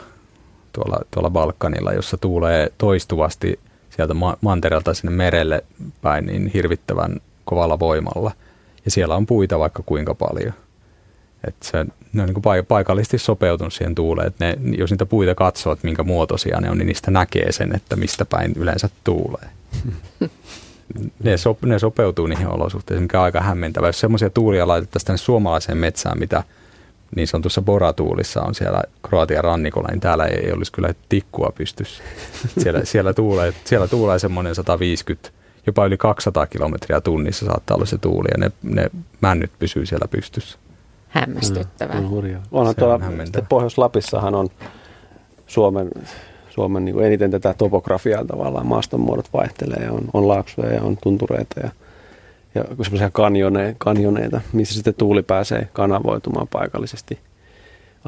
[0.74, 3.60] tuolla, tuolla Balkanilla, jossa tuulee toistuvasti–
[3.96, 5.64] sieltä ma- mantereelta sinne merelle
[6.02, 8.32] päin niin hirvittävän kovalla voimalla.
[8.86, 10.54] Ja siellä on puita vaikka kuinka paljon.
[11.48, 14.28] Et se, ne on niin kuin paikallisesti sopeutunut siihen tuuleen.
[14.28, 17.76] Et ne, jos niitä puita katsoo, että minkä muotoisia ne on, niin niistä näkee sen,
[17.76, 19.50] että mistä päin yleensä tuulee.
[21.24, 23.88] ne, so, ne sopeutuu niihin olosuhteisiin, mikä on aika hämmentävää.
[23.88, 26.44] Jos semmoisia tuulia laitettaisiin tänne suomalaiseen metsään, mitä–
[27.16, 32.04] niin sanotussa Boratuulissa on siellä Kroatian rannikolla, niin täällä ei olisi kyllä tikkua pystyssä.
[32.64, 35.30] Siellä, siellä, tuulee, siellä tuulee semmoinen 150,
[35.68, 38.90] jopa yli 200 kilometriä tunnissa saattaa olla se tuuli ja ne, ne
[39.22, 40.58] männyt pysyy siellä pystyssä.
[41.14, 42.02] Hämmästyttävää.
[42.02, 43.00] Mm, on Onhan tuolla
[43.50, 44.50] Pohjois-Lapissahan on
[45.48, 45.90] Suomen,
[46.50, 51.70] Suomen niin eniten tätä topografiaa tavallaan, maastonmuodot vaihtelee, on, on laaksoja ja on tuntureita ja
[52.56, 57.20] ja semmoisia kanjone, kanjoneita, missä sitten tuuli pääsee kanavoitumaan paikallisesti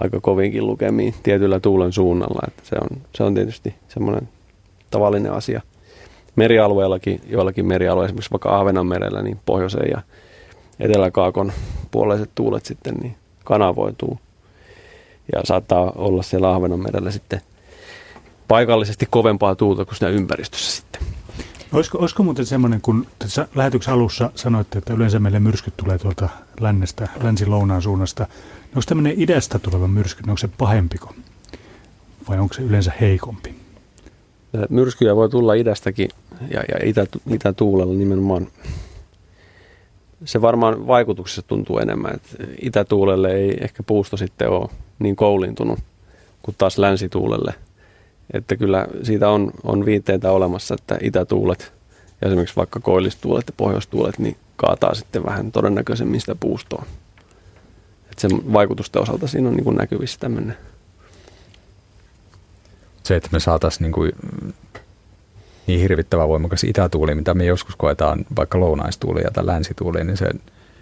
[0.02, 2.48] aika kovinkin lukemiin tietyllä tuulen suunnalla.
[2.48, 4.30] Että se, on, se on tietysti semmoinen
[4.91, 5.61] tavallinen asia.
[6.36, 10.02] Merialueellakin, joillakin merialueilla, esimerkiksi vaikka Ahvenanmerellä, niin pohjoisen ja
[10.80, 11.52] eteläkaakon
[11.91, 14.19] puoleiset tuulet sitten niin kanavoituu.
[15.34, 17.41] Ja saattaa olla siellä Ahvenanmerellä sitten
[18.47, 21.02] paikallisesti kovempaa tuulta kuin siinä ympäristössä sitten.
[21.73, 26.30] Olisiko, olisiko muuten semmoinen, kun tässä lähetyksen alussa sanoitte, että yleensä meille myrskyt tulee tuolta
[26.60, 28.23] lännestä, länsi-lounaan suunnasta.
[28.23, 31.14] Niin onko tämmöinen idästä tuleva myrsky, niin onko se pahempiko
[32.30, 33.56] vai onko se yleensä heikompi?
[34.69, 36.10] Myrskyjä voi tulla idästäkin
[36.52, 38.47] ja, ja itä, itätuulella nimenomaan.
[40.25, 42.29] Se varmaan vaikutuksessa tuntuu enemmän, että
[42.61, 44.69] itätuulelle ei ehkä puusto sitten ole
[44.99, 45.79] niin koulintunut
[46.41, 47.53] kuin taas länsituulelle.
[48.33, 51.73] Että kyllä siitä on, on viitteitä olemassa, että itätuulet
[52.21, 56.85] ja esimerkiksi vaikka koillistuulet ja pohjoistuulet niin kaataa sitten vähän todennäköisemmin sitä puustoa.
[58.11, 60.57] Että sen vaikutusten osalta siinä on niin kuin näkyvissä tämmöinen.
[63.03, 64.11] Se, että me saataisiin niin, kuin
[65.67, 70.29] niin hirvittävän voimakas itätuuli, mitä me joskus koetaan vaikka lounaistuuli tai länsituuli, niin se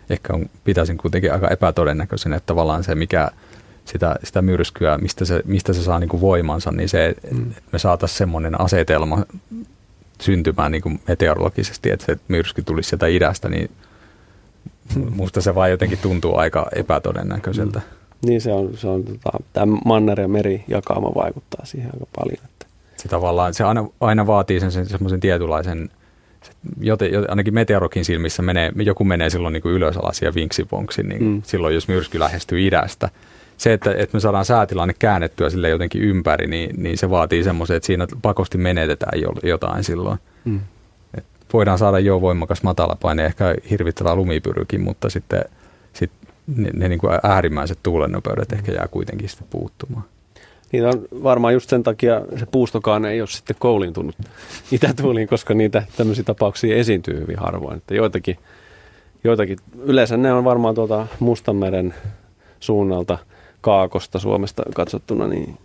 [0.09, 3.29] ehkä on, pitäisin kuitenkin aika epätodennäköisen, että tavallaan se, mikä
[3.85, 7.47] sitä, sitä myrskyä, mistä se, mistä se saa niin kuin voimansa, niin se, mm.
[7.49, 9.25] että me saataisiin semmoinen asetelma
[10.21, 13.71] syntymään niin kuin meteorologisesti, että se myrsky tulisi sieltä idästä, niin
[15.09, 17.79] musta se vaan jotenkin tuntuu aika epätodennäköiseltä.
[17.79, 18.03] Mm.
[18.29, 22.49] Niin se on, se on tota, tämä manner- ja merijakauma vaikuttaa siihen aika paljon.
[23.03, 25.89] Se tavallaan, se aina, aina vaatii sen, sen semmoisen tietynlaisen,
[26.81, 31.03] joten, joten, ainakin meteorologin silmissä menee, joku menee silloin niin kuin ylös alas ja vinksivonksi,
[31.03, 31.41] niin mm.
[31.45, 33.09] silloin jos myrsky lähestyy idästä,
[33.57, 37.77] se, että, että me saadaan säätilanne käännettyä sille jotenkin ympäri, niin, niin se vaatii semmoisen,
[37.77, 40.19] että siinä pakosti menetetään jotain silloin.
[40.45, 40.59] Mm.
[41.17, 45.45] Et voidaan saada jo voimakas matalapaine, ehkä hirvittävä lumipyrykin, mutta sitten
[45.93, 46.11] sit
[46.55, 48.57] ne, ne niin kuin äärimmäiset tuulennopeudet mm.
[48.57, 50.03] ehkä jää kuitenkin sitten puuttumaan.
[50.73, 54.15] Niitä on varmaan just sen takia se puustokaan ei ole sitten koulintunut
[54.71, 57.77] itätuuliin, koska niitä tämmöisiä tapauksia esiintyy hyvin harvoin.
[57.77, 58.37] Että joitakin,
[59.23, 61.93] joitakin, yleensä ne on varmaan tuota Mustanmeren
[62.59, 63.17] suunnalta–
[63.63, 65.57] Kaakosta Suomesta katsottuna niin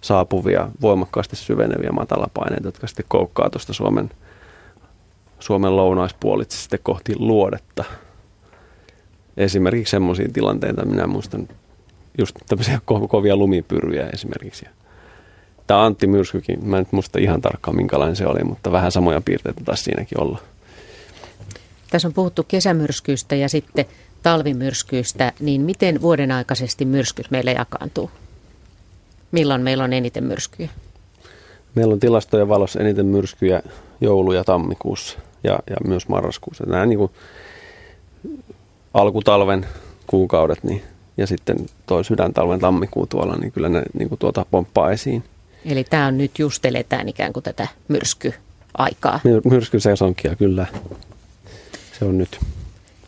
[0.00, 4.10] saapuvia, voimakkaasti syveneviä matalapaineita, jotka sitten koukkaa tuosta Suomen,
[5.38, 7.84] Suomen lounaispuolitse sitten kohti luodetta.
[9.36, 11.48] Esimerkiksi semmoisia tilanteita, minä muistan
[12.18, 14.66] just tämmöisiä ko- kovia lumipyryjä esimerkiksi.
[15.66, 19.20] Tämä Antti Myrskykin, mä en nyt muista ihan tarkkaan minkälainen se oli, mutta vähän samoja
[19.20, 20.38] piirteitä taas siinäkin olla.
[21.90, 23.84] Tässä on puhuttu kesämyrskyistä ja sitten
[24.22, 28.10] talvimyrskyistä, niin miten vuoden aikaisesti myrskyt meillä jakaantuu?
[29.32, 30.68] Milloin meillä on eniten myrskyjä?
[31.74, 33.62] Meillä on tilastojen valossa eniten myrskyjä
[34.00, 36.64] joulu- ja tammikuussa ja, ja myös marraskuussa.
[36.66, 37.10] Nämä niin kuin
[38.94, 39.66] alkutalven
[40.06, 40.82] kuukaudet niin,
[41.16, 41.56] ja sitten
[41.86, 45.24] toi sydäntalven tammikuu tuolla, niin kyllä ne niin kuin tuota pomppaa esiin.
[45.64, 49.20] Eli tämä on nyt just eletään ikään kuin tätä myrskyaikaa.
[49.24, 50.66] My, myrskysesonkia, kyllä.
[51.98, 52.38] Se on nyt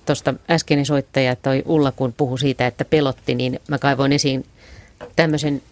[0.07, 4.45] tuosta äskeinen soittaja toi Ulla, kun puhui siitä, että pelotti, niin mä kaivoin esiin
[5.17, 5.63] tämmöisen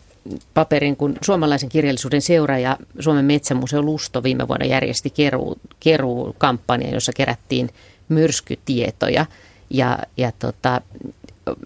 [0.55, 6.91] paperin, kun suomalaisen kirjallisuuden seura ja Suomen metsämuseo Lusto viime vuonna järjesti keruu, keruu kampanja,
[6.91, 7.71] jossa kerättiin
[8.09, 9.27] myrskytietoja.
[9.71, 10.81] Ja, ja tota,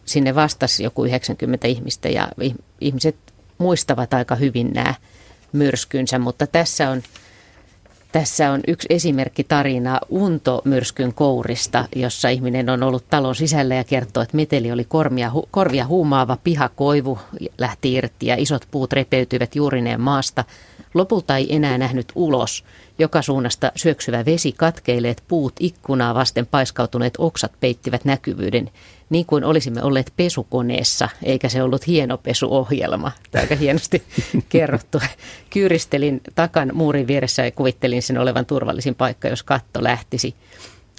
[0.05, 2.29] sinne vastasi joku 90 ihmistä ja
[2.81, 3.17] ihmiset
[3.59, 4.95] muistavat aika hyvin nämä
[5.53, 7.03] myrskynsä, mutta tässä on
[8.13, 14.23] tässä on yksi esimerkki tarina Unto-myrskyn kourista, jossa ihminen on ollut talon sisällä ja kertoo,
[14.23, 17.19] että meteli oli korvia, korvia huumaava pihakoivu,
[17.59, 20.45] lähti irti ja isot puut repeytyivät juurineen maasta.
[20.95, 22.65] Lopulta ei enää nähnyt ulos.
[22.99, 28.71] Joka suunnasta syöksyvä vesi katkeileet puut ikkunaa vasten paiskautuneet oksat peittivät näkyvyyden
[29.11, 33.13] niin kuin olisimme olleet pesukoneessa, eikä se ollut hieno pesuohjelma.
[33.31, 34.03] Tämä aika hienosti
[34.49, 34.99] kerrottu.
[35.51, 40.35] Kyyristelin takan muurin vieressä ja kuvittelin sen olevan turvallisin paikka, jos katto lähtisi.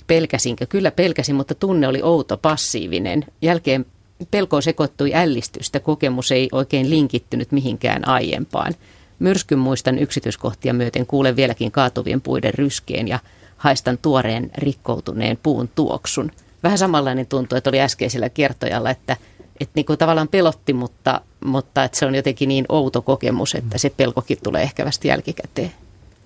[0.08, 0.66] Pelkäsinkö?
[0.66, 3.26] Kyllä pelkäsin, mutta tunne oli outo, passiivinen.
[3.42, 3.86] Jälkeen
[4.32, 5.80] pelkoon sekoittui ällistystä.
[5.80, 8.74] Kokemus ei oikein linkittynyt mihinkään aiempaan.
[9.20, 13.20] Myrskyn muistan yksityiskohtia myöten kuulen vieläkin kaatuvien puiden ryskeen ja
[13.58, 16.32] haistan tuoreen rikkoutuneen puun tuoksun–
[16.64, 19.18] vähän samanlainen tuntuu, että oli äskeisellä kertojalla, että,
[19.60, 23.78] että niin kuin tavallaan pelotti, mutta, mutta että se on jotenkin niin outo kokemus, että
[23.78, 25.72] se pelkokin tulee ehkä vasta jälkikäteen.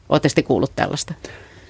[0.10, 1.14] Oletteko te kuullut tällaista?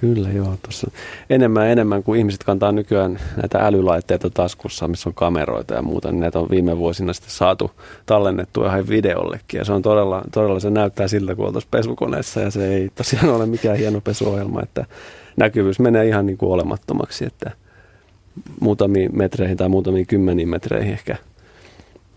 [0.02, 0.92] Kyllä joo, tuossa
[1.30, 6.20] enemmän enemmän kuin ihmiset kantaa nykyään näitä älylaitteita taskussa, missä on kameroita ja muuta, niin
[6.20, 7.72] näitä on viime vuosina sitten saatu
[8.06, 9.58] tallennettua ihan videollekin.
[9.58, 13.30] Ja se on todella, todella se näyttää siltä kuin oltaisiin pesukoneessa ja se ei tosiaan
[13.30, 14.86] ole mikään hieno pesuohjelma, että
[15.38, 17.52] näkyvyys menee ihan niin kuin olemattomaksi, että–
[18.60, 21.16] muutamiin metreihin tai muutamiin kymmeniin metreihin ehkä.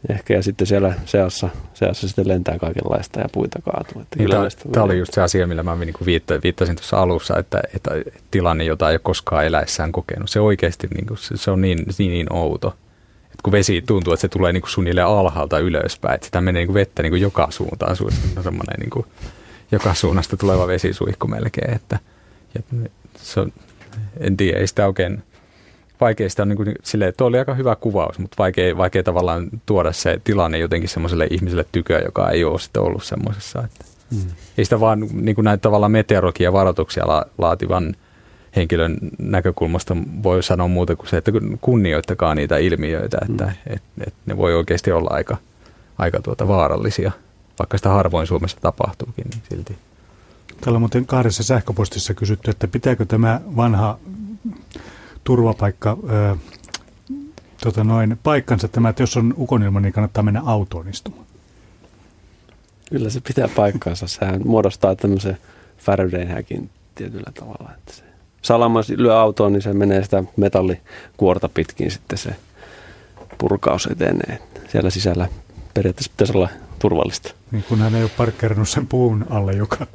[0.08, 4.02] ehkä ja sitten siellä seassa, seassa sitten lentää kaikenlaista ja puita kaatuu.
[4.02, 7.60] Että niin tämä, tämä oli just se asia, millä mä niin viittasin tuossa alussa, että,
[7.74, 7.90] että
[8.30, 12.10] tilanne, jota ei ole koskaan eläissään kokenut, se oikeasti niin kuin, se on niin, niin,
[12.10, 12.68] niin outo.
[13.24, 16.60] että kun vesi tuntuu, että se tulee niin kuin suunnilleen alhaalta ylöspäin, että sitä menee
[16.60, 19.06] niin kuin vettä niin kuin joka suuntaan, se on semmoinen niin kuin
[19.72, 21.98] joka suunnasta tuleva vesisuihku melkein, että
[22.54, 23.52] ja se on,
[24.20, 25.22] en tiedä, ei sitä oikein
[26.00, 29.48] vaikea sitä on niin kuin, silleen, tuo oli aika hyvä kuvaus, mutta vaikea, vaikea tavallaan
[29.66, 33.64] tuoda se tilanne jotenkin semmoiselle ihmiselle tyköä, joka ei ole sitten ollut semmoisessa.
[33.64, 34.30] Että mm.
[34.58, 37.94] Ei sitä vaan niin kuin näitä tavallaan meteorologia varoituksia la, laativan
[38.56, 43.52] henkilön näkökulmasta voi sanoa muuta kuin se, että kunnioittakaa niitä ilmiöitä, että mm.
[43.66, 45.36] et, et ne voi oikeasti olla aika,
[45.98, 47.12] aika tuota vaarallisia,
[47.58, 49.78] vaikka sitä harvoin Suomessa tapahtuukin, niin silti.
[50.60, 53.98] Täällä on muuten kahdessa sähköpostissa kysytty, että pitääkö tämä vanha
[55.24, 56.36] turvapaikka ö,
[57.64, 61.26] tota noin, paikkansa tämä, että jos on ukonilma, niin kannattaa mennä autoon istumaan.
[62.90, 64.06] Kyllä se pitää paikkansa.
[64.06, 65.38] Sehän muodostaa tämmöisen
[65.78, 67.70] Faraday'n tietyllä tavalla.
[67.78, 68.02] Että se
[68.42, 72.36] salama lyö autoon, niin se menee sitä metallikuorta pitkin sitten se
[73.38, 74.38] purkaus etenee.
[74.68, 75.28] Siellä sisällä
[75.78, 76.48] periaatteessa pitäisi olla
[76.78, 77.34] turvallista.
[77.50, 79.86] Niin kun hän ei ole parkkeerannut sen puun alle, joka,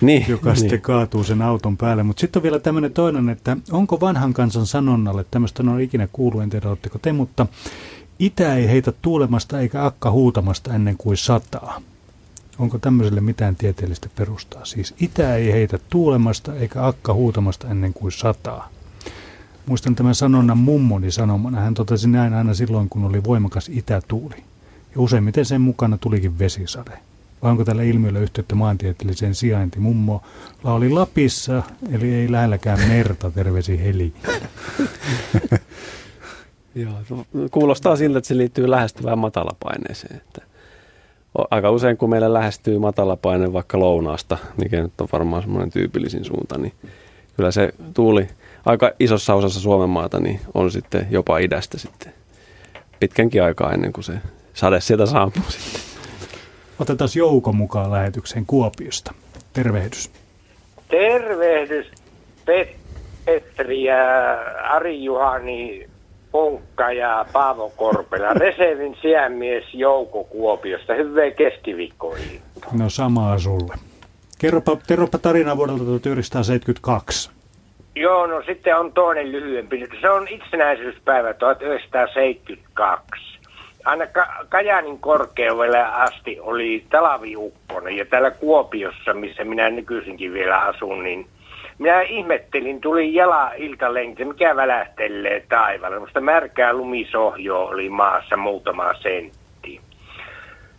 [0.00, 0.60] niin, joka niin.
[0.60, 2.02] sitten kaatuu sen auton päälle.
[2.02, 6.42] Mutta sitten on vielä tämmöinen toinen, että onko vanhan kansan sanonnalle, tämmöistä on ikinä kuullut,
[6.42, 7.46] en tiedä oletteko te, mutta
[8.18, 11.80] itä ei heitä tuulemasta eikä akka huutamasta ennen kuin sataa.
[12.58, 14.64] Onko tämmöiselle mitään tieteellistä perustaa?
[14.64, 18.68] Siis itä ei heitä tuulemasta eikä akka huutamasta ennen kuin sataa.
[19.66, 21.60] Muistan tämän sanonnan mummoni sanomana.
[21.60, 24.34] Hän totesi näin aina silloin, kun oli voimakas itätuuli.
[24.98, 26.90] Ja useimmiten sen mukana tulikin vesisade.
[27.42, 29.78] Vai onko tällä ilmiöllä yhteyttä maantieteelliseen sijainti?
[29.78, 30.22] Mummo
[30.64, 31.62] oli Lapissa,
[31.92, 34.12] eli ei lähelläkään merta, terveisi Heli.
[36.74, 36.94] Joo,
[37.50, 40.16] kuulostaa siltä, että se liittyy lähestyvään matalapaineeseen.
[40.16, 40.42] Että
[41.50, 46.58] aika usein, kun meillä lähestyy matalapaine vaikka lounaasta, mikä nyt on varmaan semmoinen tyypillisin suunta,
[46.58, 46.72] niin
[47.36, 48.28] kyllä se tuuli
[48.64, 52.12] aika isossa osassa Suomen maata niin on sitten jopa idästä sitten
[53.00, 54.14] pitkänkin aikaa ennen kuin se
[54.58, 55.80] sade sieltä saapuu sitten.
[56.78, 59.14] Otetaan Jouko mukaan lähetykseen Kuopiosta.
[59.52, 60.10] Tervehdys.
[60.88, 61.86] Tervehdys
[62.46, 62.76] Pet-
[63.24, 63.96] Petri ja
[64.62, 65.86] Ari Juhani
[66.30, 68.32] Ponkka ja Paavo Korpela.
[68.44, 70.94] Reservin sijänmies Jouko Kuopiosta.
[70.94, 72.16] Hyvää keskiviikkoa.
[72.72, 73.74] No samaa sulle.
[74.38, 77.30] Kerropa, kerropa tarina vuodelta 1972.
[77.94, 79.88] Joo, no sitten on toinen lyhyempi.
[80.00, 83.37] Se on itsenäisyyspäivä 1972
[83.88, 91.04] aina Ka- Kajanin korkeudelle asti oli talaviukkonen ja täällä Kuopiossa, missä minä nykyisinkin vielä asun,
[91.04, 91.26] niin
[91.78, 96.00] minä ihmettelin, tuli jala iltalenkki, mikä välähtelee taivaalla.
[96.00, 99.80] Musta märkää lumisohjo oli maassa muutama sentti.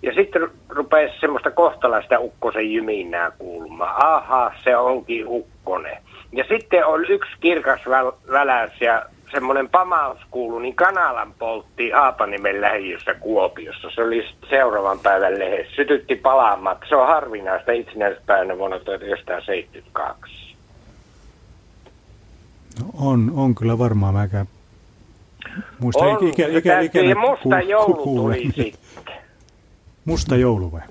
[0.02, 4.06] Ja sitten rupesi semmoista kohtalaista ukkosen jyminää kuulumaan.
[4.06, 5.98] Aha, se onkin ukkone.
[6.31, 12.61] Ja sitten oli yksi kirkas väl- väläys ja semmoinen pamaus kuulu, niin kanalan poltti Haapanimen
[12.61, 13.89] lähiössä Kuopiossa.
[13.95, 15.76] Se oli seuraavan päivän lehdessä.
[15.76, 16.77] Sytytti palaamaan.
[16.89, 20.56] Se on harvinaista itsenäispäivänä vuonna 1972.
[22.80, 24.14] No on, on kyllä varmaan.
[24.14, 24.47] Mäkään
[25.80, 29.15] muista on, ikä, ikä, ikä, ikä, musta joulu tuli sitten.
[30.06, 30.81] Musta joulu vai?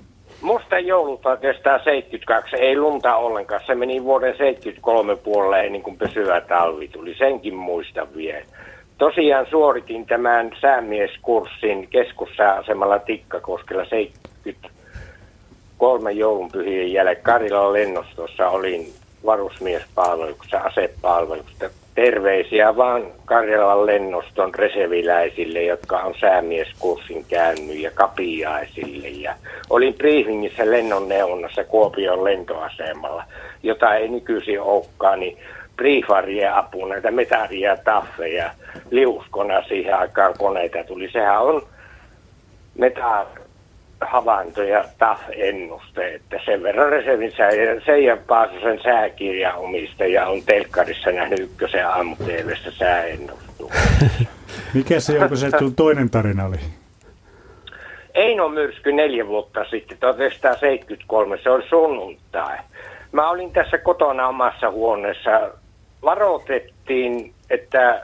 [0.41, 3.61] Musta joulu 1972 ei lunta ollenkaan.
[3.65, 7.15] Se meni vuoden 73 puolelle ennen kuin pysyvä talvi tuli.
[7.17, 8.45] Senkin muista vielä.
[8.97, 17.23] Tosiaan suoritin tämän säämieskurssin keskussääasemalla Tikkakoskella 73 joulunpyhien jälkeen.
[17.23, 18.93] Karilan lennostossa olin
[19.25, 29.07] varusmiespalveluksessa, asepalveluksessa terveisiä vaan Karjalan lennoston reseviläisille, jotka on säämieskurssin käynyt ja kapiaisille.
[29.07, 29.35] Ja
[29.69, 33.23] olin briefingissä lennon neuvonnassa Kuopion lentoasemalla,
[33.63, 35.37] jota ei nykyisin olekaan, niin
[35.75, 38.51] briefarien apu, näitä metaria, taffeja,
[38.91, 41.09] liuskona siihen aikaan koneita tuli.
[41.11, 41.67] Sehän on
[42.77, 43.25] metar
[44.01, 47.31] havainto ja TAF-ennuste, että sen verran reservin
[47.85, 52.15] Seija Paasosen sääkirja omistaja on telkkarissa nähnyt ykkösen aamu
[52.69, 53.71] sääennustus.
[54.73, 56.57] Mikä se, onko se toinen tarina oli?
[58.13, 62.57] Eino myrsky neljä vuotta sitten, 1973, se oli sunnuntai.
[63.11, 65.49] Mä olin tässä kotona omassa huoneessa.
[66.03, 68.01] Varoitettiin, että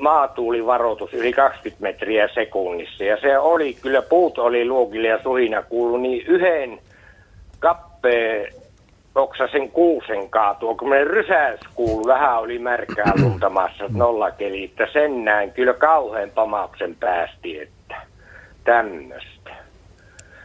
[0.00, 3.04] maatuulivaroitus yli 20 metriä sekunnissa.
[3.04, 6.78] Ja se oli, kyllä puut oli luokille ja suhina kuulu, niin yhden
[7.58, 8.52] kappeen
[9.14, 15.52] oksasen kuusen kaatua, kun meidän rysäys kuulu, vähän oli märkää luntamassa nollakeli, että sen näin
[15.52, 17.96] kyllä kauhean pamauksen päästi, että
[18.64, 19.50] tämmöistä.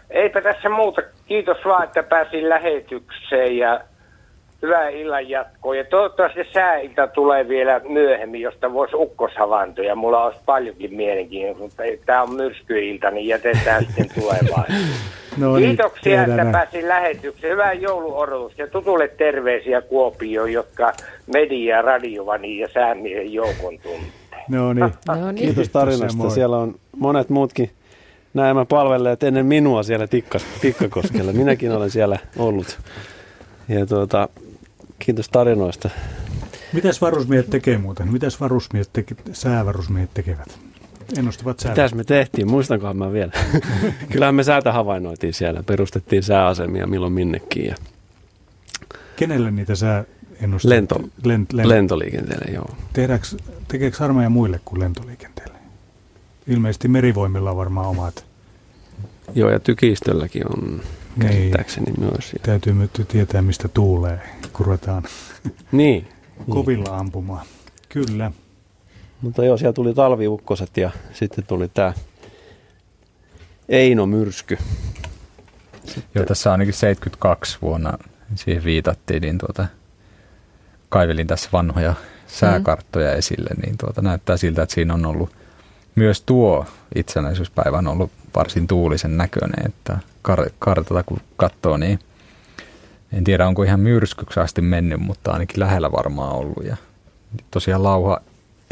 [0.10, 1.02] Eipä tässä muuta.
[1.26, 3.80] Kiitos vaan, että pääsin lähetykseen ja
[4.62, 5.76] hyvää illan jatkoa.
[5.76, 9.96] Ja toivottavasti sääiltä tulee vielä myöhemmin, josta voisi ukkoshavaintoja.
[9.96, 14.66] Mulla olisi paljonkin mielenkiintoista, mutta tämä on myrskyilta, niin jätetään sitten tulevaan.
[15.38, 16.52] No niin, Kiitoksia, että näin.
[16.52, 17.54] pääsin lähetykseen.
[17.54, 20.94] Hyvää jouluodotus ja tutulle terveisiä Kuopioon, jotka
[21.34, 24.44] media, radiovani ja säämiehen joukon tuntee.
[24.50, 24.84] No niin.
[25.22, 25.36] no niin.
[25.36, 26.30] Kiitos tarinasta.
[26.30, 27.72] Siellä on monet muutkin
[28.34, 31.34] näemä palvelleet ennen minua siellä Tikkas, Tikkakoskella.
[31.34, 32.80] Minäkin olen siellä ollut.
[33.70, 34.30] Ja tuota,
[35.06, 35.90] Kiitos tarinoista.
[36.74, 38.12] Mitäs varusmiehet tekee muuten?
[38.12, 40.60] Mitäs varusmiehet teke, säävarusmiehet tekevät?
[41.18, 41.82] ennustivat säätä.
[41.82, 42.52] Mitäs me tehtiin?
[42.52, 43.32] Muistankohan mä vielä.
[44.12, 45.64] Kyllähän me säätä havainnoitiin siellä.
[45.64, 47.66] Perustettiin sääasemia milloin minnekin.
[47.66, 47.76] Ja...
[49.16, 50.04] Kenelle niitä sää
[50.42, 50.70] ennustit?
[50.70, 52.70] Lento, lent, lent, lentoliikenteelle, joo.
[52.94, 53.28] Tehdäänkö,
[53.68, 55.58] tekeekö armeija muille kuin lentoliikenteelle?
[56.48, 58.26] Ilmeisesti merivoimilla on varmaan omat.
[59.36, 60.82] Joo, ja tykistölläkin on
[61.20, 62.00] käsittääkseni niin.
[62.00, 62.36] myös.
[62.44, 64.22] Täytyy myös tietää, mistä tuulee,
[64.54, 65.04] kun ruvetaan
[65.72, 66.08] niin,
[66.50, 67.00] kovilla niin.
[67.00, 67.46] ampumaan.
[67.90, 68.32] Kyllä.
[69.22, 71.94] Mutta joo, siellä tuli talviukkoset ja sitten tuli tämä
[73.70, 74.58] Eino-myrsky.
[75.86, 76.04] Sitten.
[76.16, 77.98] Joo, tässä ainakin 72 vuonna
[78.36, 79.66] siihen viitattiin, niin tuota,
[80.90, 81.94] kaivelin tässä vanhoja
[82.28, 83.18] sääkarttoja mm.
[83.18, 85.30] esille, niin tuota, näyttää siltä, että siinä on ollut
[85.96, 86.66] myös tuo
[86.96, 90.00] itsenäisyyspäivä on ollut varsin tuulisen näköinen, että
[90.30, 92.00] kar- kartata kun katsoo, niin
[93.14, 96.66] en tiedä onko ihan myrskyksi asti mennyt, mutta ainakin lähellä varmaan ollut.
[96.66, 96.78] Ja
[97.52, 98.22] tosiaan lauha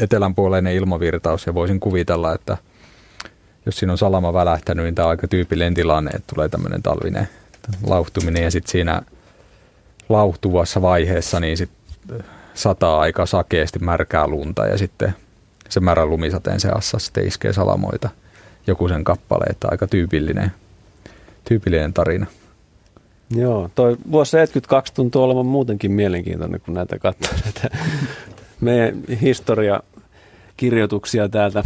[0.00, 2.56] etelänpuoleinen ilmavirtaus ja voisin kuvitella, että
[3.66, 7.28] jos siinä on salama välähtänyt, niin tämä on aika tyypillinen tilanne, että tulee tämmöinen talvinen
[7.86, 9.02] lauhtuminen ja sitten siinä
[10.08, 11.70] lauhtuvassa vaiheessa niin sit
[12.54, 15.14] sataa aika sakeasti märkää lunta ja sitten
[15.68, 18.08] se märän lumisateen seassa sitten iskee salamoita
[18.66, 20.52] joku sen kappale, että aika tyypillinen,
[21.50, 22.26] tyypillinen tarina.
[23.30, 27.38] Joo, toi vuosi 72 tuntuu olevan muutenkin mielenkiintoinen, kun näitä katsoo.
[28.60, 31.62] meidän historiakirjoituksia täältä.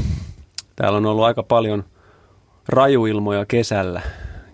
[0.77, 1.85] Täällä on ollut aika paljon
[2.69, 4.03] rajuilmoja kesällä.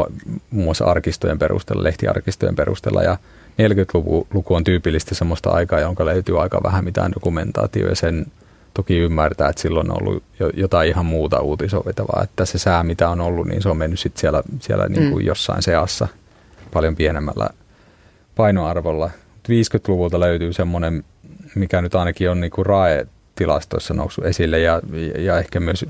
[0.50, 3.16] muun muassa arkistojen perusteella, lehtiarkistojen perusteella ja
[3.52, 8.26] 40-luku on tyypillisesti sellaista aikaa, jonka löytyy aika vähän mitään dokumentaatio ja sen
[8.74, 10.22] toki ymmärtää, että silloin on ollut
[10.54, 14.20] jotain ihan muuta uutisoitavaa, että se sää mitä on ollut, niin se on mennyt sitten
[14.20, 15.26] siellä, siellä niin kuin mm.
[15.26, 16.08] jossain seassa
[16.72, 17.48] paljon pienemmällä
[18.36, 19.10] painoarvolla.
[19.48, 21.04] 50-luvulta löytyy semmoinen,
[21.54, 24.80] mikä nyt ainakin on niin kuin RAE-tilastoissa noussut esille ja,
[25.18, 25.84] ja ehkä myös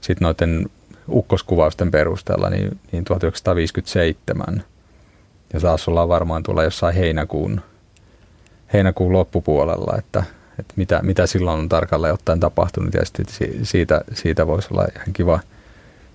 [0.00, 0.70] sitten noiden
[1.08, 4.64] ukkoskuvausten perusteella niin, niin 1957.
[5.52, 7.60] Ja taas ollaan varmaan tuolla jossain heinäkuun,
[8.72, 10.22] heinäkuun loppupuolella, että,
[10.58, 12.94] että mitä, mitä silloin on tarkalleen ottaen tapahtunut.
[12.94, 13.26] Ja sitten
[13.62, 15.40] siitä, siitä voisi olla ihan kiva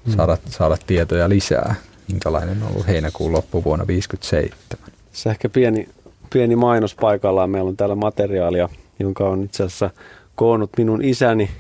[0.06, 0.16] mm.
[0.16, 1.76] saada, saada tietoja lisää,
[2.08, 4.90] minkälainen on ollut heinäkuun loppuvuonna 1957.
[5.14, 5.90] Se ehkä pieni,
[6.36, 7.50] pieni mainos paikallaan.
[7.50, 9.90] Meillä on täällä materiaalia, jonka on itse asiassa
[10.36, 11.50] koonnut minun isäni–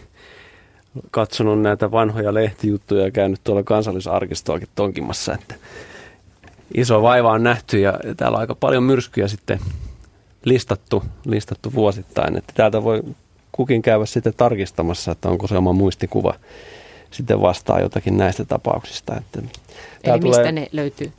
[1.11, 5.55] katsonut näitä vanhoja lehtijuttuja ja käynyt tuolla kansallisarkistoakin tonkimassa, että
[6.73, 9.59] iso vaiva on nähty ja, täällä on aika paljon myrskyjä sitten
[10.45, 13.03] listattu, listattu vuosittain, että täältä voi
[13.51, 16.33] kukin käydä sitten tarkistamassa, että onko se oma muistikuva
[17.11, 19.15] sitten vastaa jotakin näistä tapauksista.
[19.17, 19.39] Että
[20.03, 21.11] Eli mistä tulee, ne löytyy?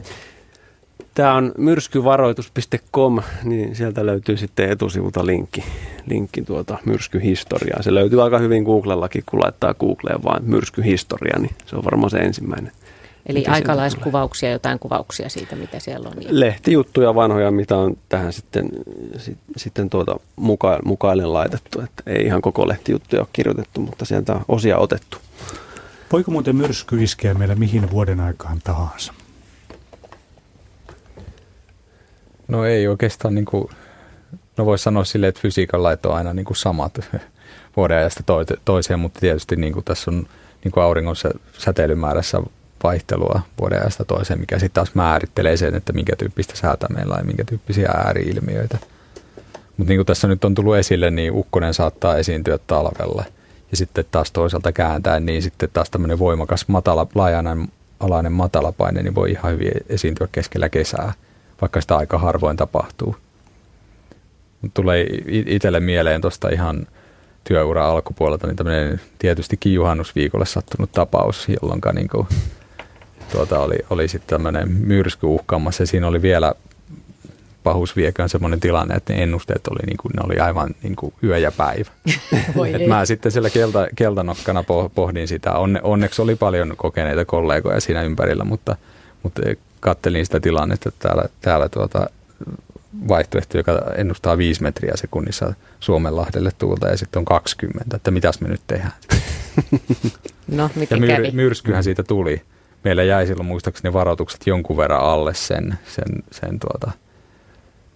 [1.16, 5.64] Tämä on myrskyvaroitus.com, niin sieltä löytyy sitten etusivulta linkki,
[6.06, 7.82] linkki tuota myrskyhistoriaan.
[7.82, 12.18] Se löytyy aika hyvin Googlellakin, kun laittaa Googleen vaan myrskyhistoria, niin se on varmaan se
[12.18, 12.72] ensimmäinen.
[13.26, 16.14] Eli aikalaiskuvauksia, jotain kuvauksia siitä, mitä siellä on.
[16.28, 18.68] Lehtijuttuja vanhoja, mitä on tähän sitten,
[19.56, 21.80] sitten tuota muka, mukaillen laitettu.
[21.80, 25.18] Että ei ihan koko lehtijuttuja ole kirjoitettu, mutta sieltä on osia otettu.
[26.12, 29.12] Voiko muuten myrsky iskeä meillä mihin vuoden aikaan tahansa?
[32.48, 33.68] No ei oikeastaan, niin kuin,
[34.56, 37.00] no voisi sanoa silleen, että fysiikan lait on aina niin kuin samat
[37.76, 38.22] vuodenajasta
[38.64, 40.26] toiseen, mutta tietysti niin kuin tässä on
[40.64, 41.16] niin kuin auringon
[41.58, 42.42] säteilymäärässä
[42.82, 47.24] vaihtelua vuodenajasta toiseen, mikä sitten taas määrittelee sen, että minkä tyyppistä säätä meillä on ja
[47.24, 48.78] minkä tyyppisiä ääriilmiöitä
[49.76, 53.24] Mutta niin kuin tässä nyt on tullut esille, niin ukkonen saattaa esiintyä talvella.
[53.70, 57.68] Ja sitten taas toisaalta kääntäen, niin sitten taas tämmöinen voimakas matala, laajainen
[58.00, 61.12] alainen matalapaine, niin voi ihan hyvin esiintyä keskellä kesää,
[61.60, 63.16] vaikka sitä aika harvoin tapahtuu.
[64.74, 66.86] Tulee itselle mieleen tuosta ihan
[67.44, 72.26] työura alkupuolelta, niin tämmöinen tietystikin juhannusviikolle sattunut tapaus, jolloin niin kuin,
[73.32, 76.52] tuota, oli, oli sitten tämmöinen myrsky uhkaamassa ja siinä oli vielä
[77.66, 81.38] pahuusviekään semmoinen tilanne, että ne ennusteet oli, niin kuin, ne oli aivan niin kuin yö
[81.38, 81.90] ja päivä.
[82.74, 84.64] Et mä sitten siellä kelta, keltanokkana
[84.94, 85.52] pohdin sitä.
[85.52, 88.76] Onne, onneksi oli paljon kokeneita kollegoja siinä ympärillä, mutta,
[89.22, 89.42] mutta
[89.80, 92.10] kattelin sitä tilannetta, että täällä, täällä tuota,
[93.08, 98.48] vaihtoehto, joka ennustaa 5 metriä sekunnissa Suomenlahdelle tuulta ja sitten on 20, että mitäs me
[98.48, 98.92] nyt tehdään.
[100.48, 101.30] No, miten ja myr, kävi?
[101.30, 102.42] myrskyhän siitä tuli.
[102.84, 106.90] Meillä jäi silloin muistaakseni varoitukset jonkun verran alle sen, sen, sen tuota,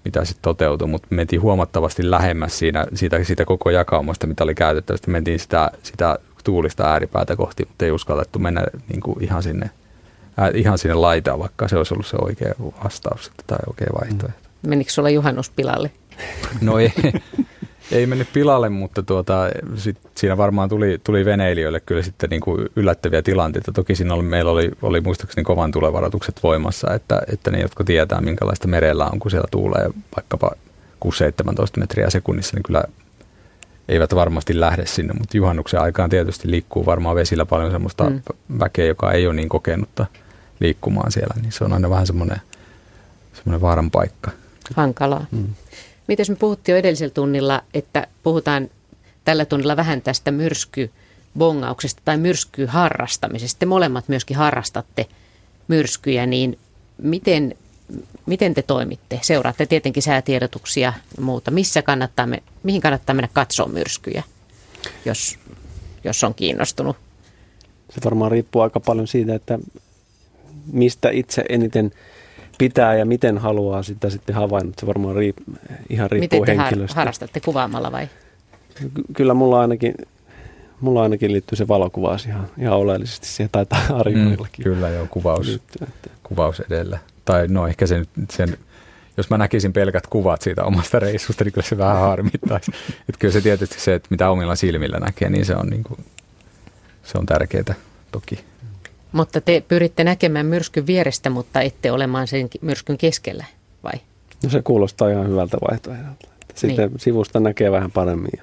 [0.05, 5.11] mitä sitten toteutui, mutta mentiin huomattavasti lähemmäs siinä, siitä, siitä koko jakaumasta, mitä oli käytettävissä.
[5.11, 9.71] Mentiin sitä, sitä tuulista ääripäätä kohti, mutta ei uskallettu mennä niin kuin ihan, sinne,
[10.55, 12.55] ihan sinne laitaan, vaikka se olisi ollut se oikea
[12.85, 14.49] vastaus tai oikea vaihtoehto.
[14.67, 15.91] Menikö sulla juhannus pilalle?
[16.61, 16.93] No ei,
[17.93, 22.69] ei mennyt pilalle, mutta tuota, sit siinä varmaan tuli, tuli veneilijöille kyllä sitten niin kuin
[22.77, 23.73] yllättäviä tilanteita.
[23.73, 28.21] Toki siinä oli, meillä oli, oli muistaakseni kovan tulevaroitukset voimassa, että, että ne, jotka tietää
[28.21, 30.51] minkälaista merellä on, kun siellä tuulee vaikkapa
[31.05, 31.11] 6-17
[31.77, 32.85] metriä sekunnissa, niin kyllä
[33.89, 38.21] eivät varmasti lähde sinne, mutta juhannuksen aikaan tietysti liikkuu varmaan vesillä paljon semmoista mm.
[38.59, 40.07] väkeä, joka ei ole niin kokenutta
[40.61, 42.41] liikkumaan siellä, niin se on aina vähän semmoinen,
[43.33, 44.31] semmoinen vaaran paikka.
[44.77, 45.27] Hankalaa.
[45.31, 45.49] Mm.
[46.07, 48.71] Miten me puhuttiin jo edellisellä tunnilla, että puhutaan
[49.25, 53.59] tällä tunnilla vähän tästä myrskybongauksesta tai myrskyharrastamisesta.
[53.59, 55.07] Te molemmat myöskin harrastatte
[55.69, 56.59] myrskyjä, niin
[57.03, 57.55] miten,
[58.27, 59.21] miten te toimitte?
[59.23, 61.51] Seuraatte tietenkin säätiedotuksia ja muuta.
[61.51, 64.23] Missä kannattaa me, mihin kannattaa mennä katsoa myrskyjä,
[65.05, 65.39] jos,
[66.05, 66.97] jos on kiinnostunut?
[67.91, 69.59] Se varmaan riippuu aika paljon siitä, että
[70.73, 71.91] mistä itse eniten–
[72.61, 74.79] pitää ja miten haluaa sitä sitten havainnut.
[74.79, 75.37] Se varmaan riip,
[75.91, 76.97] ihan riippuu miten te henkilöstä.
[76.97, 78.09] harrastatte kuvaamalla vai?
[79.17, 79.95] Kyllä mulla ainakin,
[80.81, 84.65] mulla ainakin liittyy se valokuvaus ihan, ihan oleellisesti siihen, taitaa Arimarillakin.
[84.65, 86.11] Mm, kyllä joo, kuvaus, liittyy, että.
[86.23, 86.99] kuvaus edellä.
[87.25, 88.57] Tai no ehkä sen, sen,
[89.17, 92.73] jos mä näkisin pelkät kuvat siitä omasta reissusta, niin kyllä se vähän harmittaisi.
[93.09, 96.05] että kyllä se tietysti se, että mitä omilla silmillä näkee, niin se on, niin kuin,
[97.03, 97.75] se on tärkeää
[98.13, 98.50] toki.
[99.13, 103.45] Mutta te pyritte näkemään myrskyn vierestä, mutta ette olemaan sen myrskyn keskellä,
[103.83, 104.01] vai?
[104.43, 106.29] No se kuulostaa ihan hyvältä vaihtoehdolta.
[106.55, 107.01] Sitten niin.
[107.01, 108.43] sivusta näkee vähän paremmin ja,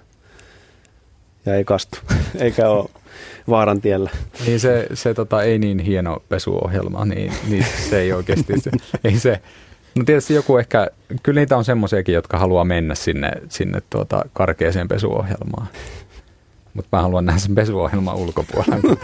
[1.46, 2.00] ja ei kastu,
[2.40, 2.90] eikä ole
[3.50, 4.10] vaaran tiellä.
[4.46, 8.72] Niin se, se tota, ei niin hieno pesuohjelma, niin, niin se ei oikeasti, se,
[9.04, 9.42] ei se,
[9.98, 10.88] No tietysti joku ehkä,
[11.24, 15.68] kyllä niitä on semmoisiakin, jotka haluaa mennä sinne, sinne tuota karkeeseen pesuohjelmaan.
[16.78, 18.98] Mutta mä haluan nähdä sen pesuohjelman ulkopuolella.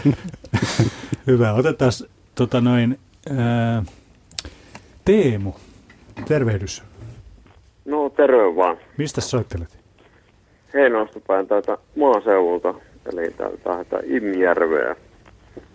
[1.26, 1.52] Hyvä.
[1.52, 1.92] Otetaan
[2.34, 2.98] tota noin,
[3.38, 3.82] ää,
[5.04, 5.52] Teemu,
[6.28, 6.82] tervehdys.
[7.84, 8.76] No terve vaan.
[8.96, 9.78] Mistä soittelet?
[10.74, 12.74] Heinosta päin täältä maaseudulta,
[13.12, 13.34] eli
[13.64, 14.96] täältä Imjärveä.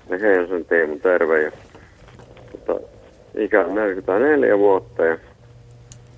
[0.09, 1.41] Ja Heinosen Teemu, terve.
[1.41, 1.51] Ja,
[2.51, 2.87] tota,
[3.37, 5.17] ikä on 44 vuotta ja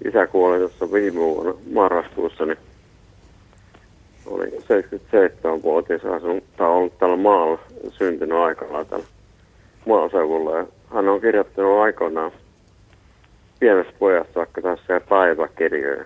[0.06, 2.58] isä kuoli tuossa viime vuonna marraskuussa, niin
[4.26, 9.06] oli 77-vuotias asun, tai ollut tällä maalla syntynyt aikana tällä
[9.86, 10.58] maaseudulla.
[10.58, 12.32] Ja hän on kirjoittanut aikoinaan
[13.60, 16.06] pienestä pojasta vaikka tässä päiväkirjoja.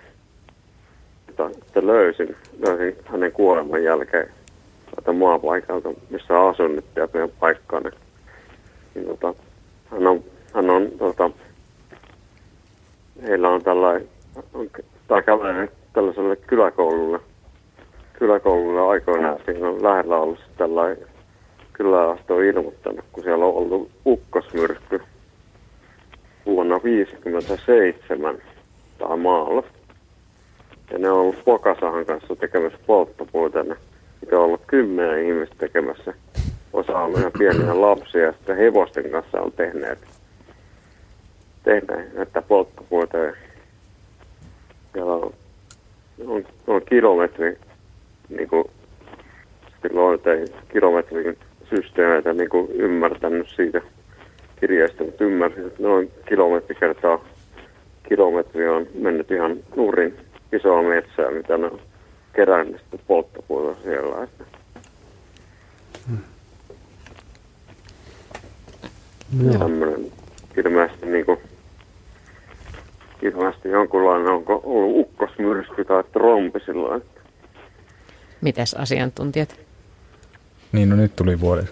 [1.28, 2.36] Että löysin,
[2.66, 4.28] löysin hänen kuoleman jälkeen
[4.94, 7.82] täältä maapaikalta, missä asun nyt ja paikkaan.
[7.82, 7.94] Niin,
[8.94, 9.34] niin, tota,
[9.90, 10.24] hän on,
[10.54, 11.30] hän on tota,
[13.22, 14.08] heillä on tällainen,
[15.08, 17.20] tai kävelee tällaiselle kyläkoululle–
[18.18, 19.38] kyläkoululla aikoinaan.
[19.44, 21.06] Siinä on lähellä ollut tällainen
[21.72, 25.00] kyläasto ilmoittanut, kun siellä on ollut ukkosmyrkky
[26.46, 28.38] vuonna 1957
[28.98, 29.62] tai maalla.
[30.90, 33.62] Ja ne on ollut Pokasahan kanssa tekemässä polttopuuta.
[33.62, 36.14] Niitä on ollut kymmenen ihmistä tekemässä.
[36.72, 39.98] Osa on ihan pieniä lapsia ja sitten hevosten kanssa on tehneet,
[41.64, 43.16] tehneet näitä polttopuita.
[44.94, 47.58] Ja on, on kilometri
[48.28, 48.64] niin kuin,
[49.82, 50.20] silloin
[50.72, 51.38] kilometrin
[51.70, 53.80] systeemeitä niin kuin ymmärtänyt siitä
[54.60, 57.24] kirjasta, mutta ymmärsin, että noin kilometri kertaa
[58.08, 60.16] kilometri on mennyt ihan nurin
[60.52, 61.80] isoa metsää, mitä ne on
[62.32, 64.24] kerännyt polttopuolella siellä.
[64.24, 64.44] Että.
[66.08, 66.18] Hmm.
[69.58, 70.12] Tämmöinen
[70.56, 71.38] ilmeisesti niin kuin
[73.22, 77.02] ilmeisesti jonkunlainen, onko ollut ukkosmyrsky tai trompi silloin.
[78.46, 79.56] Mitäs asiantuntijat?
[80.72, 81.68] Niin, no nyt tuli vuoden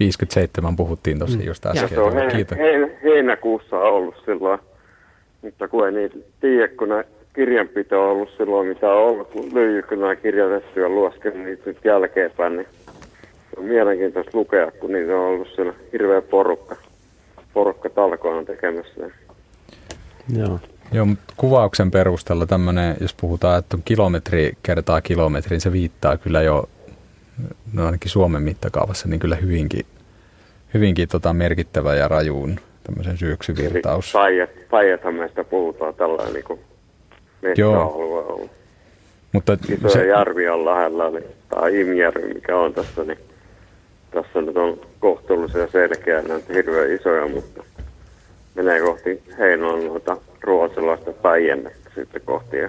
[0.00, 1.44] 57 puhuttiin tosi mm.
[1.44, 1.88] just äsken.
[1.88, 4.60] Se on he, he, heinäkuussa ollut silloin,
[5.42, 7.04] mutta kun ei niitä tiedä, kun ne
[7.34, 12.56] kirjanpito on ollut silloin, mitä on ollut, kun lyijykynä kirjoitettu ja luoskenut niitä nyt jälkeenpäin,
[12.56, 12.68] niin
[13.56, 16.76] on mielenkiintoista lukea, kun niitä on ollut siellä hirveä porukka,
[17.52, 19.10] porukka talkoina tekemässä.
[20.36, 20.58] Joo.
[20.92, 26.42] Joo, mutta kuvauksen perusteella tämmöinen, jos puhutaan, että on kilometri kertaa kilometrin, se viittaa kyllä
[26.42, 26.68] jo,
[27.72, 29.86] no ainakin Suomen mittakaavassa, niin kyllä hyvinkin,
[30.74, 34.12] hyvinkin tota merkittävä ja rajuun tämmöisen syöksyvirtaus.
[34.70, 36.60] Päijäthän meistä puhutaan tällainen niin kuin
[37.42, 38.48] metsäalueella.
[39.32, 40.06] Mutta Isoja se...
[40.06, 43.18] järvi on lähellä, eli tämä Imjärvi, mikä on tässä, niin
[44.10, 47.64] tässä nyt on kohtuullisia selkeä, näitä hirveän isoja, mutta
[48.58, 52.56] menee kohti Heinoon noita ruotsalaista päijennettä sitten kohti.
[52.56, 52.68] Ja,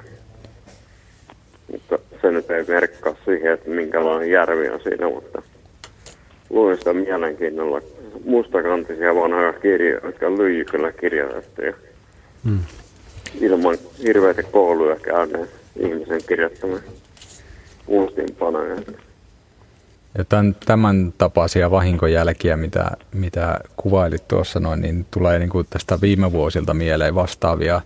[1.72, 5.42] mutta se nyt ei merkkaa siihen, että minkälainen järvi on siinä, mutta
[6.50, 7.82] luin sitä mielenkiinnolla
[8.26, 11.62] mustakantisia vanhoja kirjoja, jotka on lyijyköllä kirjoitettu.
[11.62, 11.74] Ja
[12.44, 12.60] hmm.
[13.42, 15.48] Ilman hirveitä kouluja käyneen
[15.80, 16.80] ihmisen kirjoittamia
[17.88, 18.76] muistinpanoja.
[20.18, 26.02] Ja tämän, tämän tapaisia vahinkojälkiä, mitä, mitä kuvailit tuossa noin, niin tulee niin kuin tästä
[26.02, 27.82] viime vuosilta mieleen vastaavia,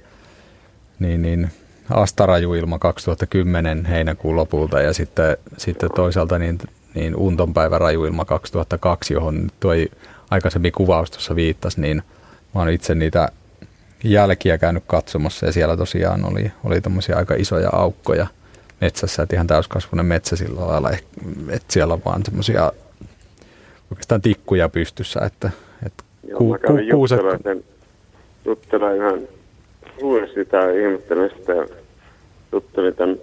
[0.99, 1.51] niin, niin
[1.89, 6.57] Astarajuilma 2010 heinäkuun lopulta ja sitten, sitten toisaalta niin,
[6.93, 9.71] niin Untonpäivä rajuilma 2002, johon tuo
[10.29, 12.03] aikaisempi kuvaus tuossa viittasi, niin
[12.55, 13.29] mä oon itse niitä
[14.03, 16.81] jälkiä käynyt katsomassa ja siellä tosiaan oli, oli
[17.15, 18.27] aika isoja aukkoja–
[18.83, 20.91] metsässä, että ihan täyskasvunen metsä sillä lailla,
[21.49, 22.71] että siellä on vaan semmoisia
[23.91, 25.49] oikeastaan tikkuja pystyssä, että,
[25.85, 27.19] että Joo, ku, ku, kuuset...
[28.45, 29.21] Juttelen ihan,
[30.01, 31.67] luin sitä ja ihmettelen sitä ja
[32.51, 33.17] juttelin tämän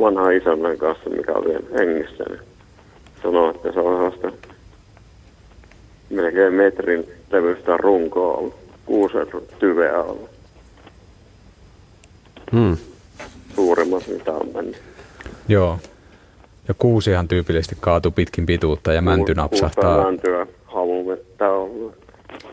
[0.00, 2.40] vanhan isännän kanssa, mikä vielä hengissä, niin
[3.22, 4.52] sanoi, että se on sellaista
[6.10, 8.54] melkein metrin levyistä runkoa ollut,
[8.86, 9.26] kuusen
[9.58, 10.30] tyveä ollut.
[12.52, 12.76] Hmm.
[13.54, 14.95] Suurimmat, mitä on mennyt.
[15.48, 15.78] Joo.
[16.68, 20.04] Ja kuusihan tyypillisesti kaatuu pitkin pituutta ja mänty napsahtaa.
[20.04, 21.94] Mäntyä on.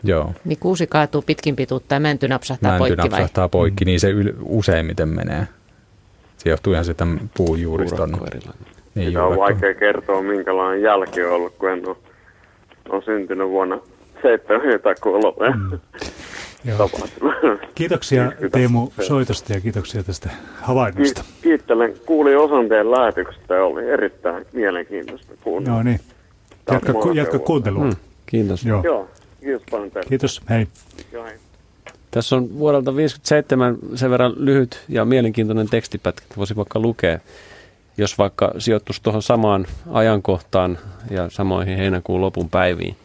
[0.02, 0.32] Joo.
[0.44, 3.48] Niin kuusi kaatuu pitkin pituutta ja mänty napsahtaa mänty poikki napsahtaa vai?
[3.48, 5.46] poikki, niin se yl- useimmiten menee.
[6.36, 7.06] Se johtuu ihan sitä
[7.36, 8.16] puujuuriston.
[8.94, 11.96] Niin, on vaikea kertoa, minkälainen jälki on ollut, kun en ole,
[12.88, 13.78] on syntynyt vuonna
[14.22, 15.50] 73.
[15.50, 15.78] Mm.
[17.74, 20.30] Kiitoksia Teemu soitosta ja kiitoksia tästä
[20.60, 21.24] havainnosta.
[21.42, 21.94] Kiittelen.
[22.06, 25.76] Kuulin osan teidän lähetyksestä ja oli erittäin mielenkiintoista kuunnella.
[25.76, 26.00] Joo niin.
[26.70, 27.82] Jatka, ku, jatka kuuntelua.
[27.82, 27.96] Hmm,
[28.26, 28.64] kiitos.
[28.64, 28.82] Joo.
[28.82, 29.08] Joo.
[29.40, 30.08] Kiitos paljon teille.
[30.08, 30.42] Kiitos.
[30.50, 30.66] Hei.
[31.12, 31.36] Joo, hei.
[32.10, 37.18] Tässä on vuodelta 1957 sen verran lyhyt ja mielenkiintoinen tekstipätkä, että voisi vaikka lukea,
[37.98, 40.78] jos vaikka sijoittuisi tuohon samaan ajankohtaan
[41.10, 42.96] ja samoihin heinäkuun lopun päiviin.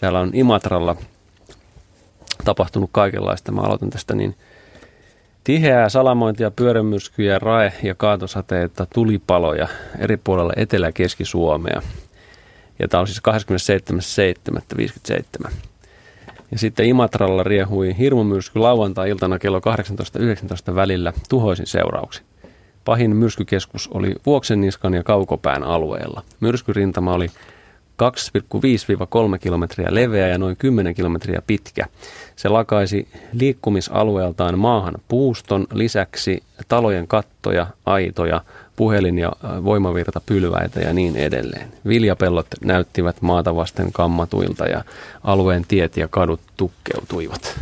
[0.00, 0.96] Täällä on Imatralla
[2.44, 3.52] tapahtunut kaikenlaista.
[3.52, 4.34] Mä aloitan tästä niin
[5.44, 9.68] tiheää salamointia, pyörämyrskyjä, rae- ja kaatosateita, tulipaloja
[9.98, 11.82] eri puolella Etelä- ja Keski-Suomea.
[12.78, 13.22] Ja tämä on siis
[15.44, 15.50] 27.7.57.
[16.50, 19.60] Ja sitten Imatralla riehui hirmumyrsky lauantai-iltana kello
[20.68, 22.22] 18.19 välillä tuhoisin seurauksi.
[22.84, 26.22] Pahin myrskykeskus oli Vuoksenniskan ja Kaukopään alueella.
[26.40, 27.28] Myrskyrintama oli
[28.02, 31.86] 2,5-3 kilometriä leveä ja noin 10 kilometriä pitkä.
[32.36, 38.40] Se lakaisi liikkumisalueeltaan maahan puuston lisäksi talojen kattoja, aitoja,
[38.76, 39.32] puhelin- ja
[39.64, 41.72] voimavirta pylväitä ja niin edelleen.
[41.86, 44.84] Viljapellot näyttivät maata vasten kammatuilta ja
[45.24, 47.58] alueen tiet ja kadut tukkeutuivat.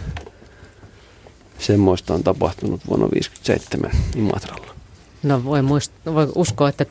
[1.58, 4.74] Semmoista on tapahtunut vuonna 1957 Imatralla.
[5.22, 6.84] No voi, muist- voi uskoa, että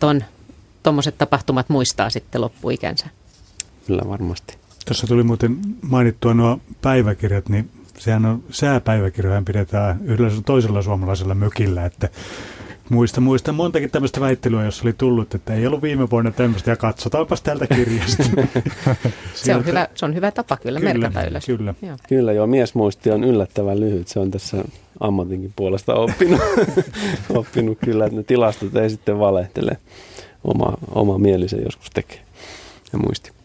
[0.84, 3.06] tuommoiset tapahtumat muistaa sitten loppuikänsä.
[3.88, 4.58] Kyllä varmasti.
[4.86, 11.86] Tuossa tuli muuten mainittua nuo päiväkirjat, niin sehän on sääpäiväkirjoja pidetään yhdellä toisella suomalaisella mökillä,
[11.86, 12.10] että
[12.90, 16.76] Muista, muista montakin tämmöistä väittelyä, jossa oli tullut, että ei ollut viime vuonna tämmöistä ja
[16.76, 18.24] katsotaanpas tältä kirjasta.
[19.34, 21.46] se, on hyvä, se on hyvä tapa kyllä, kyllä merkata ylös.
[21.46, 21.74] Kyllä.
[21.82, 21.98] Joo.
[22.10, 24.08] kyllä joo, miesmuisti on yllättävän lyhyt.
[24.08, 24.64] Se on tässä
[25.00, 26.42] ammatinkin puolesta oppinut,
[27.30, 29.78] oppinut kyllä, että ne tilastot ei sitten valehtele.
[30.44, 32.20] Oma, oma mieli se joskus tekee
[32.94, 33.37] ja muisti.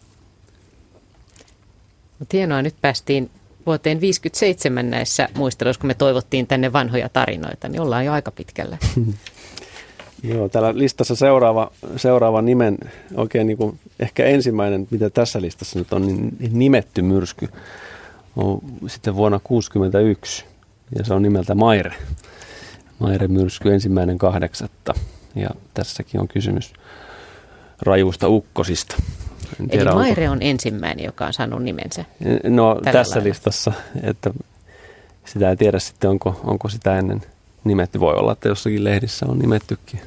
[2.23, 3.29] Mutta hienoa, nyt päästiin
[3.65, 8.77] vuoteen 57 näissä muisteluissa, kun me toivottiin tänne vanhoja tarinoita, niin ollaan jo aika pitkällä.
[10.23, 12.77] Joo, täällä listassa seuraava, seuraava nimen,
[13.15, 17.49] oikein niin kuin ehkä ensimmäinen, mitä tässä listassa nyt on, niin nimetty myrsky
[18.35, 20.45] on sitten vuonna 1961.
[20.97, 21.93] ja se on nimeltä Maire.
[22.99, 24.93] Maire-myrsky ensimmäinen kahdeksatta.
[25.35, 26.73] Ja tässäkin on kysymys
[27.81, 28.95] rajuista ukkosista.
[29.59, 30.31] En tiedä, Eli Maire onko...
[30.31, 32.05] on ensimmäinen, joka on saanut nimensä.
[32.43, 33.29] No tässä lailla.
[33.29, 33.71] listassa,
[34.03, 34.31] että
[35.25, 37.21] sitä ei tiedä sitten, onko, onko sitä ennen
[37.63, 37.99] nimetty.
[37.99, 39.99] Voi olla, että jossakin lehdissä on nimettykin.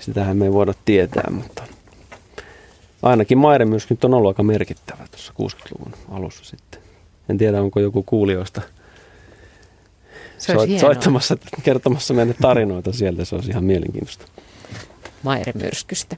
[0.00, 1.62] Sitähän me ei voida tietää, mutta
[3.02, 6.80] ainakin Maire myrskyt on ollut aika merkittävä tuossa 60-luvun alussa sitten.
[7.28, 8.62] En tiedä, onko joku kuulijoista
[10.38, 13.24] soit, soittamassa, kertomassa meille tarinoita sieltä.
[13.24, 14.26] Se olisi ihan mielenkiintoista.
[15.22, 16.16] Maire myrskystä.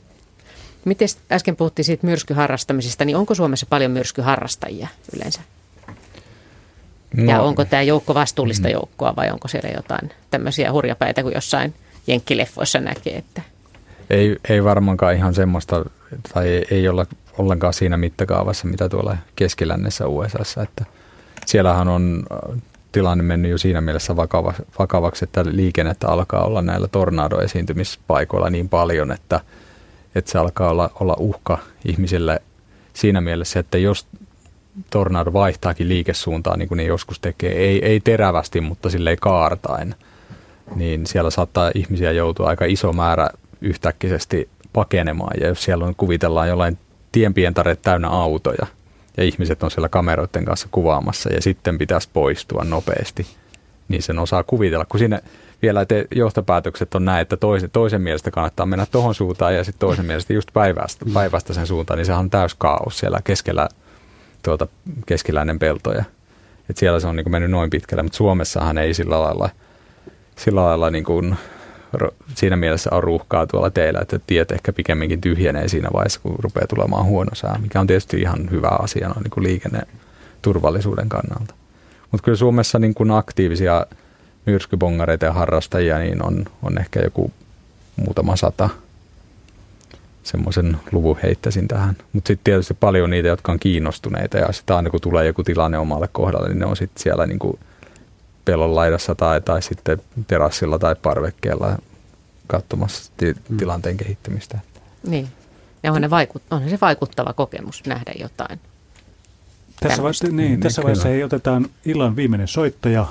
[0.87, 5.41] Miten äsken puhuttiin siitä myrskyharrastamisesta, niin onko Suomessa paljon myrskyharrastajia yleensä?
[7.17, 7.33] No.
[7.33, 8.73] Ja onko tämä joukko vastuullista mm.
[8.73, 11.75] joukkoa vai onko siellä jotain tämmöisiä hurjapäitä kuin jossain
[12.07, 13.17] jenkkileffoissa näkee?
[13.17, 13.43] Että...
[14.11, 15.85] Ei, ei varmaankaan ihan semmoista,
[16.35, 17.07] tai ei, ei olla
[17.39, 20.85] ollenkaan siinä mittakaavassa, mitä tuolla keskilännessä USAssa, että
[21.47, 26.89] siellähän on äh, tilanne mennyt jo siinä mielessä vakava, vakavaksi, että liikennettä alkaa olla näillä
[26.89, 29.41] tornadoesiintymispaikoilla niin paljon, että,
[30.18, 32.43] että se alkaa olla, olla uhka ihmisille
[32.93, 34.06] siinä mielessä, että jos
[34.90, 39.94] tornado vaihtaakin liikesuuntaa, niin kuin ne joskus tekee, ei, ei terävästi, mutta silleen kaartain,
[40.74, 43.30] niin siellä saattaa ihmisiä joutua aika iso määrä
[43.60, 45.40] yhtäkkisesti pakenemaan.
[45.40, 46.78] Ja jos siellä on, kuvitellaan jollain
[47.12, 48.66] tienpientareet täynnä autoja,
[49.16, 53.26] ja ihmiset on siellä kameroiden kanssa kuvaamassa, ja sitten pitäisi poistua nopeasti,
[53.88, 54.84] niin sen osaa kuvitella.
[54.84, 55.22] Kun sinne
[55.66, 59.80] vielä te johtopäätökset on näin, että toisen, toisen mielestä kannattaa mennä tuohon suuntaan, ja sitten
[59.80, 63.68] toisen mielestä just päivästä, päivästä sen suuntaan, niin sehän on täys kaos siellä keskellä
[64.43, 64.68] tuota
[65.06, 66.05] keskiläinen peltoja.
[66.70, 69.51] Et siellä se on niin mennyt noin pitkälle, mutta Suomessahan ei sillä lailla,
[70.36, 71.36] sillä lailla niin kuin,
[72.34, 76.66] siinä mielessä on ruuhkaa tuolla teillä, että tiet ehkä pikemminkin tyhjenee siinä vaiheessa, kun rupeaa
[76.66, 81.55] tulemaan huono sää, mikä on tietysti ihan hyvä asia noin niin kuin liikenneturvallisuuden kannalta.
[82.10, 83.86] Mutta kyllä Suomessa niin kuin aktiivisia
[84.47, 87.32] myrskybongareita ja harrastajia niin on, on ehkä joku
[87.97, 88.68] muutama sata–
[90.27, 91.97] semmoisen luvun heittäisin tähän.
[92.12, 95.78] Mutta sitten tietysti paljon niitä, jotka on kiinnostuneita ja sitten aina kun tulee joku tilanne
[95.78, 97.59] omalle kohdalle, niin ne on sitten siellä niin kuin
[98.44, 101.78] pellon laidassa tai, tai sitten terassilla tai parvekkeella
[102.47, 103.56] katsomassa ti- mm.
[103.56, 104.59] tilanteen kehittymistä.
[105.06, 105.28] Niin.
[105.82, 108.60] Ja on, ne vaikut, on se vaikuttava kokemus nähdä jotain.
[109.81, 113.06] Tässä vaiheessa, niin, niin, tässä vaiheessa ei otetaan illan viimeinen soittaja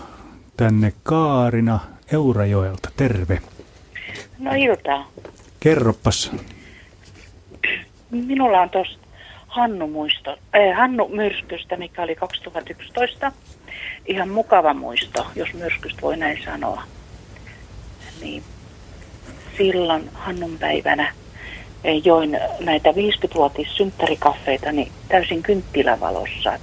[0.58, 1.80] tänne Kaarina
[2.14, 2.90] Eurajoelta.
[2.98, 3.40] Terve.
[4.40, 5.08] No iltaa.
[5.60, 6.32] Kerroppas.
[8.12, 9.06] Minulla on tuosta
[9.48, 13.32] Hannu, muisto, äh, Hannu myrskystä, mikä oli 2011.
[14.06, 16.84] Ihan mukava muisto, jos myrskystä voi näin sanoa.
[18.22, 18.44] Niin
[19.58, 21.14] silloin Hannun päivänä
[21.84, 26.60] eh, join näitä 50-vuotis synttärikaffeita niin täysin kynttilävalossa.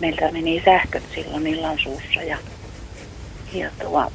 [0.00, 2.38] Meiltä meni sähköt silloin illan suussa ja,
[3.52, 4.10] ja tuo,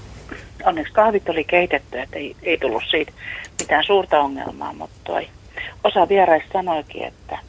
[0.65, 3.11] onneksi kahvit oli keitetty, että ei, ei tullut siitä
[3.59, 5.27] mitään suurta ongelmaa, mutta toi,
[5.83, 7.39] osa vieraista sanoikin, että,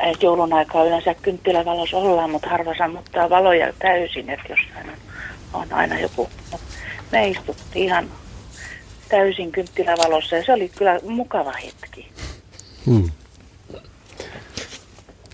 [0.00, 4.96] että joulun aikaa yleensä kynttilävalossa ollaan, mutta harva sammuttaa valoja täysin, että jossain on,
[5.62, 6.28] on aina joku.
[7.12, 8.10] Me istuttiin ihan
[9.08, 12.12] täysin kynttilävalossa ja se oli kyllä mukava hetki.
[12.86, 13.10] Hmm.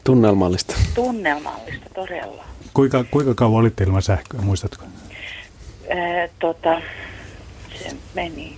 [0.04, 0.74] Tunnelmallista.
[0.94, 2.51] Tunnelmallista, todella.
[2.74, 4.84] Kuinka, kuinka kauan olitte ilman sähköä, muistatko?
[5.88, 6.80] Ee, tota,
[7.82, 8.56] se meni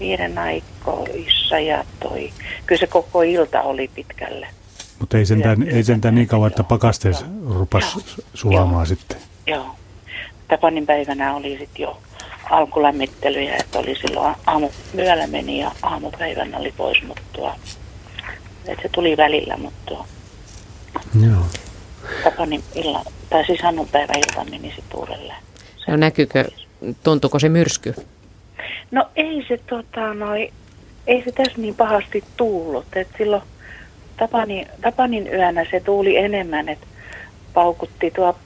[0.00, 2.32] viiden aikoissa ja toi,
[2.66, 4.46] kyllä se koko ilta oli pitkälle.
[4.98, 7.10] Mutta ei sentään, ei sentään niin kauan, että pakaste
[7.48, 7.98] rupas
[8.34, 9.18] sulamaan joo, sitten.
[9.46, 9.66] Joo.
[10.48, 11.98] Tapanin päivänä oli sitten jo
[12.50, 17.54] alkulämmittelyjä, että oli silloin aamu myöllä meni ja aamupäivänä oli pois, mutta tuo,
[18.66, 20.06] että se tuli välillä, mutta tuo,
[21.26, 21.44] Joo.
[22.24, 23.60] Tapanin illa, tai siis
[23.92, 25.42] päivä ilta meni sitten uudelleen.
[25.76, 26.44] Se on näkyykö,
[27.04, 27.94] tuntuuko se myrsky?
[28.90, 30.52] No ei se, tota, noi,
[31.06, 32.86] ei se tässä niin pahasti tuullut.
[32.96, 33.42] Et silloin
[34.16, 36.86] Tapanin, Tapanin yönä se tuuli enemmän, että
[37.54, 38.36] paukutti tuo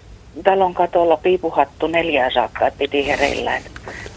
[0.44, 3.56] talon katolla piipuhattu neljää saakka, että piti hereillä.
[3.56, 3.70] Et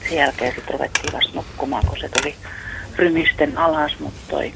[0.09, 2.35] sen jälkeen sitten ruvettiin vasta nukkumaan, kun se tuli
[2.95, 4.53] rymisten alas, mutta toi,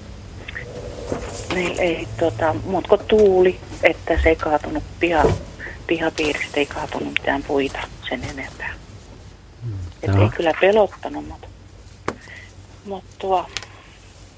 [1.53, 5.23] meillä ei tota, muut kuin tuuli, että se ei kaatunut piha,
[5.87, 7.79] pihapiiristä, ei kaatunut mitään puita
[8.09, 8.73] sen enempää.
[9.63, 9.73] Mm.
[10.03, 11.47] Et ei kyllä pelottanut, mutta
[12.85, 13.45] mutta tuo,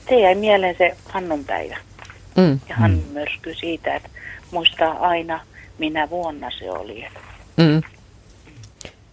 [0.10, 1.78] se jäi mieleen se Hannun päivä.
[2.38, 2.60] Mm.
[2.70, 3.14] Ja Hannun mm.
[3.14, 4.10] myrsky siitä, että
[4.52, 5.40] muistaa aina,
[5.78, 7.06] minä vuonna se oli.
[7.58, 7.82] Mm.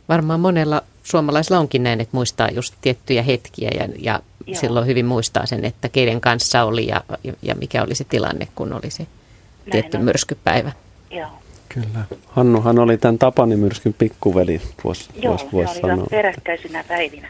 [0.08, 4.20] Varmaan monella suomalaisella onkin näin, että muistaa just tiettyjä hetkiä ja, ja
[4.54, 7.00] silloin hyvin muistaa sen, että keiden kanssa oli ja,
[7.42, 10.04] ja mikä oli se tilanne, kun oli se näin tietty on.
[10.04, 10.72] myrskypäivä.
[11.10, 11.28] Joo.
[11.68, 12.04] Kyllä.
[12.26, 15.94] Hannuhan oli tämän Tapani myrskyn pikkuveli, voisi Joo, vois, vois se sanoa.
[15.96, 17.28] oli peräkkäisinä päivinä.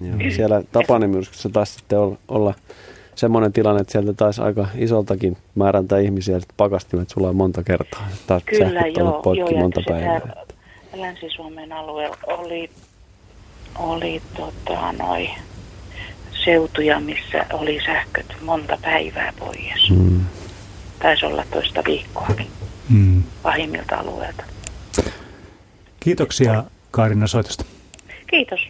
[0.00, 0.30] Joo.
[0.36, 2.54] Siellä Tapani myrskyssä taisi sitten olla, olla
[3.14, 8.08] semmoinen tilanne, että sieltä taisi aika isoltakin määrältä ihmisiä että pakastimet sulaa monta kertaa.
[8.26, 10.44] Taas Kyllä, joo, poikki joo monta päivää.
[10.94, 12.70] Länsi-Suomen alueella oli,
[13.78, 15.30] oli tota, noi
[16.44, 19.88] seutuja, missä oli sähköt monta päivää pois.
[19.88, 20.20] Hmm.
[21.02, 22.46] Taisi olla toista viikkoakin
[22.88, 23.22] Mm.
[23.42, 24.44] pahimmilta alueilta.
[26.00, 27.64] Kiitoksia Kaarina soitosta.
[28.30, 28.60] Kiitos.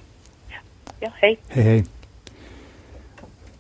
[1.01, 1.39] Ja hei.
[1.57, 1.85] Hei hei.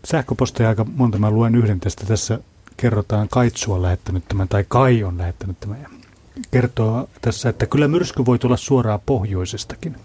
[0.04, 1.18] Sähköposteja aika monta.
[1.18, 2.06] Mä luen yhden tästä.
[2.06, 2.38] Tässä
[2.76, 5.86] kerrotaan Kaitsu on lähettänyt tämän, tai Kai on lähettänyt tämän.
[6.50, 9.96] Kertoo tässä, että kyllä myrsky voi tulla suoraan pohjoisestakin.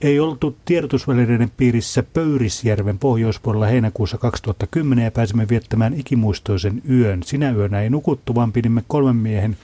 [0.00, 7.22] Ei oltu tiedotusvälineiden piirissä Pöyrisjärven pohjoispuolella heinäkuussa 2010 ja pääsimme viettämään ikimuistoisen yön.
[7.22, 9.56] Sinä yönä ei nukuttu, vaan pidimme kolmen miehen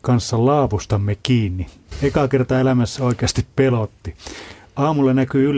[0.00, 1.66] kanssa laavustamme kiinni.
[2.02, 4.14] Eka kerta elämässä oikeasti pelotti.
[4.76, 5.50] Aamulla näkyy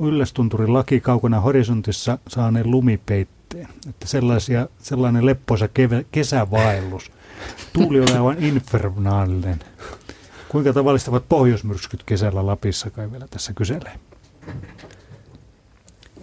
[0.00, 3.68] yllästunturi, laki kaukana horisontissa saaneen lumipeitteen.
[3.88, 7.10] Että sellaisia, sellainen leppoisa kevä, kesävaellus.
[7.72, 9.58] Tuuli oli aivan infernaalinen.
[10.48, 13.98] Kuinka tavallista ovat pohjoismyrskyt kesällä Lapissa, kai vielä tässä kyselee.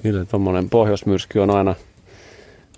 [0.04, 1.76] Kyllä tuommoinen pohjoismyrsky on aina,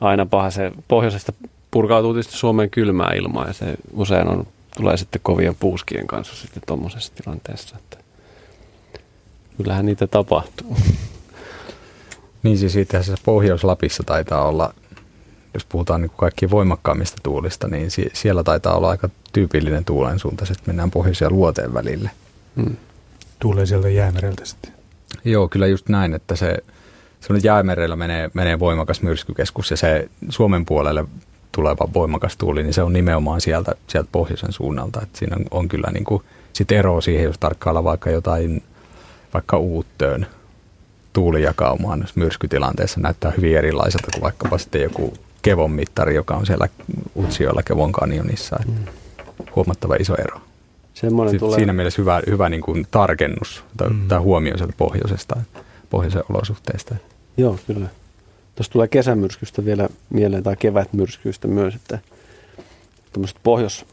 [0.02, 0.52] aina paha.
[0.52, 1.34] Se pohjoisesta
[1.72, 4.48] purkautuu tietysti Suomen kylmää ilmaa ja se usein on,
[4.78, 7.76] tulee sitten kovien puuskien kanssa sitten tuommoisessa tilanteessa.
[7.78, 7.98] Että
[9.58, 10.78] kyllähän niitä tapahtuu.
[12.44, 14.74] Niin siis itse asiassa Pohjois-Lapissa taitaa olla,
[15.54, 20.20] jos puhutaan niin kuin kaikkien voimakkaammista tuulista, niin sie- siellä taitaa olla aika tyypillinen tuulen
[20.20, 22.12] suunta, että mennään pohjois- ja luoteen välille.
[22.56, 22.76] Hmm.
[23.40, 24.72] Tulee sieltä jäämereltä sitten.
[25.26, 26.58] Joo, kyllä just näin, että se
[27.22, 31.06] semmoinen jäämerellä menee, menee voimakas myrskykeskus ja se Suomen puolelle
[31.52, 35.02] tuleva voimakas tuuli, niin se on nimenomaan sieltä, sieltä pohjoisen suunnalta.
[35.04, 36.24] Että siinä on, on kyllä niin kuin,
[36.54, 38.64] sit ero siihen, jos tarkkailla vaikka jotain,
[39.34, 40.28] vaikka uuttöön
[41.14, 46.68] tuulijakaumaan myrskytilanteessa näyttää hyvin erilaiselta kuin vaikkapa sitten joku Kevon mittari, joka on siellä
[47.16, 48.60] Utsioilla Kevon kanjonissa.
[48.68, 48.74] Mm.
[49.56, 50.40] Huomattava iso ero.
[50.94, 51.60] Semmoinen Sitten tulee...
[51.60, 54.08] Siinä mielessä hyvä, hyvä niin kuin tarkennus tai, Mm.
[54.08, 55.36] tai huomio sieltä pohjoisesta,
[55.90, 56.96] pohjoisen olosuhteista.
[57.38, 57.88] Joo, kyllä.
[58.56, 62.00] Tuossa tulee kesämyrskystä vielä mieleen, tai kevätmyrskyistä myös, että
[63.14, 63.86] tämmöiset pohjois,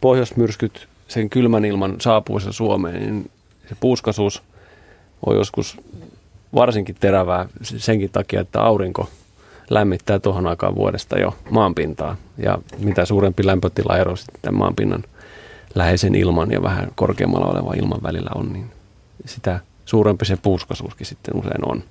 [0.00, 3.30] pohjoismyrskyt sen kylmän ilman saapuessa Suomeen, niin
[3.68, 4.42] se puuskaisuus
[5.26, 5.76] on joskus
[6.54, 9.08] varsinkin terävää senkin takia, että aurinko
[9.70, 12.16] lämmittää tuohon aikaan vuodesta jo maanpintaa.
[12.38, 15.04] Ja mitä suurempi lämpötilaero sitten maanpinnan
[15.74, 18.70] läheisen ilman ja vähän korkeammalla olevan ilman välillä on, niin
[19.26, 21.82] sitä suurempi se puuskaisuuskin sitten usein on.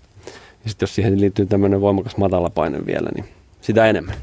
[0.63, 3.25] Ja sitten jos siihen liittyy tämmöinen voimakas matalapaine vielä, niin
[3.61, 4.15] sitä enemmän.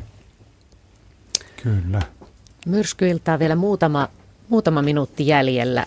[1.62, 2.02] Kyllä.
[2.66, 4.08] Myrskyiltaa vielä muutama,
[4.48, 5.86] muutama minuutti jäljellä.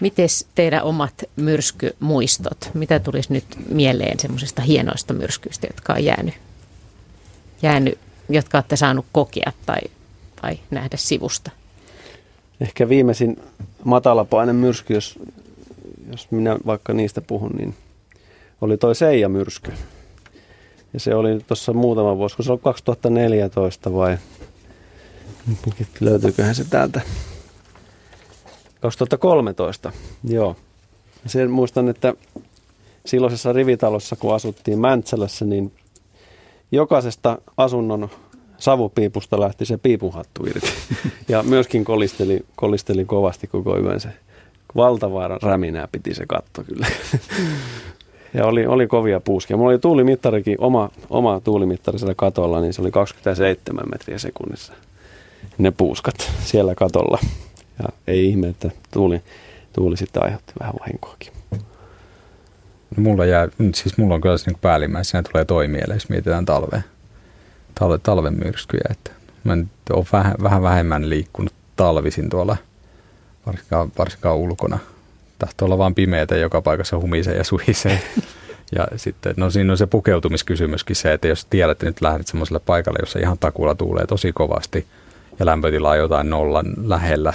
[0.00, 2.70] Miten teidän omat myrskymuistot?
[2.74, 6.34] Mitä tulisi nyt mieleen semmoisista hienoista myrskyistä, jotka on jäänyt,
[7.62, 7.98] jäänyt
[8.28, 9.80] jotka olette saanut kokea tai,
[10.42, 11.50] tai nähdä sivusta?
[12.60, 13.36] Ehkä viimeisin
[13.84, 15.18] matalapaine myrsky, jos,
[16.10, 17.74] jos minä vaikka niistä puhun, niin
[18.60, 19.72] oli toi Seija-myrsky.
[20.92, 24.18] Ja se oli tuossa muutama vuosi, kun se oli 2014 vai
[26.00, 27.00] löytyyköhän se täältä.
[28.80, 29.92] 2013,
[30.24, 30.56] joo.
[31.26, 32.14] Sen muistan, että
[33.06, 35.72] silloisessa rivitalossa, kun asuttiin Mäntsälässä, niin
[36.72, 38.08] jokaisesta asunnon
[38.58, 40.72] savupiipusta lähti se piipuhattu irti.
[41.28, 44.08] Ja myöskin kolisteli, kolisteli kovasti koko yön se.
[44.76, 46.86] Valtavaa räminää piti se katto kyllä.
[48.34, 49.56] Ja oli, oli kovia puuskia.
[49.56, 54.72] Mulla oli tuulimittarikin, oma, oma tuulimittari siellä katolla, niin se oli 27 metriä sekunnissa.
[55.58, 57.18] Ne puuskat siellä katolla.
[57.82, 59.22] Ja ei ihme, että tuuli,
[59.72, 61.32] tuuli sitten aiheutti vähän vahinkoakin.
[62.96, 66.44] No mulla, jää, siis mulla on kyllä se niin päällimmäisenä tulee toi mieleen, jos mietitään
[66.44, 66.84] talve,
[67.74, 68.84] talve, talven myrskyjä.
[68.90, 69.10] Että
[69.44, 72.56] mä nyt olen vähän, vähän vähemmän liikkunut talvisin tuolla,
[73.46, 74.78] varsinkaan, varsinkaan ulkona.
[75.38, 78.00] Tahtoo olla vaan pimeätä joka paikassa humisee ja suhisee.
[78.76, 82.60] Ja sitten, no siinä on se pukeutumiskysymyskin se, että jos tiedät, että nyt lähdet semmoiselle
[82.66, 84.86] paikalle, jossa ihan takulla tuulee tosi kovasti
[85.38, 87.32] ja lämpötila on jotain nollan lähellä,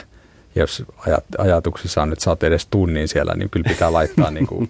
[0.56, 4.32] ja jos ajat, ajatuksissa on, että sä oot edes tunnin siellä, niin kyllä pitää laittaa
[4.38, 4.70] niin kuin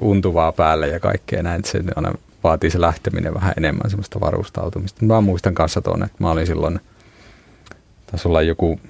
[0.00, 1.58] untuvaa päälle ja kaikkea näin.
[1.58, 2.14] Että se aina
[2.44, 5.04] vaatii se lähteminen vähän enemmän semmoista varustautumista.
[5.04, 6.80] Mä muistan kanssa tuonne, että mä olin silloin,
[8.06, 8.80] taisi olla joku,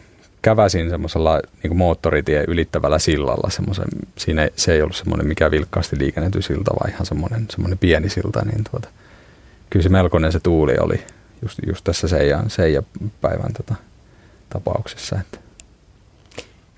[0.43, 3.51] käväsin semmoisella niin moottoritien ylittävällä sillalla.
[3.51, 3.89] Semmoisen,
[4.19, 8.43] siinä se ei ollut semmoinen mikä vilkkaasti liikennetty silta, vaan ihan semmoinen, semmoinen pieni silta.
[8.45, 8.89] Niin tuota,
[9.71, 11.03] kyllä se melkoinen se tuuli oli
[11.43, 12.85] just, just tässä Seijan, Seijan
[13.21, 13.75] päivän tota,
[14.51, 15.17] tapauksessa.
[15.21, 15.39] Että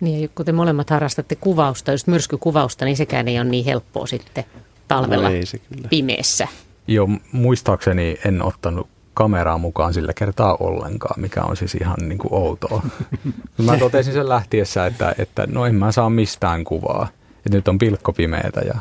[0.00, 4.44] Niin, kun te molemmat harrastatte kuvausta, just myrskykuvausta, niin sekään ei ole niin helppoa sitten
[4.88, 5.88] talvella no ei se kyllä.
[5.88, 6.48] pimeässä.
[6.88, 12.34] Joo, muistaakseni en ottanut kameraa mukaan sillä kertaa ollenkaan, mikä on siis ihan niin kuin
[12.34, 12.82] outoa.
[13.66, 17.08] mä totesin sen lähtiessä, että, että no en mä saa mistään kuvaa.
[17.46, 18.74] Että nyt on pilkko pimeätä ja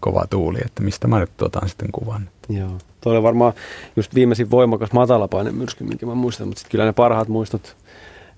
[0.00, 2.28] kova tuuli, että mistä mä nyt otan sitten kuvan.
[2.48, 2.70] Joo,
[3.00, 3.52] tuo oli varmaan
[3.96, 7.76] just viimeisin voimakas matalapaine myrsky, minkä mä muistan, mutta sitten kyllä ne parhaat muistot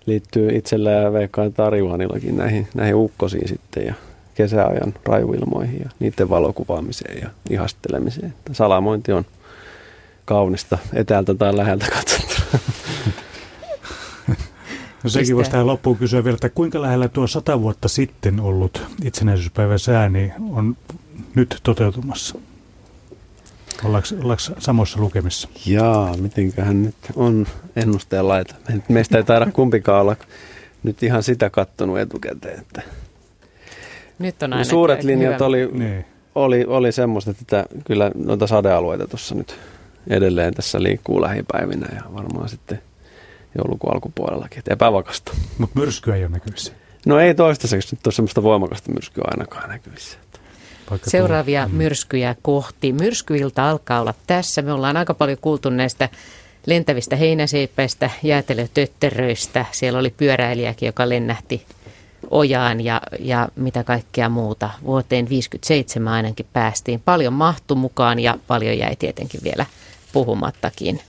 [0.09, 3.95] liittyy itsellä ja Veikkaan Tarjuhanillakin näihin, näihin ukkosiin sitten ja
[4.35, 8.35] kesäajan rajuilmoihin ja niiden valokuvaamiseen ja ihastelemiseen.
[8.53, 9.25] Salamointi on
[10.25, 12.59] kaunista etäältä tai läheltä katsottuna.
[15.05, 18.83] No sekin voisi tähän loppuun kysyä vielä, että kuinka lähellä tuo sata vuotta sitten ollut
[19.05, 20.77] itsenäisyyspäivän sääni on
[21.35, 22.39] nyt toteutumassa?
[23.85, 25.49] Ollaanko, ollaanko samoissa lukemissa?
[25.67, 27.47] Jaa, mitenköhän nyt on
[27.77, 28.55] ennusteen laita.
[28.89, 30.17] Meistä ei taida kumpikaan olla
[30.83, 32.61] nyt ihan sitä kattonut etukäteen.
[32.61, 32.83] Että
[34.19, 36.05] nyt on aina Suuret linjat oli, niin.
[36.35, 39.59] oli, oli semmoista, että kyllä noita sadealueita tuossa nyt
[40.11, 42.83] edelleen tässä liikkuu lähipäivinä ja varmaan sitten
[43.59, 45.33] joulukuun alkupuolellakin, että epävakasta.
[45.59, 46.73] Mutta myrskyä ei ole näkyvissä?
[47.07, 50.19] No ei toistaiseksi nyt ole semmoista voimakasta myrskyä ainakaan näkyvissä.
[51.03, 51.75] Seuraavia mm.
[51.75, 52.93] myrskyjä kohti.
[52.93, 54.63] Myrskyilta alkaa olla tässä.
[54.63, 56.09] Me ollaan aika paljon kuultu näistä
[56.67, 59.65] lentävistä heinäseipäistä, jäätelötötteröistä.
[59.73, 61.67] Siellä oli pyöräilijäkin, joka lennähti
[62.31, 64.71] ojaan ja, ja mitä kaikkea muuta.
[64.85, 67.01] Vuoteen 57 ainakin päästiin.
[67.05, 69.67] Paljon mahtu mukaan ja paljon jäi tietenkin vielä
[70.13, 70.97] puhumattakin.